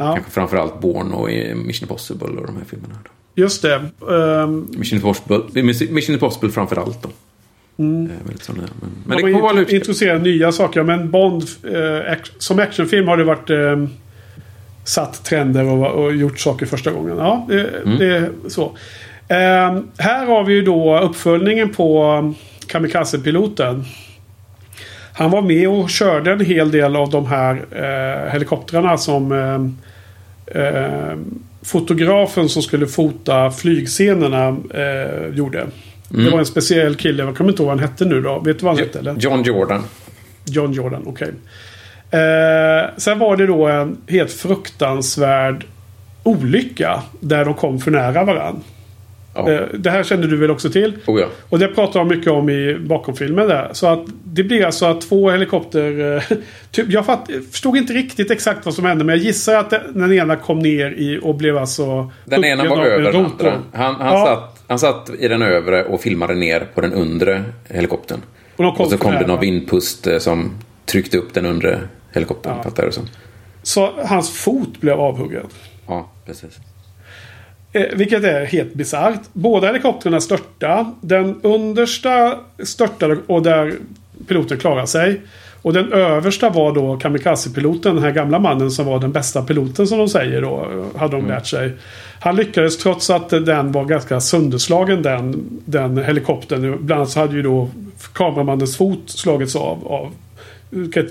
[0.00, 2.94] Ja, Kanske framförallt Bourne och eh, Mission Impossible och de här filmerna.
[3.04, 3.10] Då.
[3.42, 3.74] just det.
[4.14, 7.08] Ehm, Mission Impossible, Mission Impossible framförallt då.
[7.78, 8.10] Mm.
[8.24, 10.82] Väldigt sådana, men men de det får vara introducerat nya saker.
[10.82, 13.86] Men Bond eh, act- som actionfilm har det varit eh,
[14.84, 17.16] satt trender och, och gjort saker första gången.
[17.18, 17.98] Ja, det, Mm.
[17.98, 18.64] det är så.
[19.28, 22.34] Eh, här har vi ju då uppföljningen på
[22.66, 23.84] Kamikaze-piloten.
[25.18, 30.62] Han var med och körde en hel del av de här eh, helikoptrarna som eh,
[30.62, 31.16] eh,
[31.62, 35.58] fotografen som skulle fota flygscenerna eh, gjorde.
[35.58, 36.24] Mm.
[36.24, 38.38] Det var en speciell kille, jag kommer inte ihåg vad han hette nu då.
[38.38, 39.14] Vet du vad han hette eller?
[39.18, 39.84] John Jordan.
[40.44, 41.32] John Jordan, okej.
[42.10, 45.64] Eh, sen var det då en helt fruktansvärd
[46.22, 47.02] olycka.
[47.20, 48.60] Där de kom för nära varandra.
[49.38, 49.52] Ja.
[49.52, 50.92] Eh, det här kände du väl också till?
[51.06, 51.26] Oh, ja.
[51.48, 53.68] Och det pratar de mycket om i bakomfilmen där.
[53.72, 56.16] Så att det blir alltså att två helikopter...
[56.16, 56.22] Eh,
[56.70, 59.04] typ, jag fatt, förstod inte riktigt exakt vad som hände.
[59.04, 62.10] Men jag gissar att den, ena kom ner i och blev alltså...
[62.24, 63.52] Den ena var över den andra.
[63.72, 64.26] Han, han, Ja.
[64.26, 68.20] satt, han satt i den övre och filmade ner på den undre helikoptern.
[68.56, 70.50] Och de kom Och så kom det någon vindpust eh, som
[70.86, 71.80] tryckte upp den undre
[72.12, 72.54] helikoptern.
[72.56, 72.62] Ja.
[72.62, 73.04] Fattar du som?
[73.62, 75.46] Så hans fot blev avhuggen.
[75.86, 76.58] Ja, precis.
[77.72, 79.20] Eh, vilket är helt bisarrt.
[79.32, 80.84] Båda helikoptrarna störtade.
[81.00, 83.74] Den understa störtade och där
[84.28, 85.20] piloten klarade sig.
[85.62, 89.86] Och den översta var då kamikaze-piloten, den här gamla mannen som var den bästa piloten
[89.86, 90.84] som de säger då.
[90.96, 91.72] Hade de lärt sig.
[92.20, 96.76] Han lyckades trots att den var ganska sönderslagen den, den helikoptern.
[96.80, 97.70] Bland annat så hade ju då
[98.12, 99.86] kameramannens fot slagits av.
[99.86, 100.12] av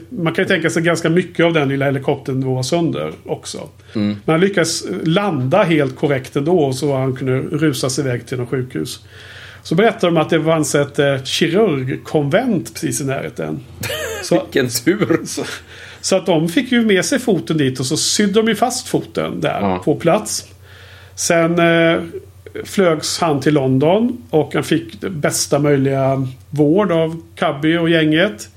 [0.10, 3.70] man kan ju tänka sig ganska mycket av den lilla helikoptern var sönder också.
[3.94, 8.50] Men han lyckades landa helt korrekt ändå så han kunde rusa sig iväg till något
[8.50, 9.00] sjukhus.
[9.64, 13.60] Så berättade de att det fanns ett eh, kirurgkonvent precis i närheten.
[14.24, 15.20] Så, Vilken tur!
[15.26, 15.44] så,
[16.02, 18.88] så att de fick ju med sig foten dit och så sydde de ju fast
[18.88, 19.82] foten där Ja.
[19.86, 20.46] på plats.
[21.16, 22.02] Sen eh,
[22.66, 28.50] flögs han till London och han fick bästa möjliga vård av Cubby och gänget.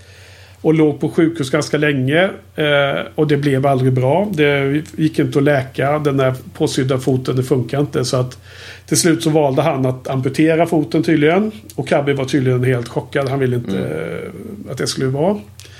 [0.63, 2.31] Och låg på sjukhus ganska länge.
[2.57, 4.29] Eh, och det blev aldrig bra.
[4.33, 5.99] Det gick inte att läka.
[5.99, 8.05] Den där påsydda foten, det funkar inte.
[8.05, 8.39] Så att
[8.87, 11.53] till slut så valde han att amputera foten tydligen.
[11.75, 13.29] Och Cubby var tydligen helt chockad.
[13.29, 15.37] Han ville inte eh, att det skulle vara.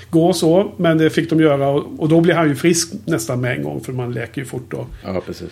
[0.09, 0.71] Gå så.
[0.77, 1.69] Men det fick de göra.
[1.69, 3.81] Och, då blev han ju frisk nästan med en gång.
[3.81, 4.85] För man läker ju fort då.
[5.05, 5.49] Ja, precis.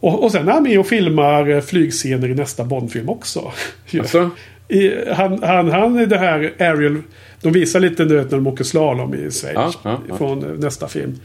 [0.00, 3.52] Och, och sen är han med och filmar eh, flygscener i nästa Bondfilm också.
[3.98, 4.30] Alltså,
[4.68, 7.02] I, han, han, han är det här Ariel.
[7.42, 9.54] De visar lite nu när de åker slalom i Schweiz.
[9.54, 9.72] Ja,
[10.08, 10.16] ja.
[10.16, 11.20] Från eh, nästa film.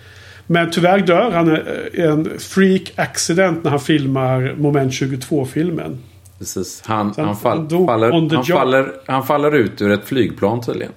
[0.47, 1.57] Men tyvärr dör han eh,
[1.93, 5.97] i en freak accident när han filmar Moment 22-filmen.
[6.39, 6.81] precis.
[6.85, 10.91] Han, han- fall, han dog faller, han, faller, han faller ut ur ett flygplan tydligen.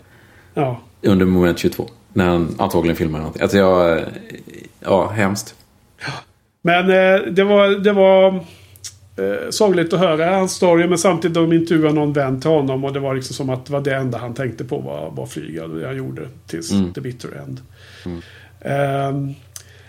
[0.55, 0.81] Ja.
[1.03, 1.89] Under moment 22.
[2.13, 3.43] När han antagligen filmar någonting.
[3.43, 3.99] Alltså jag...
[3.99, 4.05] eh,
[4.87, 5.55] Ja, hemskt.
[6.63, 8.45] Men eh, det var, det var
[9.17, 10.87] eh, sorgligt att höra hans story.
[10.87, 12.85] Men samtidigt de intervjuade någon vän till honom.
[12.85, 15.27] Och det var liksom som att det var det enda han tänkte på var, var
[15.27, 15.67] flyga.
[15.67, 17.61] Det han gjorde tills the bitter end.
[18.61, 19.35] Ehm,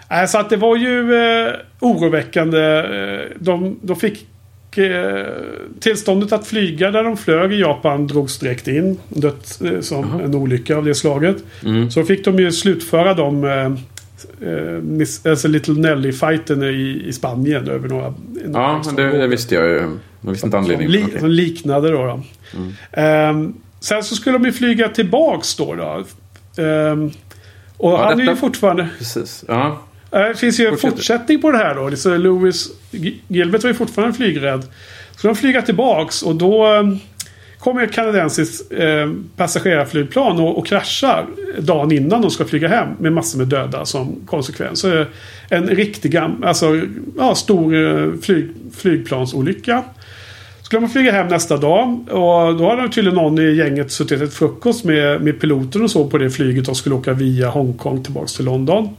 [0.09, 2.59] nej, så att det var ju eh, oroväckande.
[2.61, 4.27] Eh, De, de fick
[4.77, 5.25] eh,
[5.79, 8.99] tillståndet att flyga där de flög i Japan drogs direkt in.
[9.09, 11.37] Dött eh, som en olycka av det slaget.
[11.91, 13.77] Så fick de ju slutföra de
[14.41, 18.13] eh, eh, Miss- alltså Little Nelly-fighten i, i Spanien över några...
[18.45, 19.75] några Ja, det, det visste jag ju.
[20.21, 20.91] Jag visste inte Som, anledningen.
[20.91, 21.97] li, som liknade då.
[22.05, 22.21] då.
[23.01, 25.75] Ehm, sen så skulle de ju flyga tillbaks då.
[25.75, 26.03] då.
[26.63, 27.11] Ehm,
[27.77, 28.87] och Ja, han är ju detta- fortfarande...
[28.97, 29.45] Precis.
[29.47, 29.81] Ja.
[30.11, 30.91] Eh, Det finns ju en Fortsätt.
[30.91, 31.95] fortsättning på det här då.
[31.95, 34.65] Så Louis G- Gilbert var ju fortfarande flygrädd.
[35.17, 36.83] Så de flyga tillbaks och då eh,
[37.65, 41.25] kommer ett kanadensiskt eh, passagerarflygplan och, och kraschar
[41.59, 42.87] dagen innan de ska flyga hem.
[42.99, 44.79] Med massor med döda som konsekvens.
[44.79, 45.07] Så eh,
[45.49, 46.81] en riktig gam, alltså,
[47.17, 49.83] ja, stor eh, flyg, flygplansolycka.
[50.61, 54.33] Skulle man flyga hem nästa dag och då hade tydligen någon i gänget suttit ett
[54.33, 58.33] frukost med, med piloten och så på det flyget och skulle åka via Hongkong tillbaks
[58.33, 58.89] till London.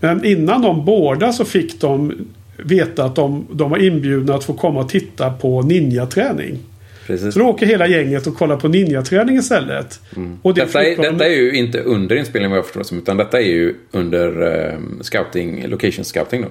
[0.00, 2.12] Men innan de båda så fick de
[2.56, 6.58] veta att de, de var inbjudna att få komma och titta på ninjaträning.
[7.06, 7.34] Precis.
[7.34, 10.00] Så då åker hela gänget och kollar på ninjaträning istället.
[10.42, 13.16] Och det Detta är, detta är ju inte under inspelningen vad jag förstår som, utan
[13.16, 16.48] detta är ju under eh, scouting, location scouting då.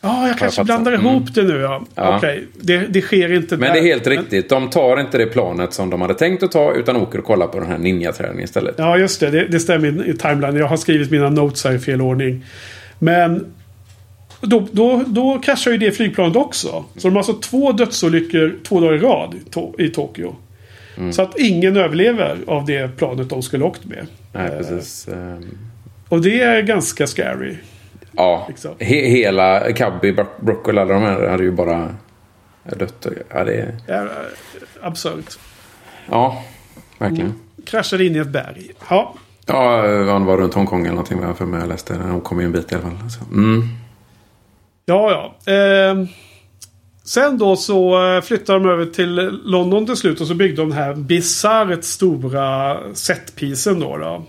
[0.00, 0.66] Ja, jag kanske fattat.
[0.66, 1.06] blandar Mm.
[1.06, 1.84] ihop det nu ja.
[1.94, 2.16] Ja.
[2.16, 3.74] Okej, det, det sker inte Men där.
[3.74, 4.48] det är helt riktigt.
[4.48, 7.46] De tar inte det planet som de hade tänkt att ta utan åker och kollar
[7.46, 8.74] på den här ninjaträningen istället.
[8.78, 9.30] Ja, just det.
[9.30, 10.56] Det, det stämmer i timeline.
[10.56, 12.44] Jag har skrivit mina notes här i fel ordning.
[12.98, 13.44] Men
[14.46, 16.84] då, då, då kraschar ju det flygplanet också.
[16.96, 20.36] Så de har alltså två dödsolyckor två dagar i rad i, To- i Tokyo.
[20.96, 21.12] Mm.
[21.12, 24.06] Så att ingen överlever av det planet de skulle åkt med.
[24.32, 25.08] Nej, precis.
[25.08, 25.58] Ehm,
[26.08, 27.56] Och det är ganska scary.
[28.12, 28.74] Ja, liksom.
[28.78, 31.94] he hela Cubby, Bro- Broccoli, alla de här hade ju bara
[32.78, 33.06] dött.
[33.30, 33.74] Ja, det är...
[33.86, 34.06] Ja,
[34.82, 35.38] absurt.
[36.10, 36.42] Ja,
[36.98, 37.26] verkligen.
[37.26, 37.38] Mm.
[37.66, 38.70] Kraschade in i ett berg.
[38.90, 39.14] Ja,
[39.46, 41.94] Ja, han var runt Hongkong eller någonting för mig jag läste.
[41.98, 43.10] De kom ju en bit i alla fall.
[43.10, 43.68] Så, mm.
[44.86, 45.52] Ja, ja.
[45.52, 46.06] Ehm,
[47.04, 50.68] sen då så eh, flyttade de över till London till slut och så byggde de
[50.68, 53.96] den här bisarrt stora setpisen då.
[53.96, 54.24] då.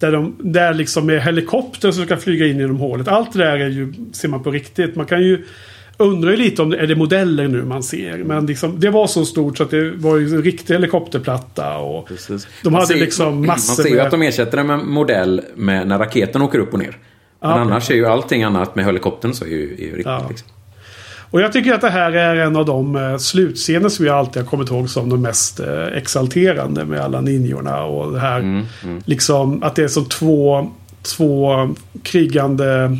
[0.00, 3.08] Där, de, där liksom är helikopter som ska flyga in genom hålet.
[3.08, 4.96] Allt det där är ju, ser man på riktigt.
[4.96, 5.44] Man kan ju
[5.96, 8.16] undra ju lite om det är det modeller nu man ser.
[8.18, 11.76] Men liksom, det var så stort så att det var ju en riktig helikopterplatta.
[11.76, 12.46] Och Precis.
[12.62, 15.40] de Man hade ser- liksom Man massor ser ju att de ersätter den med modell
[15.54, 16.96] med när raketen åker upp och ner.
[17.44, 20.06] Men Ja, annars är ju allting annat med helikoptern så är ju, är ju riktigt.
[20.06, 20.26] Ja.
[20.28, 20.48] Liksom.
[21.30, 24.42] Och jag tycker att det här är en av de eh, slutscener som jag alltid
[24.42, 27.84] har kommit ihåg som de mest eh, exalterande med alla ninjorna.
[27.84, 28.64] Och det här
[29.04, 30.70] liksom att det är som två,
[31.02, 31.68] två
[32.02, 32.98] krigande...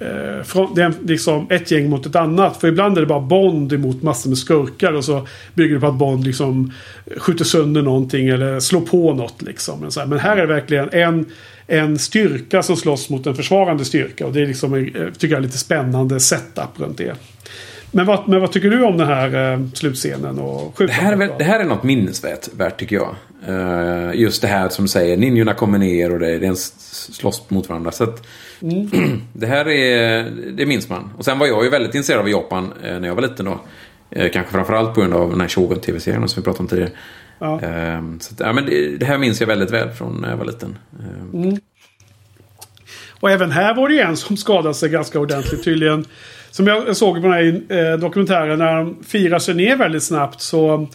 [0.00, 2.56] Eh, från, det är liksom ett gäng mot ett annat.
[2.56, 4.92] För ibland är det bara Bond emot massor med skurkar.
[4.92, 6.72] Och så bygger det på att Bond liksom
[7.16, 9.42] skjuter sönder någonting eller slår på något.
[9.42, 9.80] Liksom.
[9.80, 11.26] Men, så här, men här är det verkligen en,
[11.70, 14.26] en styrka som slåss mot en försvarande styrka.
[14.26, 14.82] Och det är liksom, eh,
[15.18, 17.14] tycker jag, lite spännande setup runt det.
[17.92, 20.38] Men vad, men vad tycker du om den här eh, slutscenen?
[20.38, 23.14] Och Det, här är, väl- det här är något minnesvärt värt, tycker jag.
[23.48, 27.50] Eh, just det här som säger, ninjorna kommer ner och det, det är en slåss
[27.50, 27.90] mot varandra.
[27.92, 28.26] Så att,
[29.32, 31.10] det här är, det minns man.
[31.18, 33.60] Och sen var jag ju väldigt intresserad av Japan eh, när jag var liten då.
[34.10, 36.90] Eh, kanske framförallt på grund av den här Shogun-tv-serien som vi pratade om tidigare.
[37.40, 37.60] Ja.
[37.62, 40.36] Eh, så att, ja, men det, det här minns jag väldigt väl från när jag
[40.36, 40.78] var liten.
[41.00, 41.54] Eh,
[43.20, 46.04] Och även här var det ju en som skadade sig ganska ordentligt tydligen.
[46.50, 50.40] Som jag såg på den här eh, dokumentären när de firar sig ner väldigt snabbt
[50.40, 50.88] så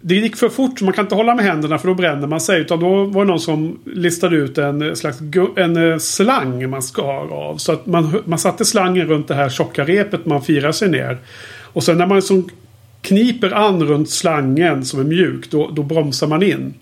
[0.00, 0.82] det gick för fort.
[0.82, 2.60] Man kan inte hålla med händerna för då bränner man sig.
[2.60, 5.18] Utan då var det någon som listade ut en slags
[5.56, 7.56] en eh, slang man skar av.
[7.56, 11.18] Så att man, man satte slangen runt det här tjocka repet man firar sig ner.
[11.72, 12.48] Och sen när man liksom
[13.02, 16.74] kniper an runt slangen som är mjuk då, då bromsar man in.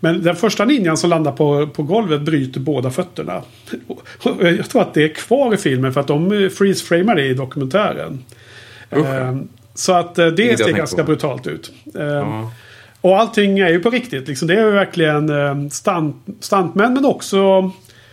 [0.00, 3.42] Men den första ninjan som landar på, på golvet bryter båda fötterna.
[4.40, 7.34] Jag tror att det är kvar i filmen för att de eh, freeze-framar det i
[7.34, 8.24] dokumentären.
[8.90, 11.06] Ehm, så att eh, det ser ganska på.
[11.06, 11.72] brutalt ut.
[11.94, 12.50] Ja.
[13.00, 14.28] och allting är ju på riktigt.
[14.28, 14.48] Liksom.
[14.48, 15.30] Det är ju verkligen
[15.70, 17.70] stunt, stuntmän men också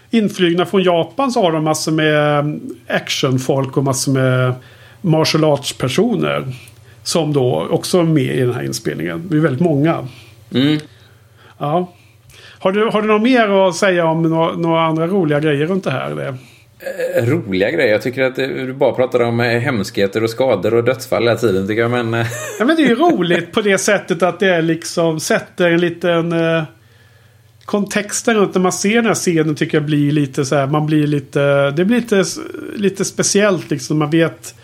[0.09, 4.53] inflygna från Japan så har de massor med actionfolk och massor med
[5.01, 6.53] martial arts-personer.
[7.03, 9.27] Som då också är med i den här inspelningen.
[9.29, 10.07] Det är väldigt många.
[10.53, 10.79] Mm.
[11.57, 11.93] Ja.
[12.59, 15.83] Har du, har du något mer att säga om några, några andra roliga grejer runt
[15.83, 16.11] det här?
[16.11, 16.27] eller?
[17.15, 17.91] Eh, Roliga grejer.
[17.91, 21.35] Jag tycker att eh, du bara pratar om eh, hemskheter och skador och dödsfall hela
[21.35, 21.91] tiden tycker jag.
[21.91, 22.13] Men
[22.59, 25.81] Ja, men det är ju roligt på det sättet att det är liksom sätter en
[25.81, 26.31] liten...
[26.31, 26.63] Eh,
[27.65, 30.67] kontexten runt när man ser den här scenen tycker jag blir lite så här.
[30.67, 31.71] Man blir lite...
[31.71, 32.23] Det blir lite,
[32.75, 33.99] lite speciellt liksom.
[33.99, 34.55] Man vet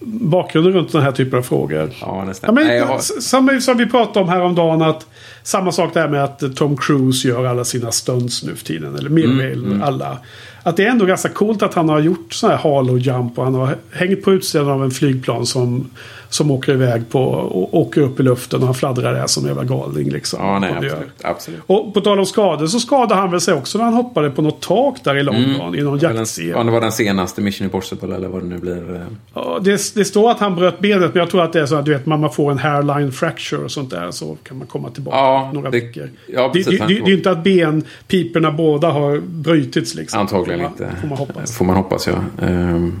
[0.00, 1.90] bakgrunden runt den här typen av frågor.
[2.00, 2.54] ja, Ja, nästan.
[2.54, 2.96] men, Nej, har...
[2.98, 5.06] s- som, vi pratade om häromdagen att
[5.42, 8.96] samma sak där med att Tom Cruise gör alla sina stunts nu för tiden.
[8.96, 10.18] Eller mer Mm, eller mindre alla.
[10.62, 13.44] Att det är ändå ganska coolt att han har gjort sån här halo jump och
[13.44, 15.90] han har hängt på utsidan av en flygplan som,
[16.36, 19.48] som åker iväg på och åker upp i luften och han fladdrar där som en
[19.56, 20.38] jävla galning liksom.
[20.42, 20.96] Ja, nej, absolut.
[21.24, 21.60] absolut.
[21.66, 24.42] Och på tal om skador så skadade han väl sig också när han hoppade på
[24.42, 26.48] något tak där i London i någon Det var den- jaktscen.
[26.48, 28.94] Ja, det var den senaste Mission Impossible eller vad det nu blir.
[28.94, 29.00] eh.
[29.34, 31.76] Ja, det, det står att han bröt benet men jag tror att det är så
[31.76, 34.90] att du vet, man får en hairline fracture och sånt där så kan man komma
[34.90, 36.10] tillbaka Ja, några det- veckor.
[36.26, 36.80] ja, det, precis.
[36.80, 40.20] det, det, det är ju inte att benpiporna båda har brutits liksom.
[40.20, 41.00] Antagligen får man, inte.
[41.00, 41.56] Får man hoppas.
[41.56, 42.14] Får man hoppas, ja.
[42.46, 43.00] Ehm,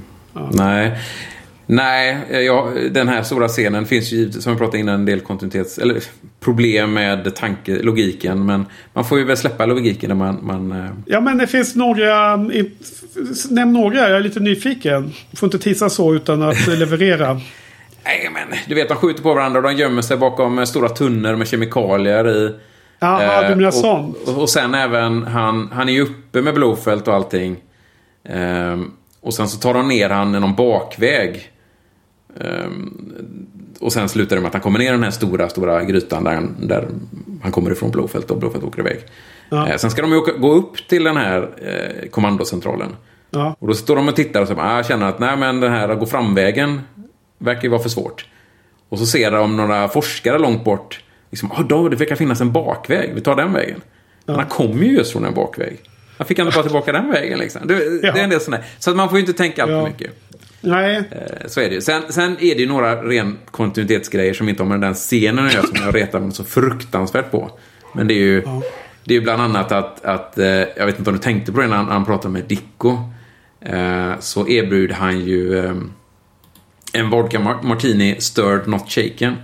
[0.52, 0.98] Nej.
[1.66, 5.78] Nej, ja, den här stora scenen finns ju som vi pratade innan en del kontinuitets...
[5.78, 6.02] Eller
[6.40, 8.46] problem med tanke, logiken.
[8.46, 10.38] Men man får ju väl släppa logiken när man...
[10.42, 12.36] man eh, Ja men det finns några...
[13.50, 15.12] Nämn några, jag är lite nyfiken.
[15.36, 17.40] Får inte tisa så utan att leverera.
[18.04, 20.88] Nej, men du vet, de skjuter på varandra och de gömmer sig bakom eh, stora
[20.88, 22.54] tunnor med kemikalier i.
[22.98, 24.16] Jaha, Eh, du menar och, sånt?
[24.16, 27.56] Och, sen även, han, han är ju uppe med Blowfelt och allting.
[28.28, 31.50] Ehm, och sen så tar de ner han i någon bakväg.
[32.40, 33.12] Ehm,
[33.80, 36.24] och sen slutar det med att han kommer ner i den här stora, stora grytan
[36.24, 36.88] där, han- där
[37.42, 38.98] han kommer ifrån Blowfelt och Blowfelt åker iväg.
[39.48, 39.68] Ja.
[39.68, 42.96] Eh, sen ska de åka, gå upp till den här eh, kommandocentralen.
[43.30, 43.56] Ja.
[43.58, 45.94] Och då står de och tittar och så ah, känner att nej, men den här
[45.94, 46.80] gå framvägen
[47.38, 48.26] verkar ju vara för svårt.
[48.88, 51.00] Och så ser de några forskare långt bort.
[51.30, 53.80] Liksom, ah, då, det verkar finnas en bakväg, vi tar den vägen.
[54.26, 55.76] Men han kommer ju just från en bakväg.
[56.18, 57.38] Han fick ändå bara tillbaka den vägen.
[57.38, 57.66] Liksom.
[57.66, 58.12] Det, Ja.
[58.12, 58.64] det är en del sådär.
[58.78, 59.84] Så att man får ju inte tänka allt för Ja.
[59.86, 60.10] mycket.
[60.66, 60.96] Nej.
[61.10, 61.80] Eh, Så är det ju.
[61.80, 65.54] Sen, sen är det ju några ren kontinuitetsgrejer som inte har med den scenen att
[65.54, 67.50] göra som jag retar mig så fruktansvärt på.
[67.94, 68.40] Men det är ju,
[69.04, 71.60] det är ju bland annat att, att eh, jag vet inte om du tänkte på
[71.60, 72.98] det när han, han pratade med Dicko.
[73.60, 75.64] Eh, så erbjuder han ju
[76.92, 79.34] en vodka mar- martini stirred not shaken.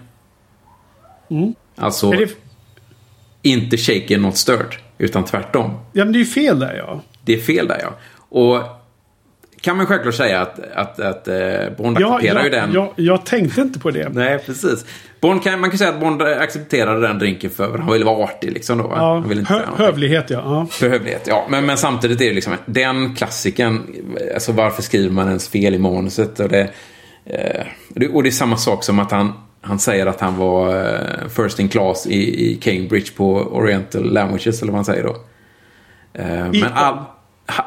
[1.77, 2.23] Alltså Mm.
[2.23, 2.33] Är det...
[3.43, 5.71] inte shaken not stirred, utan tvärtom.
[5.93, 7.03] Ja, men det är ju fel där ja.
[7.25, 7.95] Det är fel där ja.
[8.29, 8.63] Och
[9.63, 11.37] kan man självklart säga att, att, att eh,
[11.77, 12.73] Bond Ja, accepterar ja, ju den.
[12.73, 14.09] ja, jag tänkte inte på det.
[14.09, 14.85] Nej, precis.
[15.21, 18.53] Bond kan, man kan säga att Bond accepterade den drinken för han ville vara artig.
[18.53, 18.93] Liksom då?
[18.97, 20.39] Ja, han ville inte hö hövlighet ja.
[20.45, 20.87] ja.
[20.87, 21.47] Behövlighet, ja.
[21.51, 23.83] Men, men samtidigt är det liksom den klassiken.
[24.35, 26.41] Alltså varför skriver man ens fel i manuset?
[26.41, 26.69] Och det,
[27.25, 27.67] eh,
[28.13, 31.59] och det är samma sak som att han, han säger att han var eh, first
[31.59, 35.17] in class i, i Cambridge på Oriental Languages, eller vad han säger då.
[36.53, 36.99] Men all,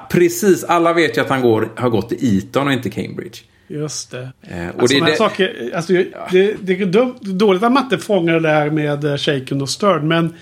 [0.09, 3.37] precis, alla vet ju att han går, har gått i Eton och inte Cambridge.
[3.67, 4.29] Just det.
[4.41, 5.93] Eh, och Alltså, det, det, saker, alltså,
[6.31, 10.03] det, det är dåligt att Matte fångar det där med eh, shaken och stirred.
[10.03, 10.33] Men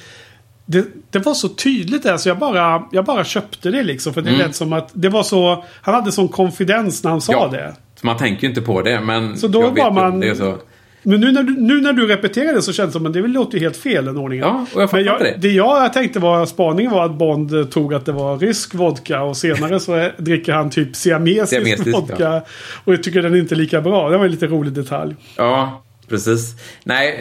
[0.65, 4.13] det, det var så tydligt där så jag bara, jag bara köpte det liksom.
[4.13, 5.63] För det lät som att det var så.
[5.81, 7.47] Han hade sån konfidens när han sa Ja.
[7.47, 7.75] det.
[8.01, 10.57] Man tänker ju inte på det, men Så då var man- det så.
[11.03, 13.19] Men nu när, du, nu när du repeterar det så känns det som att det
[13.19, 14.47] låter ju helt fel den ordningen.
[14.47, 15.37] Ja, och jag fattar jag, det.
[15.39, 19.23] det jag tänkte var spaningen var att Bond eh, tog att det var rysk vodka
[19.23, 22.41] och senare så eh, dricker han typ siamesisk Siamesisk, vodka.
[22.83, 24.09] Och jag tycker den är inte lika bra.
[24.09, 25.15] Det var en lite rolig detalj.
[25.37, 26.55] Ja, precis.
[26.83, 27.17] Nej,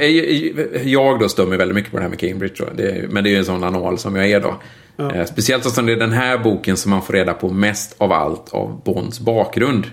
[0.74, 2.64] eh, jag då stör mig väldigt mycket på det här med Cambridge.
[2.76, 4.54] Det, men det är ju en sån anal som jag är då.
[4.98, 8.12] Eh, Speciellt eftersom det är den här boken som man får reda på mest av
[8.12, 9.86] allt av Bonds bakgrund.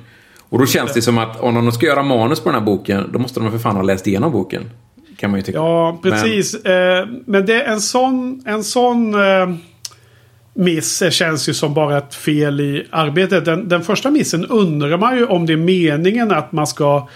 [0.49, 3.09] Och då känns det som att om de ska göra manus på den här boken,
[3.13, 4.69] då måste de för fan ha läst igenom boken.
[5.17, 5.57] Kan man ju tycka.
[5.57, 6.55] Ja, precis.
[6.63, 9.49] Men, eh, men det är en sån, en sån eh,
[10.53, 13.45] miss känns ju som bara ett fel i arbetet.
[13.45, 17.07] Den, den första missen undrar man ju om det är meningen att man ska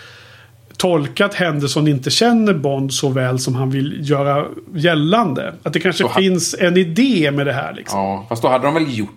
[0.78, 5.54] tolka att Henderson inte känner Bond så väl som han vill göra gällande.
[5.64, 8.00] Att det kanske Så finns en idé med det här liksom.
[8.00, 9.16] Ja, fast då hade de väl gjort,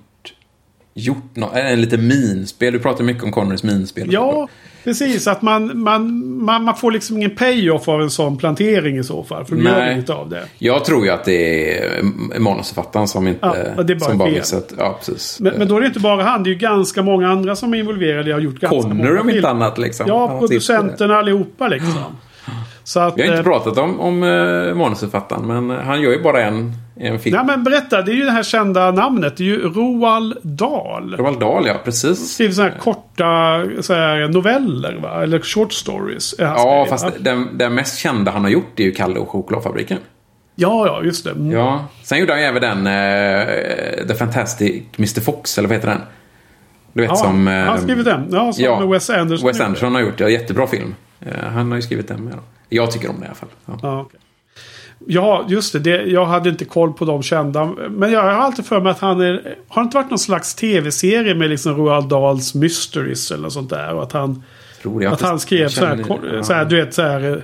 [0.96, 2.72] gjort nå- en lite minspel.
[2.72, 4.12] Du pratar mycket om Connerys minspel.
[4.12, 4.48] Ja,
[4.84, 5.26] precis.
[5.26, 9.24] Att man, man, man, man får liksom ingen payoff av en sån plantering i så
[9.24, 9.44] fall.
[9.44, 9.92] För gör Nej.
[9.92, 10.42] inget av det.
[10.58, 11.98] Jag tror ju att det är
[12.34, 13.72] eh, manusförfattaren som inte...
[13.76, 14.38] Ja, det är bara som bara fel.
[14.38, 14.72] missat.
[14.78, 15.40] Ja, precis.
[15.40, 16.42] Men, men då är det inte bara han.
[16.42, 18.28] Det är ju ganska många andra som är involverade.
[18.30, 20.06] Jag har gjort ganska Connery många om inte annat liksom.
[20.08, 21.94] Ja, producenterna allihopa liksom.
[22.84, 26.10] Så att, Vi har inte eh, pratat om, om eh, manusförfattaren, men eh, han gör
[26.10, 27.36] ju bara en, en film.
[27.36, 29.36] Nej men berätta, det är ju det här kända namnet.
[29.36, 31.16] Det är ju Roald Dahl.
[31.16, 31.74] Roald Dahl, ja.
[31.84, 32.32] Precis.
[32.34, 35.22] Skriver sådana här korta så här, noveller va?
[35.22, 36.34] Eller short stories.
[36.38, 39.98] han Ja, fast den, den mest kända han har gjort är ju Kalle och chokladfabriken.
[40.54, 41.30] Ja, ja, just det.
[41.30, 41.50] Mm.
[41.50, 41.84] Ja.
[42.02, 45.20] Sen gjorde han ju även den eh, The Fantastic Mr.
[45.20, 46.00] Fox, eller vad heter den?
[46.92, 47.48] Du vet Ja, som...
[47.48, 48.28] eh, han har skrivit den.
[48.32, 49.46] Ja, som ja, Wes Anderson.
[49.48, 50.28] Wes Anderson har gjort, ja.
[50.28, 50.94] Jättebra film.
[51.20, 52.32] Eh, han har ju skrivit den med.
[52.34, 52.40] Då.
[52.68, 53.48] Jag tycker om det i alla fall.
[53.66, 53.78] Ja.
[53.82, 54.20] Ja, okej.
[55.06, 56.02] Ja, just det, det.
[56.02, 57.64] Jag hade inte koll på de kända.
[57.90, 59.56] Men jag har alltid för mig att han är...
[59.68, 63.94] Har det inte varit någon slags tv-serie med liksom Roald Dahls Mysteries eller sånt där?
[63.94, 64.42] Och att han...
[64.82, 67.38] Jag Att han skrev så här, så här, du vet, så här eh,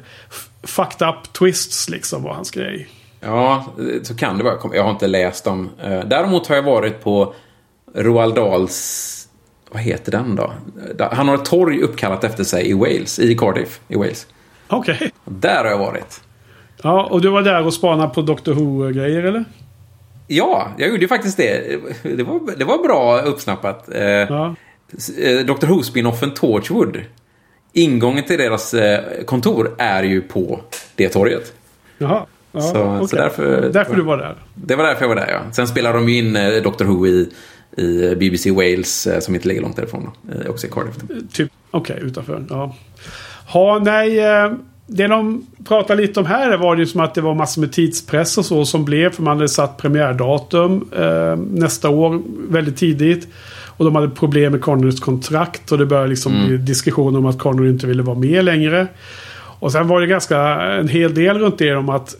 [0.62, 2.88] fucked up twists liksom var hans grej.
[3.20, 3.66] Ja,
[4.02, 4.76] så kan det vara.
[4.76, 5.70] Jag har inte läst dem.
[5.82, 7.34] Eh, Däremot har jag varit på
[7.94, 9.28] Roald Dahls...
[9.70, 10.52] Vad heter den då?
[11.12, 14.26] Han har ett torg uppkallat efter sig i Wales, i Cardiff i Wales.
[14.68, 15.12] Okej.
[15.24, 16.20] Där har jag varit.
[16.82, 19.44] Ja, och du var där och spanade på Doctor Who-grejer eller?
[20.26, 21.76] Ja, jag gjorde ju faktiskt det.
[22.02, 23.88] Det var, det var bra uppsnappat.
[23.94, 24.54] Eh, Ja.
[25.22, 25.66] eh, Dr.
[25.66, 27.00] Who-spinoffen Torchwood.
[27.72, 30.60] Ingången till deras eh, kontor är ju på
[30.96, 31.52] det torget.
[31.98, 32.26] Jaha.
[32.52, 33.18] Ja, Så- så okej.
[33.18, 34.34] därför- därför du var där.
[34.54, 35.40] Det var därför jag var där, ja.
[35.52, 36.84] Sen spelar de ju in eh, Dr.
[36.84, 37.30] Who i,
[37.76, 40.10] i BBC Wales, som inte ligger långt därifrån.
[40.44, 40.50] Då.
[40.50, 40.94] Också i Cardiff.
[41.32, 42.44] Typ, okej, utanför.
[42.50, 42.76] Ja.
[43.52, 44.18] Ha, nej.
[44.20, 44.52] eh,
[44.86, 48.38] Det de pratade lite om här var ju som att det var massor med tidspress
[48.38, 49.10] och så som blev.
[49.10, 53.28] För man hade satt premiärdatum eh, nästa år väldigt tidigt.
[53.76, 55.72] Och de hade problem med Connerys kontrakt.
[55.72, 58.86] Och det började liksom bli diskussioner om att Connery inte ville vara med längre.
[59.62, 62.14] Och sen var det ganska en hel del runt det om att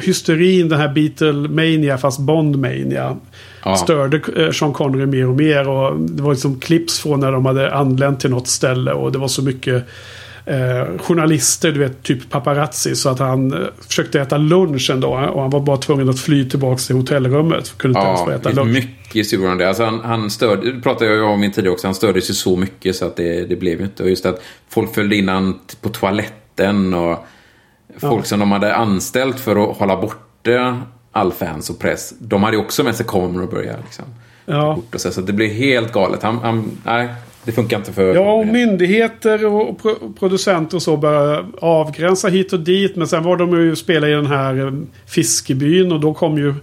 [0.00, 3.16] hysterin, den här Beatlemania fast Bondmania.
[3.64, 3.76] Ja.
[3.76, 5.68] Störde eh, Sean Connery mer och mer.
[5.68, 8.92] Och det var liksom clips från när de hade anlänt till något ställe.
[8.92, 9.84] Och det var så mycket
[10.48, 12.94] eh, journalister, du vet, typ paparazzi.
[12.96, 15.34] Så att han eh, försökte äta lunch en dag.
[15.34, 17.78] Och han var bara tvungen att fly tillbaka till hotellrummet.
[17.78, 18.72] Kunde inte ens få Ja, äta lunch.
[18.74, 19.68] mycket historia om det.
[19.68, 22.56] Alltså han, han störde, det pratade jag om min tid också, han störde sig så
[22.56, 24.02] mycket så att det, det blev ju inte.
[24.02, 27.26] Och just att folk följde in han på toaletten och
[27.98, 32.56] folk som de hade anställt för att hålla borta all fans och press, de hade
[32.56, 34.04] ju också med sig kameror och började liksom.
[34.46, 34.78] Ja.
[34.96, 36.22] Så det blev helt galet.
[36.22, 37.08] Han, han, nej,
[37.48, 38.14] det funkar inte för...
[38.14, 42.96] Ja, och myndigheter och pro- producenter och så började avgränsa hit och dit.
[42.96, 44.72] Men sen var de ju spela i den här eh,
[45.06, 46.54] fiskebyn och då kom ju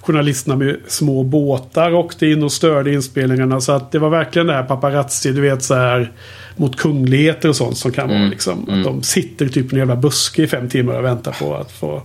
[0.00, 3.60] journalisterna med små båtar och åkte in och störde inspelningarna.
[3.60, 6.12] Så att det var verkligen det här paparazzi, du vet så här
[6.56, 8.68] mot kungligheter och sånt som kan vara liksom.
[8.68, 11.72] Att de sitter typ i en jävla buske i fem timmar och väntar på att
[11.72, 12.02] få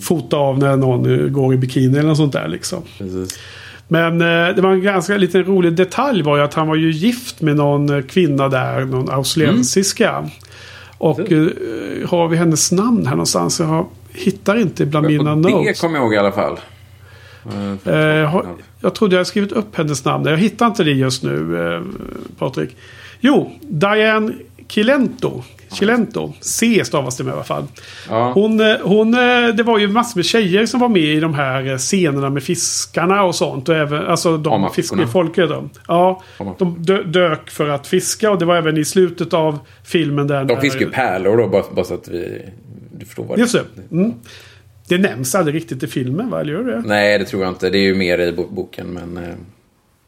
[0.00, 2.82] fota av när någon går i bikini eller något sånt där liksom.
[2.98, 3.38] Precis.
[3.88, 6.90] Men eh, det var en ganska liten rolig detalj var ju att han var ju
[6.90, 10.30] gift med någon eh, kvinna där, någon australiensiska.
[10.98, 11.48] Och eh,
[12.08, 13.60] har vi hennes namn här någonstans?
[13.60, 15.80] Jag har, hittar inte bland mina Och det notes.
[15.80, 16.58] kommer jag ihåg i alla fall.
[17.84, 18.42] Eh,
[18.80, 20.26] jag trodde jag skrivit upp hennes namn.
[20.26, 21.82] Jag hittar inte det just nu, eh,
[22.38, 22.76] Patrik.
[23.20, 24.32] Jo, Diane
[24.68, 25.42] Kilento.
[25.72, 26.32] Kilento.
[26.40, 27.64] C stavas det med i alla fall.
[28.08, 28.32] Ja.
[28.32, 31.34] Hon, eh, hon, eh, det var ju massor med tjejer som var med i de
[31.34, 33.68] här eh, scenerna med fiskarna och sånt.
[33.68, 35.50] Och även, alltså de fiskefolket.
[35.88, 36.22] Ja,
[36.58, 40.44] de dö, dök för att fiska och det var även i slutet av filmen där.
[40.44, 42.42] De fiskar ju pärlor då, bara, bara så att vi...
[42.98, 43.94] Du förstår vad Just det.
[43.96, 44.12] Mm.
[44.88, 46.40] Det nämns aldrig riktigt i filmen, va?
[46.40, 46.82] Eller gör det?
[46.86, 47.70] Nej, det tror jag inte.
[47.70, 49.20] Det är ju mer i bo- boken, men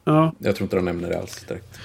[0.04, 0.32] Ja.
[0.38, 1.78] jag tror inte de nämner det alls direkt.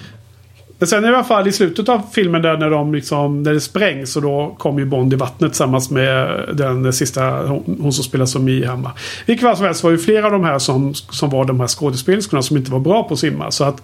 [0.83, 3.59] Men sen i alla fall i slutet av filmen där när, de liksom, när det
[3.59, 8.03] sprängs och då kommer ju Bond i vattnet tillsammans med den sista, hon, hon som
[8.03, 8.91] spelar som Mi Hammar.
[9.25, 11.67] Vilket fall som helst var ju flera av de här som, som var de här
[11.67, 13.51] skådespelerskorna som inte var bra på att simma.
[13.51, 13.83] Så att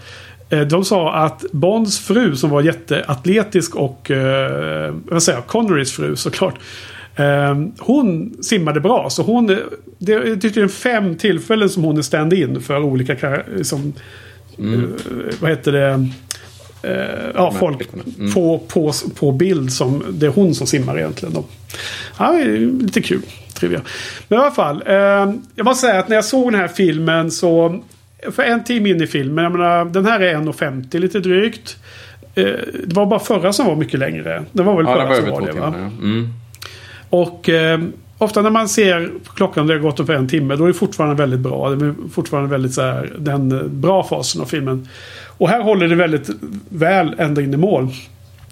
[0.50, 5.92] eh, de sa att Bonds fru som var jätteatletisk och eh, vad säger jag, Connerys
[5.92, 6.56] fru såklart.
[7.16, 9.10] Eh, hon simmade bra.
[9.10, 9.48] Så hon,
[9.98, 13.94] det, tycker det är fem tillfällen som hon är stand-in för olika liksom,
[14.58, 14.80] eh,
[15.40, 16.10] vad heter det?
[16.84, 17.88] Eh, ja, folk.
[17.94, 18.34] Mm.
[18.34, 21.34] på, på, på bild som det är hon som simmar egentligen.
[21.34, 21.44] Då.
[22.18, 22.32] Ja,
[22.82, 23.22] lite kul.
[23.54, 23.82] Trivia.
[24.28, 24.84] Men i alla fall.
[24.86, 24.96] Eh,
[25.56, 27.84] jag måste säga att när jag såg den här filmen så.
[28.32, 29.44] För en timme in i filmen.
[29.44, 31.78] Jag menar, den här är 1,50 lite drygt.
[32.36, 32.44] Eh,
[32.86, 34.44] det var bara förra som var mycket längre.
[34.52, 35.68] Det var väl Ja, förra var som var det va?
[35.68, 36.34] Mm.
[37.10, 37.80] Och eh,
[38.20, 40.56] ofta när man ser på klockan det har gått ungefär en timme.
[40.56, 41.70] Då är det fortfarande väldigt bra.
[41.70, 44.88] Det är fortfarande väldigt så här, den eh, bra fasen av filmen.
[45.26, 46.30] Och här håller det väldigt
[46.70, 47.88] väl ända in i mål.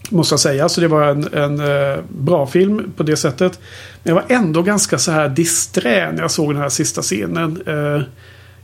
[0.09, 0.69] Måste jag säga.
[0.69, 3.59] Så det var en, en eh, bra film på det sättet.
[4.03, 7.61] Men jag var ändå ganska så här disträ när jag såg den här sista scenen.
[7.65, 8.01] Eh,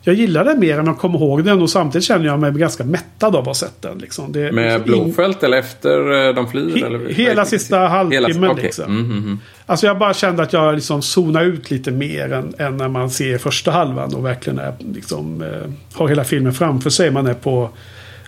[0.03, 1.61] jag gillade den mer än jag kommer ihåg den.
[1.61, 3.97] Och samtidigt känner jag mig ganska mättad av att ha sett den.
[3.97, 4.31] Liksom.
[4.31, 6.75] Det, Med liksom Blåfält eller efter eh, de flyr?
[6.75, 7.09] He- eller?
[7.09, 8.63] hela sista halvtimmen, okej.
[8.63, 8.85] liksom.
[8.85, 9.39] Mm, mm, mm.
[9.65, 13.09] Alltså jag bara kände att jag liksom zonade ut lite mer än, än när man
[13.09, 17.11] ser första halvan och verkligen är, liksom, eh, har hela filmen framför sig.
[17.11, 17.69] Man är på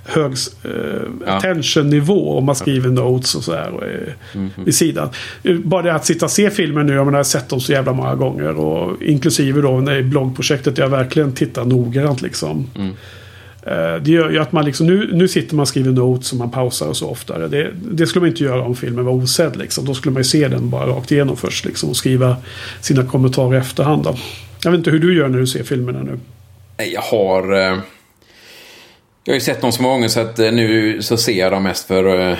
[0.05, 0.31] hög
[0.63, 0.71] eh,
[1.25, 1.31] Ja.
[1.37, 3.71] attention-nivå och man skriver notes och sådär
[4.33, 4.49] eh, Mhm.
[4.65, 5.09] vid sidan.
[5.43, 7.59] Eh, Bara det att sitta och se filmen nu, jag menar, jag har sett dem
[7.61, 8.55] så jävla många gånger.
[8.59, 12.67] Och inklusive då när i bloggprojektet jag verkligen tittar noggrant liksom.
[12.75, 12.89] Mm.
[13.63, 16.37] Eh, Det gör ju att man liksom, nu, nu sitter man och skriver notes och
[16.37, 17.47] man pausar och så oftare.
[17.47, 19.85] Det, det skulle man inte göra om filmen var osedd liksom.
[19.85, 21.89] Då skulle man ju se den bara rakt igenom först liksom.
[21.89, 22.37] Och skriva
[22.81, 24.15] sina kommentarer i efterhand då.
[24.63, 26.19] Jag vet inte hur du gör när du ser filmerna nu.
[26.93, 27.71] Jag har...
[27.71, 27.77] eh,
[29.25, 31.51] Jag har ju sett dem så många gånger så att eh, nu så ser jag
[31.51, 32.31] dem mest för...
[32.31, 32.37] eh,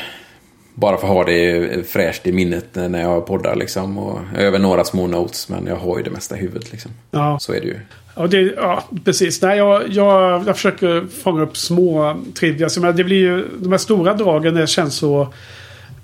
[0.78, 3.98] Bara för att ha det fräscht i minnet när jag poddar liksom.
[3.98, 6.92] Och över några små notes, men jag har ju det mesta i huvudet liksom.
[7.12, 7.80] Ja, Så är det ju.
[8.16, 9.42] ja, det, ja precis.
[9.42, 12.70] Nej, jag, jag, jag försöker fånga upp små trivia.
[12.92, 15.34] Det blir ju, de här stora dragen känns så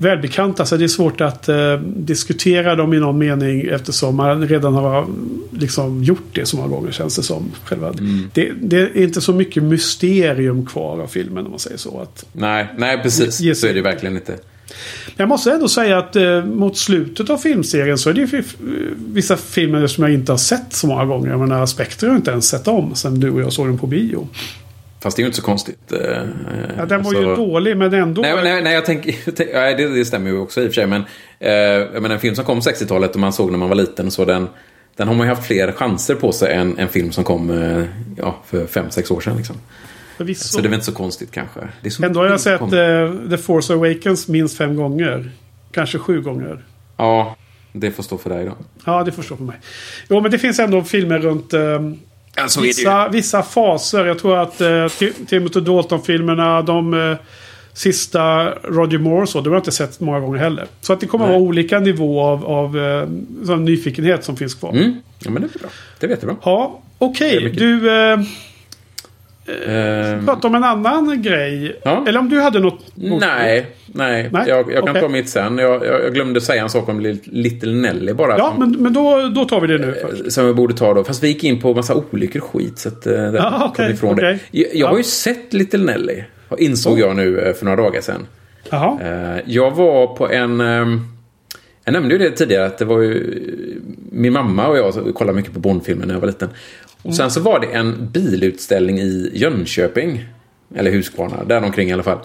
[0.02, 0.66] välbekanta.
[0.66, 5.08] Så det är svårt att eh, diskutera dem i någon mening eftersom man redan har
[5.52, 7.52] liksom gjort det så många gånger känns det som.
[7.64, 7.94] Själva.
[8.34, 12.00] Det, det är inte så mycket mysterium kvar av filmen om man säger så.
[12.00, 13.36] Att, Nej, nej precis.
[13.36, 13.56] Sig.
[13.56, 14.38] Så är det verkligen inte.
[15.18, 18.44] jag måste ändå säga att eh, mot slutet av filmserien så är det ju
[18.98, 21.30] vissa filmer som jag inte har sett så många gånger.
[21.30, 23.78] Jag menar, Spectre har jag inte ens sett om sen du och jag såg den
[23.78, 24.28] på bio.
[25.02, 25.92] Fast det är ju inte så konstigt.
[25.92, 26.00] eh,
[26.78, 28.22] Ja, den var ju alltså- dålig men ändå.
[28.22, 29.16] Nej, men- nej, nej jag tänker...
[29.54, 30.88] nej, det, det stämmer ju också i och för sig.
[30.88, 31.02] Men,
[31.40, 34.12] eh, menar, en film som kom 60-talet och man såg när man var liten.
[34.12, 34.48] Så den,
[34.96, 37.84] den har man ju haft fler chanser på sig än en film som kom eh,
[38.18, 39.38] ja, för 5-6 år sedan.
[39.38, 39.56] Liksom.
[40.18, 40.44] Förvisso.
[40.48, 41.60] Så det är väl inte så konstigt kanske.
[42.04, 43.04] Ändå har jag sett kommer.
[43.06, 45.32] eh, The Force Awakens minst fem gånger.
[45.72, 46.64] Kanske sju gånger.
[46.98, 47.36] Ja,
[47.74, 48.52] det får stå för dig då.
[48.86, 49.56] Ja, det förstår för mig.
[50.10, 51.80] Jo, men det finns ändå filmer runt eh,
[52.36, 52.74] Ja, så är det ju.
[52.74, 54.06] vissa, vissa faser.
[54.06, 57.18] Jag tror att eh, Ti- Timothy Dalton-filmerna, de eh,
[57.74, 60.66] sista Roger Moore och så, de har jag inte sett många gånger heller.
[60.82, 61.34] Så att det kommer Nej.
[61.34, 62.78] vara olika nivå av, av
[63.50, 64.72] eh, nyfikenhet som finns kvar.
[64.72, 64.94] Mm.
[65.20, 65.70] Ja, men det är bra.
[66.00, 66.38] Det vet jag bra.
[66.52, 67.44] Ja, okej.
[67.44, 67.60] mycket.
[67.60, 68.20] Du eh,
[69.68, 71.80] Ehm, pratade om en annan grej.
[71.84, 72.04] Ja.
[72.08, 72.80] Eller om du hade något...
[72.96, 74.30] nej, nej.
[74.32, 75.02] Nej, Jag, jag kan okej.
[75.02, 75.58] ta mitt sen.
[75.58, 78.38] Jag, jag, glömde säga en sak om Little Nelly bara.
[78.38, 80.32] Ja, som, men, men då, då tar vi det nu först.
[80.32, 81.04] som jag borde ta då.
[81.04, 82.80] Fast vi gick in på massa olyckor och skit.
[82.80, 84.40] Så att, eh, där okej, vi ifrån okej.
[84.52, 84.60] det.
[84.60, 84.98] Jag, jag har Ja.
[84.98, 86.24] ju sett Little Nelly.
[86.58, 88.28] Insåg jag nu eh, för några dagar sedan.
[88.70, 88.98] Jaha.
[89.02, 90.60] Eh, Jag var på en...
[91.86, 93.42] Jag nämnde ju det tidigare att det var ju
[94.12, 96.50] min mamma och jag kollade mycket på Bondfilmer när jag var liten.
[97.04, 100.26] Och sen så var det en bilutställning i Jönköping.
[100.76, 102.20] Eller Huskvarna, där omkring i alla fall.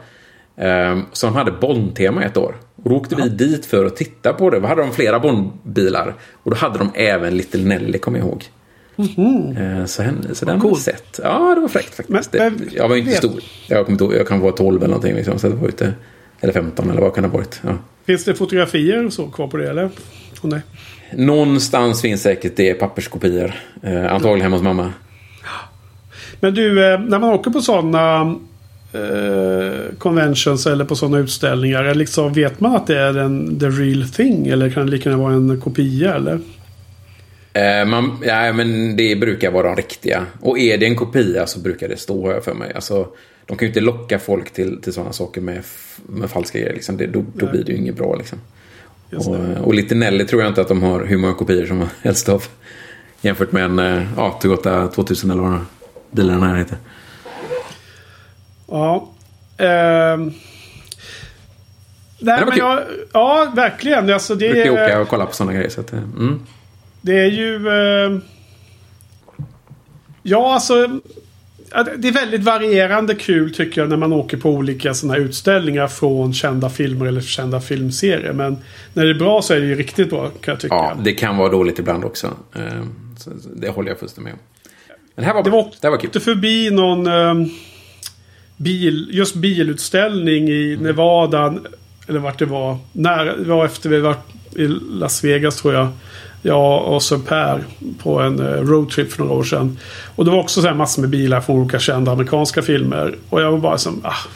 [0.56, 2.56] ehm, Som hade Bondtema ett år.
[2.82, 4.60] Och då åkte vi dit för att titta på det.
[4.60, 6.14] Då hade de flera Bondbilar.
[6.42, 8.44] Och då hade de även Little Nelly, kommer jag ihåg.
[8.98, 11.20] Eh, Så, henne, så den har jag sett.
[11.22, 12.32] Ja, det var fräckt faktiskt.
[12.32, 13.40] Men- men- jag var ju inte vet- stor.
[13.68, 15.14] Jag, ihåg, jag kan vara 12 eller någonting.
[15.14, 15.92] Liksom, så det var inte,
[16.40, 17.60] eller 15 eller vad kan det ha varit.
[17.64, 17.78] Ja.
[18.06, 19.84] Finns det fotografier och så kvar på det eller?
[20.42, 20.60] Åh, nej.
[21.12, 23.54] Någonstans finns säkert det papperskopior.
[23.82, 24.92] Eh, antagligen hemma hos mamma.
[26.40, 28.36] Men du, eh, när man åker på sådana
[28.92, 31.94] eh, conventions eller på sådana utställningar.
[31.94, 34.46] Liksom, vet man att det är en the real thing?
[34.46, 36.14] Eller kan det lika gärna vara en kopia?
[36.14, 36.40] Eller?
[37.52, 40.26] Eh, man, ja, men det brukar vara de riktiga.
[40.40, 42.72] Och är det en kopia så brukar det stå här för mig.
[42.74, 43.08] Alltså,
[43.46, 45.62] de kan ju inte locka folk till, till sådana saker med,
[46.06, 46.74] med falska grejer.
[46.74, 46.96] Liksom.
[46.96, 48.16] Det, då då blir det ju inget bra.
[48.16, 48.38] Liksom.
[49.12, 52.28] Och, och lite Nelly tror jag inte att de har hur många kopior som helst
[52.28, 52.44] av.
[53.20, 55.60] Jämfört med en eh, ja, Toyota 2000 eller vad
[56.10, 56.78] bilen här heter.
[58.66, 59.08] Ja.
[59.58, 60.32] Ehm.
[62.18, 64.10] Nej, men jag, ja, verkligen.
[64.10, 65.68] Alltså, det, Jag brukar är, åka och kolla på sådana grejer.
[65.68, 66.40] Så att, eh, mm.
[67.00, 67.68] det är ju...
[67.68, 68.18] Eh,
[70.22, 71.00] ja, alltså...
[71.70, 75.20] det- Det är väldigt varierande kul tycker jag när man åker på olika sådana här
[75.24, 78.32] utställningar från kända filmer eller kända filmserier.
[78.32, 78.58] Men
[78.94, 80.74] när det är bra så är det ju riktigt bra kan jag tycka.
[80.74, 82.26] Ja, det kan vara dåligt ibland också.
[82.56, 82.62] Eh,
[83.56, 84.38] det håller jag fullständigt med om.
[85.14, 85.62] Men det här var, Det bra.
[85.62, 86.20] var, det var kul.
[86.20, 87.44] förbi någon ehm,
[88.56, 91.54] bil, just bilutställning i Nevada.
[92.08, 92.78] Eller vart det var.
[92.92, 94.18] När, det var efter vi varit
[94.56, 95.88] i Las Vegas tror jag.
[96.46, 97.64] Jag och Sir Per
[98.02, 99.78] på en eh, roadtrip för några år sedan.
[100.16, 103.14] Och det var också så här massor med bilar från olika kända amerikanska filmer.
[103.28, 104.28] Och jag var bara som, ah,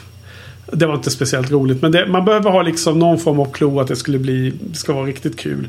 [0.71, 1.81] det var inte speciellt roligt.
[1.81, 4.77] Men det, man behöver ha liksom någon form av klo att det skulle bli, det
[4.77, 5.67] ska vara riktigt kul.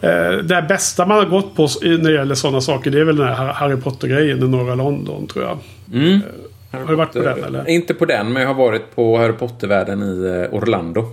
[0.00, 3.16] Eh, det bästa man har gått på när det gäller sådana saker det är väl
[3.16, 5.58] den här Harry Potter-grejen i norra London tror jag.
[5.92, 6.20] Mm.
[6.70, 7.68] Har du varit på den eller?
[7.68, 11.06] Inte på den, men jag har varit på Harry Potter-världen i eh, Orlando.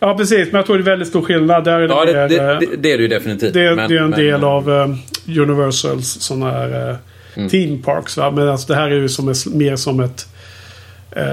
[0.00, 1.64] Ja precis, men jag tror det är väldigt stor skillnad.
[1.64, 3.54] Där är det, Ja, det, mer, det, eh, det, det är det ju definitivt.
[3.54, 6.96] det, men- det är en men- del av eh, Universals sådana här eh,
[7.36, 7.48] Mm.
[7.48, 8.16] theme parks.
[8.16, 8.30] Va?
[8.30, 10.26] Men alltså, det här är ju som ett, mer som ett...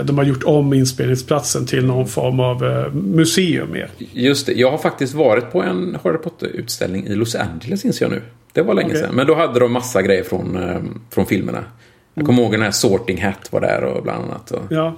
[0.03, 2.61] De har gjort om inspelningsplatsen till någon form av
[2.93, 3.89] museum mer.
[4.13, 8.11] Just det, jag har faktiskt varit på en Harry Potter-utställning i Los Angeles, inser jag
[8.11, 8.21] nu.
[8.53, 9.01] Det var länge Okej.
[9.01, 9.15] sedan.
[9.15, 10.57] Men då hade de massa grejer från,
[11.13, 11.63] från filmerna.
[12.13, 14.51] Jag kommer ihåg den här Sorting Hat var där och bland annat.
[14.51, 14.97] Och Ja.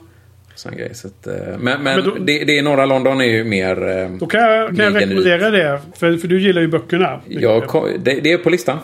[0.60, 0.90] Sån grej.
[0.94, 3.90] Så att, eh, men men, Men då- det, det norra London är ju mer...
[3.90, 5.80] eh, Då kan jag, kan jag rekommendera det.
[5.96, 7.20] För, för du gillar ju böckerna.
[7.28, 7.64] Jag,
[8.04, 8.78] det, det är på listan.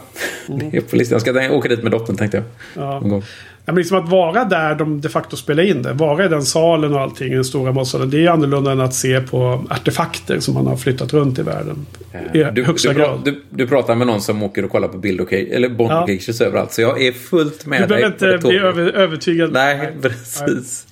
[0.48, 1.20] Det är på listan.
[1.26, 2.46] Jag ska åka dit med dottern tänkte jag.
[2.84, 3.00] Ja.
[3.00, 3.24] Någon gång.
[3.68, 5.94] Ja, men liksom att vara där de de facto spelar in det.
[5.94, 8.10] Vara i den salen och allting, i den stora matsalen.
[8.10, 11.86] Det är annorlunda än att se på artefakter som man har flyttat runt i världen.
[12.34, 13.22] I Du, högsta du, grad.
[13.26, 16.08] du, du pratar med någon som åker och kollar på bild eller Bond Ja.
[16.46, 16.72] överallt.
[16.74, 19.52] Så jag är fullt med Du dig behöver på det inte bli över, övertygad.
[19.54, 20.88] Nej, precis.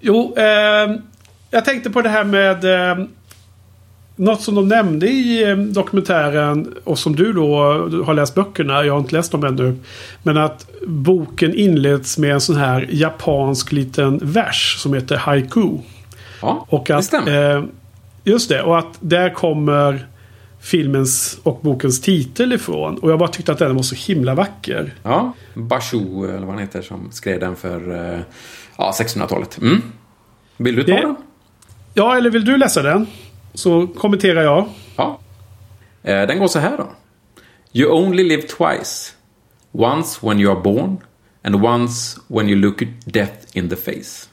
[0.00, 0.94] Jo, eh,
[1.50, 3.04] jag tänkte på det här med eh,
[4.16, 7.56] något som de nämnde i eh, dokumentären och som du då
[8.06, 8.84] har läst böckerna.
[8.84, 9.76] Jag har inte läst dem ännu.
[10.22, 15.68] Men att boken inleds med en sån här japansk liten vers som heter haiku.
[16.42, 17.56] Ja, Och det att, stämmer.
[17.56, 17.64] eh,
[18.24, 20.06] just det, och att där kommer
[20.60, 22.98] filmens och bokens titel ifrån.
[22.98, 24.94] Och jag bara tyckte att den var så himla vacker.
[25.02, 28.20] Ja, Basho, eller vad han heter, som skrev den för eh,
[28.78, 29.58] ja, 1600-talet.
[29.58, 29.82] Mm.
[30.56, 31.16] Vill du ta Det- den?
[31.94, 33.06] Ja, eller vill du läsa den?
[33.54, 34.68] Så kommenterar jag.
[34.96, 35.18] Ja.
[36.02, 36.88] Eh, Den går så här då.
[37.72, 39.12] You only live twice.
[39.72, 40.98] Once when you are born
[41.44, 44.28] and once when you look death in the face.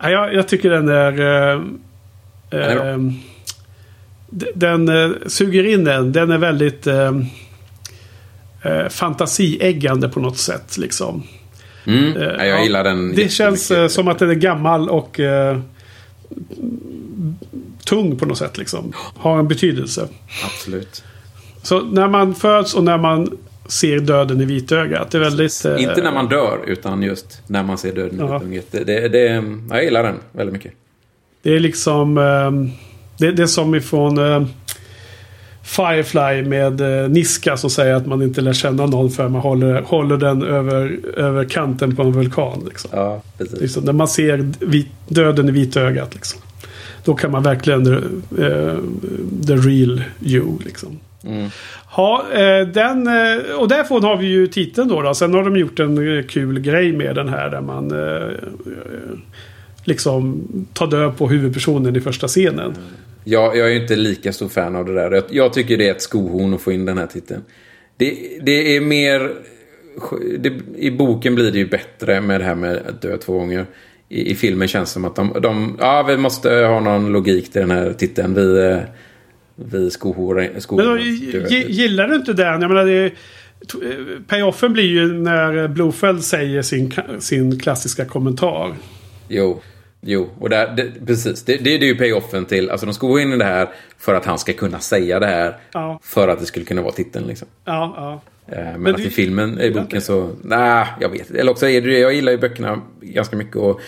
[0.00, 1.20] Ja, jag, jag tycker den är...
[1.20, 1.60] Eh,
[2.50, 2.88] är bra.
[2.88, 3.12] eh, d-
[4.54, 6.12] den eh, suger in den.
[6.12, 7.12] Den är väldigt eh,
[8.62, 10.78] eh, fantasieggande på något sätt.
[10.78, 11.22] Liksom.
[11.86, 12.16] Mm.
[12.16, 15.58] Eh, ja, jag gillar den Det känns eh, som att den är gammal och eh,
[17.84, 18.92] tung på något sätt liksom.
[18.96, 20.08] Har en betydelse.
[20.44, 21.04] Absolut.
[21.62, 25.10] Så när man föds och när man ser döden i vitögat.
[25.10, 25.64] Det är väldigt...
[25.64, 28.64] eh, Inte när man dör, utan just när man ser döden i vitögat.
[28.70, 30.72] Det, det, det, jag gillar den väldigt mycket.
[31.42, 32.18] Det är liksom...
[32.18, 32.70] ehm,
[33.22, 34.46] det, det är som ifrån eh,
[35.62, 39.82] Firefly med eh, Niska som säger att man inte lär känna någon för man håller,
[39.82, 42.62] håller den över, över kanten på en vulkan.
[42.68, 42.90] Liksom.
[42.92, 43.60] Ja, precis.
[43.60, 46.14] Liksom, när man ser vit, döden i vitögat.
[46.14, 46.40] Liksom.
[47.04, 47.86] Då kan man verkligen...
[48.38, 48.76] eh,
[49.46, 50.46] the real you.
[50.64, 50.98] Liksom.
[51.24, 51.50] Mm.
[51.96, 55.14] Ja, eh, den, eh, och därifrån har vi ju titeln då, då.
[55.14, 57.92] Sen har de gjort en eh, kul grej med den här där man
[59.84, 60.42] liksom
[60.72, 62.74] tar död på huvudpersonen i första scenen.
[63.24, 65.10] Jag, jag är inte lika stor fan av det där.
[65.10, 67.42] Jag, jag tycker det är ett skohorn att få in den här titeln.
[67.96, 69.32] Det, det är mer...
[70.38, 73.66] Det, I boken blir det ju bättre med det här med att dö två gånger.
[74.08, 75.76] I, i filmen känns det som att de, de...
[75.80, 78.34] Ja, vi måste ha någon logik till den här titeln.
[78.34, 78.70] Vi...
[78.70, 78.78] eh,
[79.54, 80.48] Vi skohorn...
[81.68, 82.60] Gillar du inte den?
[82.60, 83.10] Jag menar, det, eh,
[84.28, 88.74] payoffen blir ju när Blofeld säger sin, sin klassiska kommentar.
[89.28, 89.62] Jo,
[90.02, 90.28] jo.
[90.38, 91.42] Och där, det, precis.
[91.44, 92.70] Det, det, det är ju payoffen till...
[92.70, 93.68] Alltså de ska gå in i det här
[93.98, 95.56] för att han ska kunna säga det här.
[95.72, 96.00] Ja.
[96.02, 97.48] För att det skulle kunna vara titeln liksom.
[97.64, 98.20] Ja, ja.
[98.56, 100.30] Eh, Men, Men att i filmen, i boken så...
[100.42, 101.30] Nej, jag vet.
[101.30, 103.80] Eller också är det Jag gillar ju böckerna ganska mycket och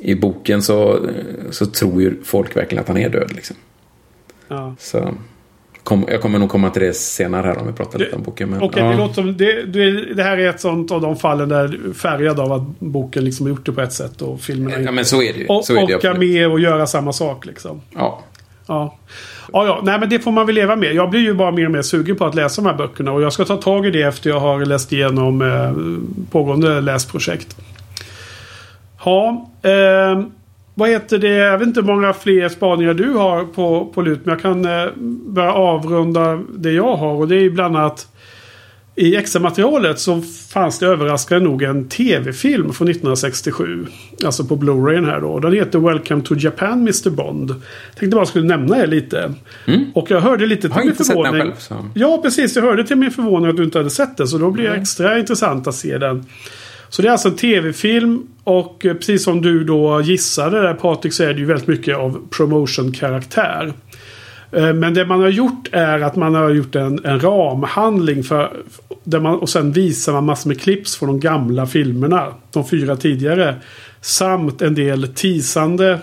[0.00, 1.08] i boken så,
[1.50, 3.56] så tror ju folk verkligen att han är död liksom.
[4.48, 4.74] ja.
[4.78, 5.14] Så...
[5.84, 8.50] Kom, jag kommer nog komma till det senare här om vi pratar lite om boken.
[8.50, 8.90] Men, Okej, ja.
[8.90, 9.62] det låter som det,
[10.14, 13.50] det, här är ett sånt av de fallen där färgad av att boken liksom har
[13.50, 14.92] gjort det på ett sätt och filmerna Ja, inte.
[14.92, 15.46] men så är det ju.
[15.46, 16.18] Och så är absolut.
[16.18, 17.80] med och göra samma sak liksom.
[17.94, 18.22] Ja.
[18.66, 18.98] Ja.
[19.52, 19.80] Ja, ja.
[19.82, 20.94] Nej, men det får man väl leva med.
[20.94, 23.12] Jag blir ju bara mer och mer sugen på att läsa de här böckerna.
[23.12, 25.72] Och jag ska ta tag i det efter jag har läst igenom eh,
[26.30, 27.56] pågående läsprojekt.
[29.04, 30.22] Ja, eh,
[30.74, 31.28] vad heter det?
[31.28, 34.20] Jag vet inte hur många fler spaningar du har på, på lut.
[34.24, 34.86] Men jag kan eh,
[35.26, 37.14] börja avrunda det jag har.
[37.14, 38.06] Och det är ju bland annat
[38.96, 40.20] i extra-materialet så
[40.52, 43.86] fanns det överraskande nog en tv-film från 1967.
[44.24, 45.38] Alltså på Blu-rayen här då.
[45.38, 47.54] Den heter Welcome to Japan Mr Bond.
[47.98, 49.32] Tänkte bara skulle nämna det lite.
[49.94, 50.76] Och jag hörde lite till Mm.
[50.76, 51.42] Har min inte sett den förvåning.
[51.42, 51.74] själv, så.
[51.94, 52.56] Ja, precis.
[52.56, 54.28] Jag hörde till min förvåning att du inte hade sett den.
[54.28, 54.82] Så då blir det Mm.
[54.82, 56.24] extra intressant att se den.
[56.90, 58.26] Så det är alltså en tv-film.
[58.44, 61.96] Och eh, precis som du då gissade där Patrik så är det ju väldigt mycket
[61.96, 63.72] av promotion-karaktär.
[64.52, 68.52] Eh, Men det man har gjort är att man har gjort en, en ramhandling för,
[69.04, 72.26] där man, och sen visar man massor med clips från de gamla filmerna.
[72.52, 73.54] De fyra tidigare.
[74.00, 75.98] Samt en del teasande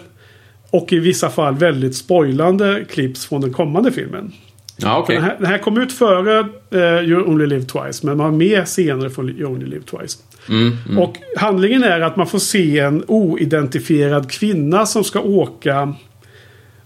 [0.70, 4.32] och i vissa fall väldigt spoilande clips från den kommande filmen.
[4.78, 5.16] Ja, okej.
[5.16, 6.40] Den, här, den här kom ut före
[6.72, 8.06] eh, You Only Live Twice.
[8.06, 10.18] Men man har med senare från You Only Live Twice.
[10.50, 11.00] Mm, mm.
[11.00, 15.94] Och handlingen är att man får se en oidentifierad kvinna som ska åka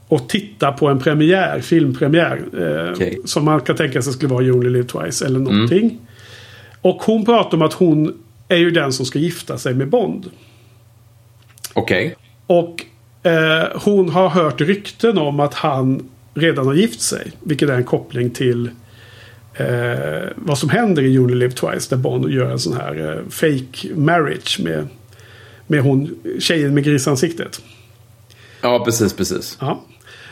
[0.07, 2.41] och titta på en premiär, filmpremiär.
[2.59, 3.19] Eh, Okej.
[3.25, 5.99] Som man kan tänka sig skulle vara You Only Live Twice eller någonting.
[6.81, 8.13] Och hon pratar om att hon
[8.47, 10.25] är ju den som ska gifta sig med Bond.
[11.73, 12.15] Okej.
[12.47, 12.85] Och
[13.23, 17.31] eh, hon har hört rykten om att han redan har gift sig.
[17.43, 18.69] Vilket är en koppling till
[19.53, 21.95] eh, vad som händer i You Live Twice.
[21.95, 24.87] Där Bond gör en sån här eh, fake marriage med,
[25.67, 27.61] med hon, tjejen med grisansiktet.
[28.61, 29.57] Ja, precis, precis.
[29.61, 29.83] Ja.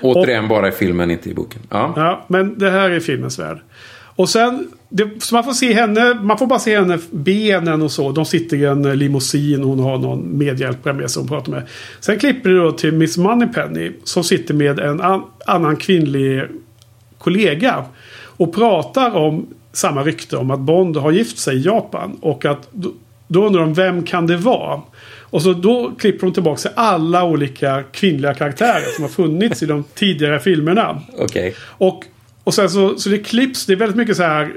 [0.02, 1.62] Återigen bara i filmen, inte i boken.
[1.70, 1.94] Ja.
[1.96, 3.60] Ja, men det här är filmens värld.
[4.20, 7.92] Och sen, det, så man får se henne, man får bara se henne benen och
[7.92, 8.12] så.
[8.12, 11.68] De sitter i en limousin och hon har någon medhjälpare med sig hon pratar med.
[12.00, 16.44] Sen klipper det då till Miss Moneypenny som sitter med en an, annan kvinnlig
[17.18, 17.86] kollega.
[18.40, 22.18] Och pratar om samma rykte om att Bond har gift sig i Japan.
[22.22, 22.70] Och att
[23.28, 24.82] då, undrar de vem kan det vara?
[25.22, 29.66] Och så då klipper de tillbaka till alla olika kvinnliga karaktärer som har funnits i
[29.66, 31.02] de tidigare filmerna.
[31.18, 31.56] Okej.
[31.62, 32.04] Och,
[32.44, 34.54] och sen så, så det klipps, det är väldigt mycket så här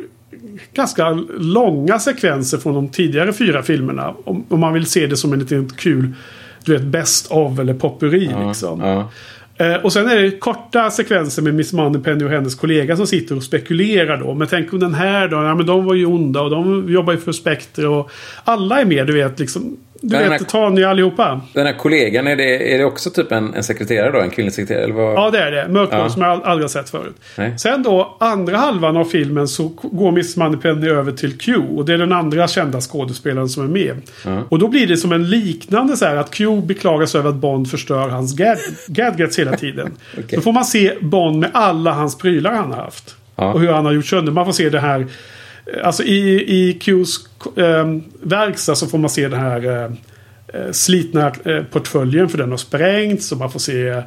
[0.74, 4.14] ganska långa sekvenser från de tidigare fyra filmerna.
[4.24, 6.12] Om, om man vill se det som en liten kul,
[6.64, 8.80] du vet, best of eller potpurri liksom.
[8.80, 9.10] Ja.
[9.62, 13.36] Eh, och sen är det korta sekvenser med Miss Moneypenny och hennes kollega som sitter
[13.36, 14.34] och spekulerar då.
[14.34, 15.36] Men tänk om den här då?
[15.36, 18.10] Ja men de var ju onda och de jobbar ju för Spectre och
[18.44, 19.76] alla är med du vet liksom.
[20.04, 21.40] Du den vet här- Tanya allihopa.
[21.52, 24.20] Den här kollegan, är det, är det också typ en, en sekreterare då?
[24.20, 24.84] En kvinnlig sekreterare?
[24.84, 25.14] Eller vad?
[25.14, 25.68] Ja det är det.
[25.68, 26.08] Mörkblå Ja.
[26.08, 27.14] som jag ald- aldrig har sett förut.
[27.38, 27.58] Nej.
[27.58, 31.56] Sen då andra halvan av filmen så går Miss Moneypenny över till Q.
[31.76, 33.96] Och det är den andra kända skådespelaren som är med.
[34.48, 37.70] Och då blir det som en liknande så här att Q beklagas över att Bond
[37.70, 39.92] förstör hans gad gadgets hela tiden.
[40.12, 40.24] Okej.
[40.32, 43.14] Då får man se Bond med alla hans prylar han har haft.
[43.36, 43.52] Ja.
[43.52, 44.32] Och hur han har gjort sönder.
[44.32, 45.06] Man får se det här.
[45.66, 47.28] Eh, Alltså i, i Qs
[47.58, 47.86] eh,
[48.22, 49.66] verkstad så får man se det här.
[49.66, 49.84] Eh,
[50.62, 53.32] eh, slitna eh, portföljen för den har sprängts.
[53.32, 54.02] Och man får se eh,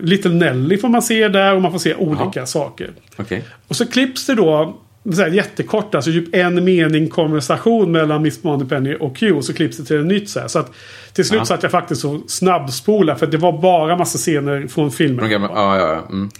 [0.00, 2.46] Little Nelly får man se där och man får se olika Jaha.
[2.46, 2.90] saker.
[3.16, 3.44] Okej.
[3.68, 4.76] Och så klipps det då
[5.14, 9.32] så här jättekort, alltså typ en mening konversation mellan Miss Moneypenny och Q.
[9.32, 10.48] Och så klipps det till en nytt så här.
[10.48, 10.72] Så att
[11.12, 11.44] till slut Ja.
[11.44, 15.24] satt jag faktiskt och snabbspola för det var bara massa scener från filmen.
[15.24, 16.06] De gamla, ja, ja, ja.
[16.10, 16.30] Mm.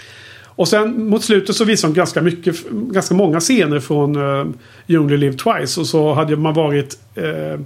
[0.55, 4.47] Och sen mot slutet så visade de ganska mycket, ganska många scener från uh,
[4.87, 5.81] You Only Live Twice.
[5.81, 7.61] Och så hade man varit, eh,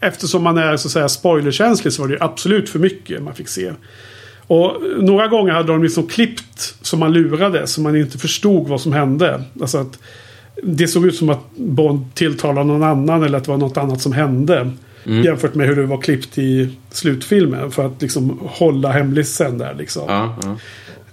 [0.00, 3.34] eftersom man är så att säga spoilerkänslig så var det ju absolut för mycket man
[3.34, 3.72] fick se.
[4.46, 8.80] Och några gånger hade de liksom klippt så man lurade så man inte förstod vad
[8.80, 9.42] som hände.
[9.60, 9.98] Alltså att
[10.62, 14.00] det såg ut som att Bond tilltalade någon annan eller att det var något annat
[14.00, 14.70] som hände.
[15.24, 17.70] Jämfört med hur det var klippt i slutfilmen.
[17.70, 20.02] För att liksom hålla hemlisen där liksom.
[20.08, 20.56] Ja, ja.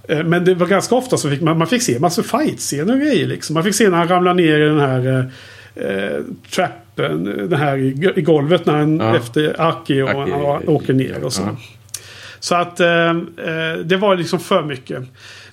[0.10, 3.00] Eh, Men det var ganska ofta så fick man, man fick se massor fight-scener och
[3.00, 3.28] grejer.
[3.28, 3.54] Liksom.
[3.54, 5.30] Man fick se när han ramlar ner i den här
[5.76, 6.22] eh, eh,
[6.52, 7.28] trappen.
[7.28, 9.16] eh, Den här i, golvet när han Ja.
[9.16, 11.42] efter Aki och Aki, han åker ner och så.
[11.42, 11.58] Ja.
[12.46, 15.00] Så att eh, eh, det var liksom för mycket.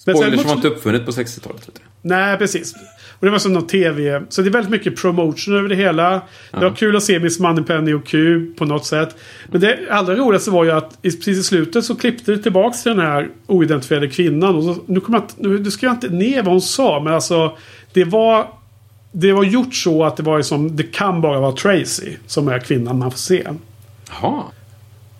[0.06, 1.68] Men Spoilers var inte uppfunnet på 60-talet.
[1.68, 1.80] vet du.
[2.02, 2.74] Nej, precis.
[3.18, 4.22] Och det var som någon tv.
[4.28, 6.22] Så det är väldigt mycket promotion över det hela.
[6.50, 9.16] Det var kul att se Miss Moneypenny och Q på något sätt.
[9.46, 12.96] Men det allra roligaste var ju att precis i slutet så klippte det tillbaks till
[12.96, 14.54] den här oidentifierade kvinnan.
[14.54, 17.00] Och så, nu kommer jag nu, nu ska jag inte ner vad hon sa.
[17.00, 17.56] Men alltså
[17.92, 18.46] det var,
[19.12, 22.58] det var gjort så att det var som, det kan bara vara Tracy som är
[22.58, 23.46] kvinnan man får se.
[24.10, 24.42] Jaha.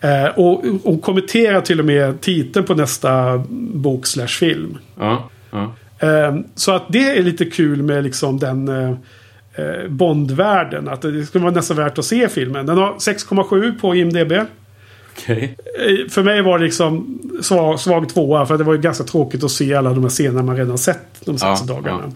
[0.03, 3.39] Eh, och, och kommenterar till och med titeln på nästa
[3.74, 4.79] bok slash film.
[4.99, 5.73] Ja, ja.
[6.09, 8.91] Eh, Så att det är lite kul med liksom den eh,
[9.55, 10.89] eh, Bondvärlden.
[10.89, 12.66] Att det skulle vara nästan värt att se filmen.
[12.66, 14.33] Den har 6,7 på IMDB.
[14.33, 14.43] Eh,
[15.16, 15.57] Okej.
[16.11, 18.47] För mig var det liksom svag, svag tvåa.
[18.47, 21.07] För det var ju ganska tråkigt att se alla de här scenerna man redan sett
[21.24, 22.12] de senaste Ja, dagarna.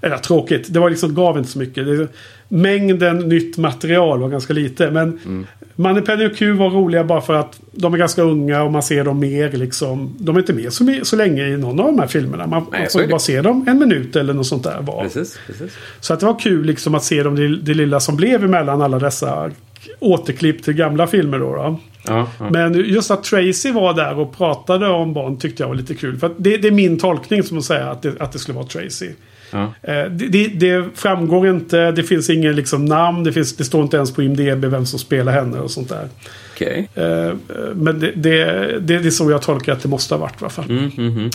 [0.00, 0.66] Eller tråkigt.
[0.74, 1.86] Det var liksom, gav inte så mycket.
[1.86, 2.08] Det,
[2.48, 4.90] mängden nytt material var ganska lite.
[4.90, 5.46] Men Mm.
[5.82, 9.04] Moneypenny och Q var roliga bara för att de är ganska unga och man ser
[9.04, 10.14] dem mer liksom.
[10.18, 12.46] De är inte med så, så länge i någon av de här filmerna.
[12.46, 15.02] Man, Nej, man får bara se dem en minut eller något sånt där var.
[15.02, 15.72] Precis, precis.
[16.00, 18.82] Så att det var kul liksom att se dem, det, det lilla som blev emellan
[18.82, 19.50] alla dessa
[19.98, 21.54] återklipp till gamla filmer då.
[21.54, 21.78] då.
[22.04, 22.50] Ja, ja.
[22.50, 26.18] Men just att Tracy var där och pratade om Bond tyckte jag var lite kul.
[26.18, 28.66] För det, det är min tolkning som att säga att det, att det skulle vara
[28.66, 29.10] Tracy.
[29.52, 29.74] Ja.
[29.82, 33.96] Eh, Det, det, framgår inte, det finns ingen liksom namn, det, finns, det står inte
[33.96, 36.08] ens på IMDB vem som spelar henne och sånt där.
[36.54, 36.88] Okej.
[36.94, 37.32] Eh,
[37.74, 38.44] Men det, det,
[38.80, 40.70] det, är så jag tolkar att det måste ha varit i alla fall.
[40.70, 41.30] Mm, mm, mm.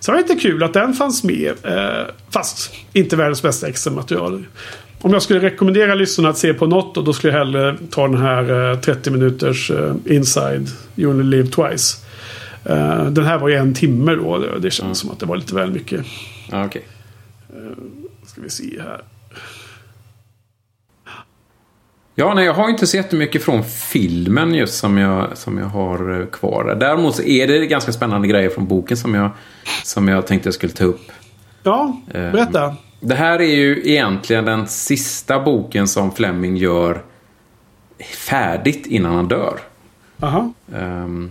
[0.00, 1.52] Så det var lite kul att den fanns med.
[1.62, 4.44] Eh, fast inte världens bästa extra material.
[5.00, 8.08] Om jag skulle rekommendera lyssnarna att se på något då, då skulle jag hellre ta
[8.08, 9.72] den här eh, 30 minuters
[10.04, 11.96] Inside You Only Live Twice.
[13.10, 14.38] Den här var ju en timme då.
[14.38, 16.04] Det, det kändes som att det var lite väl mycket.
[16.52, 16.82] Okej.
[18.26, 19.04] Ska vi se här.
[22.14, 26.20] Ja, nej, jag har inte så jättemycket från filmen just som jag, som jag har
[26.20, 26.76] eh, kvar.
[26.80, 29.30] Däremot så är det ganska spännande grejer från boken som jag,
[29.84, 31.12] som jag tänkte jag skulle ta upp.
[31.62, 32.76] Ja, Eh, berätta.
[33.00, 37.02] Det här är ju egentligen den sista boken som Fleming gör
[38.16, 39.58] färdigt innan han dör.
[40.20, 40.52] Aha.
[40.74, 41.30] Ehm,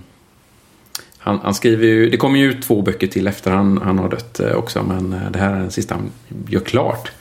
[1.24, 4.10] han, han skriver ju, det kommer ju ut två böcker till efter han, han har
[4.10, 6.12] dött eh, också, men eh, det här är den sista han
[6.48, 7.12] gör klart.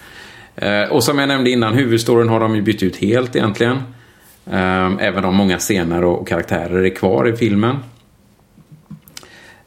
[0.57, 3.83] Eh, och som jag nämnde innan, huvudstoryn har de ju bytt ut helt egentligen.
[4.51, 7.77] Ehm, även om många scener och karaktärer är kvar i filmen.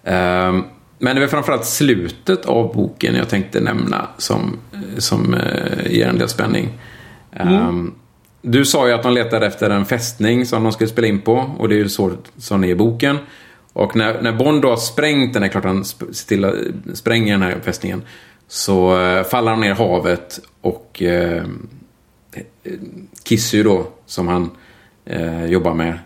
[0.04, 0.64] Ehm,
[1.00, 4.58] men det är framförallt slutet av boken jag tänkte nämna som,
[4.98, 6.70] som eh, ger en del spänning.
[7.32, 7.94] Ehm,
[8.42, 11.52] Du sa ju att de letade efter en fästning som de skulle spela in på
[11.58, 13.18] och det är ju så som det är i boken.
[13.74, 16.50] Och när, när Bond då har sprängt den, det är klart han sp- till eh,
[17.04, 18.02] den här fästningen.
[18.48, 21.44] Så eh, faller han ner i havet och eh,
[22.34, 22.44] eh
[23.24, 24.50] Kissy då, som han
[25.06, 26.00] eh, jobbar med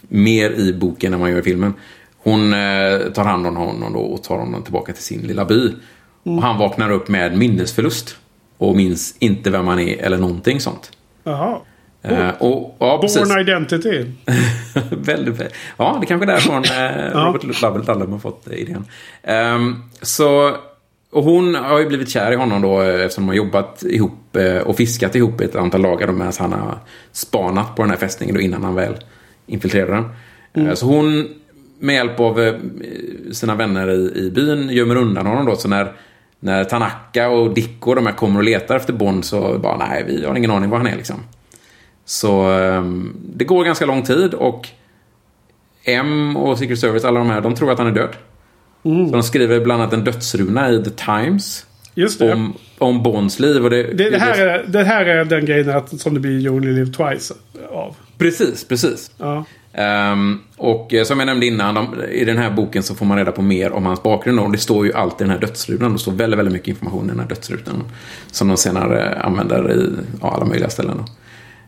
[0.00, 1.74] mer i boken än man gör i filmen.
[2.16, 5.74] Hon eh, tar hand om honom då och tar honom tillbaka till sin lilla by.
[6.22, 8.16] Och han vaknar upp med minnesförlust.
[8.58, 10.92] Och minns inte vem han är eller någonting sånt.
[11.24, 11.60] Jaha.
[12.06, 13.28] Eh, och, ja, precis.
[13.28, 14.04] Born Identity.
[14.90, 15.42] väldigt.
[15.76, 18.84] Ja, det kanske är därifrån eh, Robert Lovell Dallum har fått eh, idén.
[19.22, 20.56] Ehm, så,
[21.10, 24.36] och hon har ju blivit kär i honom då eh, eftersom de har jobbat ihop
[24.36, 26.78] eh, och fiskat ihop ett antal dagar då medan han har
[27.12, 28.94] spanat på den här fästningen då innan han väl
[29.46, 29.94] infiltrerar
[30.54, 30.66] den.
[30.66, 31.28] Eh, så hon
[31.78, 32.54] med hjälp av eh,
[33.32, 35.56] sina vänner i, i byn gömmer undan honom då.
[35.56, 35.92] Så när,
[36.40, 40.04] när Tanaka och Dick och de här kommer och letar efter Bond så bara nej,
[40.06, 41.20] vi har ingen aning var han är liksom.
[42.06, 44.68] Så ehm, det går ganska lång tid och
[45.84, 48.16] M och Secret Service, alla de här, de tror att han är död.
[48.82, 51.66] Så de skriver bland annat en dödsruna i The Times.
[51.94, 52.32] Just det.
[52.32, 53.64] Om, om Bonds liv.
[53.64, 56.40] Och det, Det, det, här är, det här är den grejen att, som det blir
[56.40, 57.34] You Only Live Twice
[57.70, 57.96] av.
[58.18, 59.10] Precis, precis.
[59.18, 59.44] Ja.
[59.72, 63.18] Ehm, och eh, som jag nämnde innan, de, i den här boken så får man
[63.18, 64.40] reda på mer om hans bakgrund.
[64.40, 65.92] Och det står ju alltid i den här dödsrutan.
[65.92, 67.84] Det står väldigt, väldigt mycket information i den här dödsrutan.
[68.32, 69.90] Som de senare använder i
[70.22, 71.04] ja, alla möjliga ställen.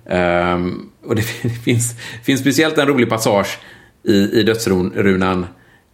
[0.09, 1.22] Ehm, och det,
[1.64, 3.59] finns, finns speciellt en rolig passage
[4.02, 5.47] i, i dödsrunan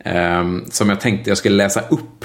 [0.05, 2.24] ehm, som jag tänkte jag skulle läsa upp.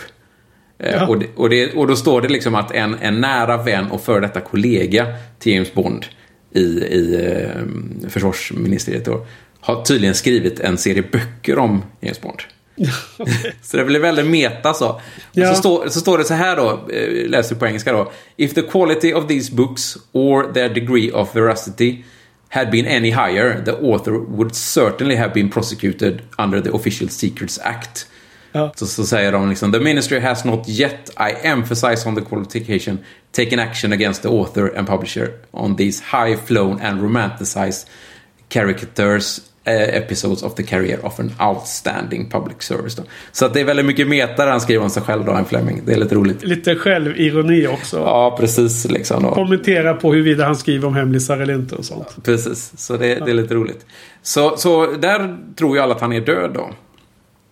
[0.80, 1.08] Eh, Ja.
[1.08, 4.02] Och, det, och, det, och då står det liksom att en, en nära vän och
[4.02, 5.08] före detta kollega
[5.40, 6.06] till James Bond
[6.54, 9.26] i, i eh, försvarsministeriet då,
[9.60, 12.40] har tydligen skrivit en serie böcker om James Bond.
[13.62, 14.90] Så det blir väldigt meta så.
[14.90, 15.02] Och
[15.32, 15.50] Ja.
[15.50, 18.12] så, står, så står det så här då, eh, läser på engelska då.
[18.38, 22.04] If the quality of these books or their degree of veracity
[22.50, 27.60] had been any higher, the author would certainly have been prosecuted under the Official Secrets
[27.60, 28.06] Act.
[28.52, 28.74] Ja.
[28.76, 32.98] Så, så säger de liksom, the ministry has not yet, I emphasize on the qualification,
[33.32, 37.88] taken action against the author and publisher on these high flown and romanticized
[38.54, 42.96] caricatures episodes of the career of an outstanding public service.
[42.96, 43.04] Då.
[43.32, 45.46] Så att det är väldigt mycket meta där han skriver om sig själv då, en
[45.46, 45.82] Fleming.
[45.86, 46.44] Det är lite roligt.
[46.44, 47.98] Lite självironi också.
[47.98, 48.86] Ja, precis.
[48.92, 49.32] Liksom då.
[49.32, 52.16] Kommentera på huruvida han skriver om hemlisar eller inte och sånt.
[52.24, 53.86] Precis, så det, det är lite roligt.
[54.22, 56.70] Så, så där tror ju alla att han är död då.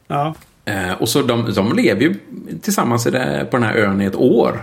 [0.07, 0.35] Ja.
[0.65, 2.15] Eh, och så de, de lever ju
[2.61, 4.61] tillsammans det, på den här ön i ett år.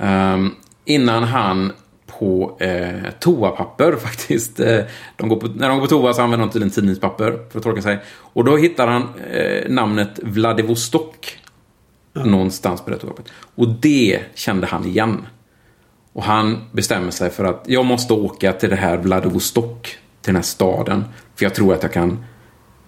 [0.00, 0.50] Ehm,
[0.84, 1.72] innan han
[2.18, 4.60] på eh, toapapper faktiskt.
[4.60, 4.80] Eh,
[5.16, 7.64] de går på, när de går på toa så använder de tydligen tidningspapper för att
[7.64, 7.98] torka sig.
[8.18, 11.38] Och då hittar han eh, namnet Vladivostok.
[12.12, 13.32] Någonstans på det toapappret.
[13.54, 15.26] Och det kände han igen.
[16.12, 19.98] Och han bestämmer sig för att jag måste åka till det här Vladivostok.
[20.20, 21.04] Till den här staden.
[21.34, 22.24] För jag tror att jag kan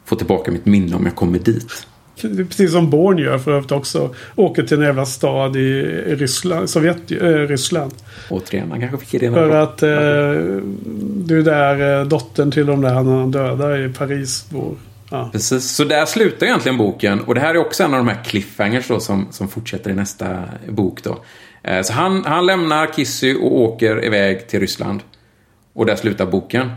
[0.04, 1.86] få tillbaka mitt minne om jag kommer dit.
[2.22, 4.14] Det Precis som Born gör för övrigt också.
[4.36, 7.94] Åker till en jävla stad i Ryssland, Sovjet, äh, Ryssland.
[8.30, 9.34] Återigen, han kanske fick idén.
[9.34, 9.88] För att eh,
[11.26, 14.74] du är där eh, dottern till de där han döda i Paris bor.
[15.10, 15.28] Ja.
[15.32, 17.20] Precis, så där slutar egentligen boken.
[17.20, 19.94] Och det här är också en av de här cliffhangers då som, som fortsätter i
[19.94, 21.24] nästa bok då.
[21.62, 25.00] Eh, Så han, han lämnar Kissy och åker iväg till Ryssland.
[25.72, 26.70] Och där slutar boken.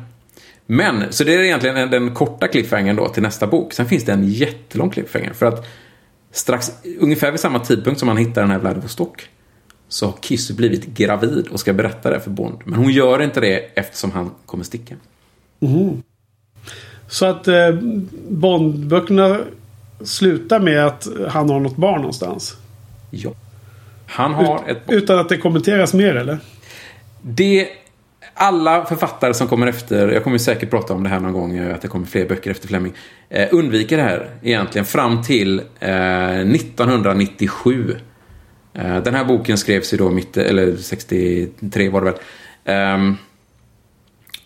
[0.66, 3.74] Men, så det är egentligen den, korta cliffhangern då till nästa bok.
[3.74, 5.34] Sen finns det en jättelång cliffhanger.
[5.34, 5.68] För att
[6.32, 9.30] strax, ungefär vid samma tidpunkt som han hittar den här Vladivostok.
[9.88, 12.60] Så har Kissy blivit gravid och ska berätta det för Bond.
[12.66, 14.96] Men hon gör inte det eftersom han kommer sticka.
[17.08, 17.72] Så att eh,
[18.30, 19.40] Bondböckerna
[20.04, 22.58] slutar med att han har något barn någonstans.
[23.10, 23.32] Ja.
[24.06, 26.38] Han har ett Utan att det kommenteras mer eller?
[27.22, 27.68] Det...
[28.44, 31.76] Alla författare som kommer efter, jag kommer säkert prata om det här någon gång, eh,
[31.76, 32.94] att det kommer fler böcker efter Fleming,
[33.30, 37.96] eh, undviker det här egentligen fram till eh, 1997.
[38.74, 42.20] Eh, den här boken skrevs ju då mitt, eller 63 var det väl.
[42.66, 43.16] Ehm,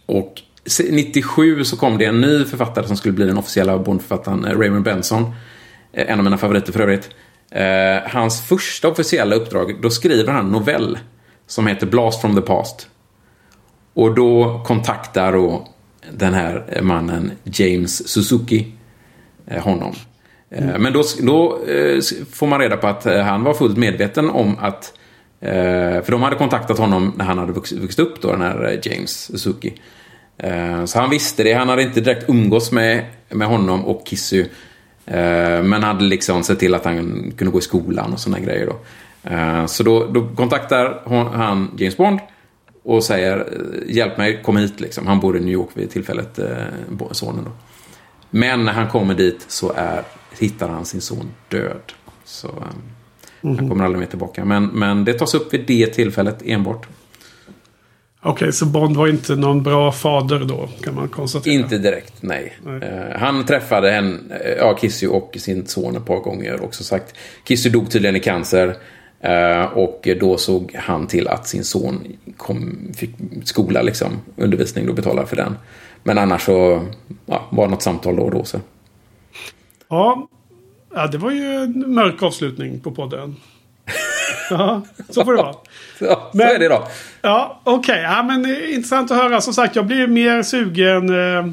[0.05, 0.41] och
[0.89, 4.83] 97 så kom det en ny författare som skulle bli den officiella Bondförfattaren, eh, Raymond
[4.83, 5.23] Benson.
[5.93, 7.09] Eh, En av mina favoriter för övrigt.
[7.51, 10.99] Eh, hans första officiella uppdrag, då skriver han en novell
[11.47, 12.89] som heter Blast from the Past.
[13.95, 15.67] Och då kontaktar då
[16.11, 18.67] den här mannen James Suzuki
[19.47, 19.93] eh, honom.
[20.49, 21.99] Eh, Men då, då eh,
[22.31, 24.93] får man reda på att han var fullt medveten om att
[26.03, 29.73] för de hade kontaktat honom när han hade vuxit, upp då, den här James Suzuki.
[30.85, 31.53] Så han visste det.
[31.53, 34.45] Han hade inte direkt umgås med, med honom och Kissy.
[35.05, 38.65] Eh, Men hade liksom sett till att han kunde gå i skolan och sådana grejer
[38.65, 38.75] då.
[39.67, 42.19] Så då, då kontaktar hon, han James Bond
[42.85, 43.47] och säger
[43.87, 45.07] hjälp mig, kom hit liksom.
[45.07, 47.51] Han bor i New York vid tillfället, eh, sonen då.
[48.29, 50.03] Men när han kommer dit så är,
[50.39, 51.93] hittar han sin son död.
[52.25, 52.53] Så eh,
[53.41, 54.45] han kommer aldrig mer tillbaka.
[54.45, 56.87] Men, men det tas upp vid det tillfället enbart.
[58.21, 61.53] Okej, så Bond var inte någon bra fader då kan man konstatera.
[61.53, 62.57] Inte direkt, nej.
[62.81, 66.63] Eh, han träffade en, eh, ja, Kissy och sin son ett par gånger.
[66.63, 67.15] Också sagt.
[67.43, 68.75] Kissy dog tydligen i cancer.
[69.25, 72.07] Eh, och då såg han till att sin son
[72.37, 73.09] kom, fick
[73.43, 74.07] skola, liksom,
[74.37, 75.57] undervisning och betalade för den.
[76.03, 76.85] Men annars så
[77.25, 78.43] ja, var det något samtal då och då.
[78.43, 78.57] Så.
[79.89, 80.27] Ja.
[80.95, 83.35] ja, det var ju en mörk avslutning på podden.
[84.49, 85.55] ja, så får det vara.
[85.99, 86.87] Ja, så Men- är det då.
[87.21, 88.01] Ja, okej.
[88.01, 89.41] Ja, men eh, intressant att höra.
[89.41, 91.09] Som sagt, jag blir mer sugen.
[91.09, 91.45] Eh,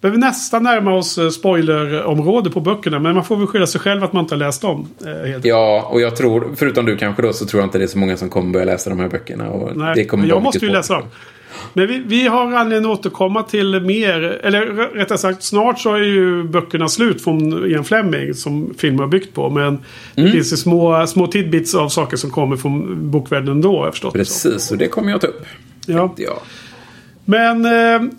[0.00, 2.98] behöver nästan närma oss eh, spoilerområde på böckerna.
[2.98, 4.88] Men man får väl skylla sig själv att man inte har läst dem.
[5.06, 5.36] Eh.
[5.42, 7.98] Ja, och jag tror, förutom du kanske då, så tror jag inte det är så
[7.98, 9.48] många som kommer börja läsa de här böckerna.
[9.50, 11.02] Och Nej, det kommer jag måste ju läsa dem.
[11.72, 14.22] Men vi, vi har anledning att återkomma till mer.
[14.42, 18.34] Eller rättare sagt, snart så är ju böckerna slut från Ian Fleming.
[18.34, 19.50] Som filmen har byggt på.
[19.50, 19.78] Men
[20.14, 20.32] det Mm.
[20.32, 24.10] finns ju små, små tidbits av saker som kommer från bokvärlden det som.
[24.12, 25.44] Precis, och det kommer jag ta upp.
[25.86, 26.14] Ja.
[27.24, 28.10] Men eh,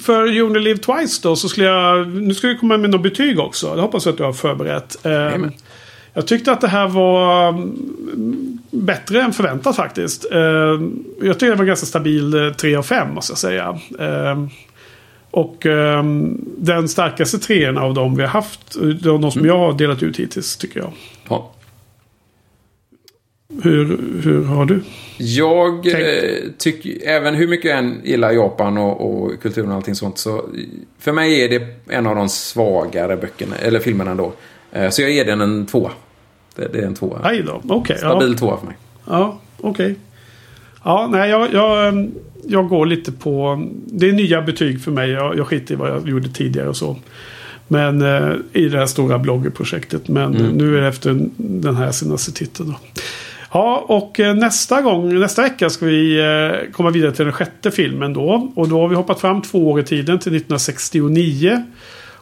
[0.00, 2.08] för You Only Live Twice då så skulle jag...
[2.08, 3.74] Nu ska vi komma med något betyg också.
[3.74, 5.06] Det hoppas jag att du har förberett.
[5.06, 5.52] Eh, Jajamän.
[6.14, 10.26] jag tyckte att det här var mm, bättre än förväntat faktiskt.
[10.32, 10.40] Eh,
[11.20, 13.78] jag tycker det var ganska stabil eh, 3 av 5 måste jag säga.
[13.98, 14.46] Eh,
[15.30, 16.04] och eh,
[16.58, 18.74] den starkaste trean av dem vi har haft.
[19.02, 20.92] De, de som jag har delat ut hittills tycker jag.
[21.28, 21.53] Ja.
[23.62, 24.80] Hur, hur har du?
[25.18, 29.94] Jag eh, tycker, även hur mycket jag än gillar Japan och, och kulturen och allting
[29.94, 30.44] sånt, så
[30.98, 34.32] för mig är det en av de svagare böckerna, eller filmerna ändå.
[34.72, 35.90] Eh, så jag ger den en tvåa.
[36.56, 37.18] Det, det är en tvåa.
[37.22, 37.96] Aj då, okej.
[38.02, 38.08] ja.
[38.08, 38.76] Stabil tvåa för mig.
[39.06, 39.94] Ja, okej.
[40.84, 42.10] Ja, nej, jag, jag, ehm,
[42.46, 43.64] jag går lite på...
[43.86, 45.10] Det är nya betyg för mig.
[45.10, 46.96] Jag, jag skiter i vad jag gjorde tidigare och så.
[47.68, 50.08] Men eh, i det här stora bloggerprojektet.
[50.08, 50.52] Men Mm.
[50.52, 52.68] nu är det efter den här senaste titeln.
[52.68, 52.76] Då.
[53.54, 57.70] Ja, och eh, nästa gång, nästa vecka ska vi eh, komma vidare till den sjätte
[57.70, 58.52] filmen då.
[58.54, 61.64] Och då har vi hoppat fram två år i tiden till 1969.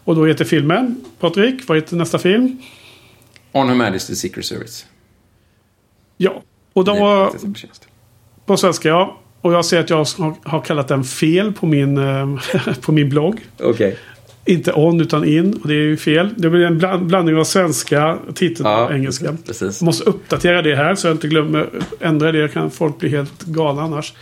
[0.04, 2.62] Och då heter filmen, Patrik, vad heter nästa film?
[3.52, 4.86] On Her Majesty's Secret Service.
[6.16, 6.42] Ja,
[6.72, 7.30] och då...
[7.40, 7.88] Förtjänst.
[8.46, 9.18] På svenska ja.
[9.40, 10.06] Och jag ser att jag
[10.42, 12.26] har, kallat den fel på min, eh,
[12.80, 13.40] på min blogg.
[13.60, 13.98] Okej.
[14.44, 15.55] Inte on utan in.
[15.62, 16.35] Och det är ju fel.
[16.36, 19.36] Det blir en bland, blandning av svenska titeln Ja, och engelska.
[19.47, 19.81] precis.
[19.81, 21.69] Jag måste uppdatera det här så jag inte glömmer
[22.01, 22.52] ändra det.
[22.52, 24.12] Kan folk bli helt galna annars.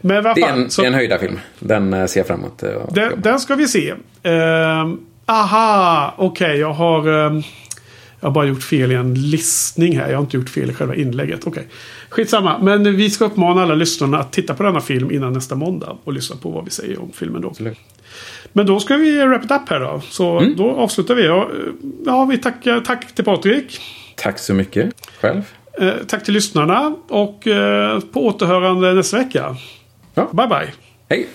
[0.00, 1.38] Men vad Det är en, så- det är en höjda film.
[1.58, 2.62] Den eh, ser jag fram emot.
[2.62, 3.94] eh, den, den ska vi se.
[4.22, 6.56] Ehm, aha, okej.
[6.58, 7.26] jag har...
[7.26, 7.42] ehm,
[8.20, 10.08] jag har bara gjort fel i en listning här.
[10.10, 11.40] Jag har inte gjort fel i själva inlägget.
[11.46, 11.66] Okej.
[12.08, 12.58] Skitsamma.
[12.58, 15.96] Men vi ska uppmana alla lyssnarna att titta på denna film innan nästa måndag.
[16.04, 17.48] Och lyssna på vad vi säger om filmen då.
[17.48, 17.78] Absolut.
[18.56, 20.00] Men då ska vi wrap it up här då.
[20.10, 20.56] Så Mm.
[20.56, 21.26] då avslutar vi.
[21.26, 21.48] Ja,
[22.06, 23.80] ja, vi tackar tack till Patrik.
[24.16, 24.94] Tack så mycket.
[25.20, 25.42] Själv.
[25.80, 26.94] Eh, tack till lyssnarna.
[27.08, 29.56] Och eh, på återhörande nästa vecka.
[30.14, 30.28] Ja.
[30.32, 30.56] Bye bye.
[30.58, 30.72] Hej!
[31.08, 31.26] Hej.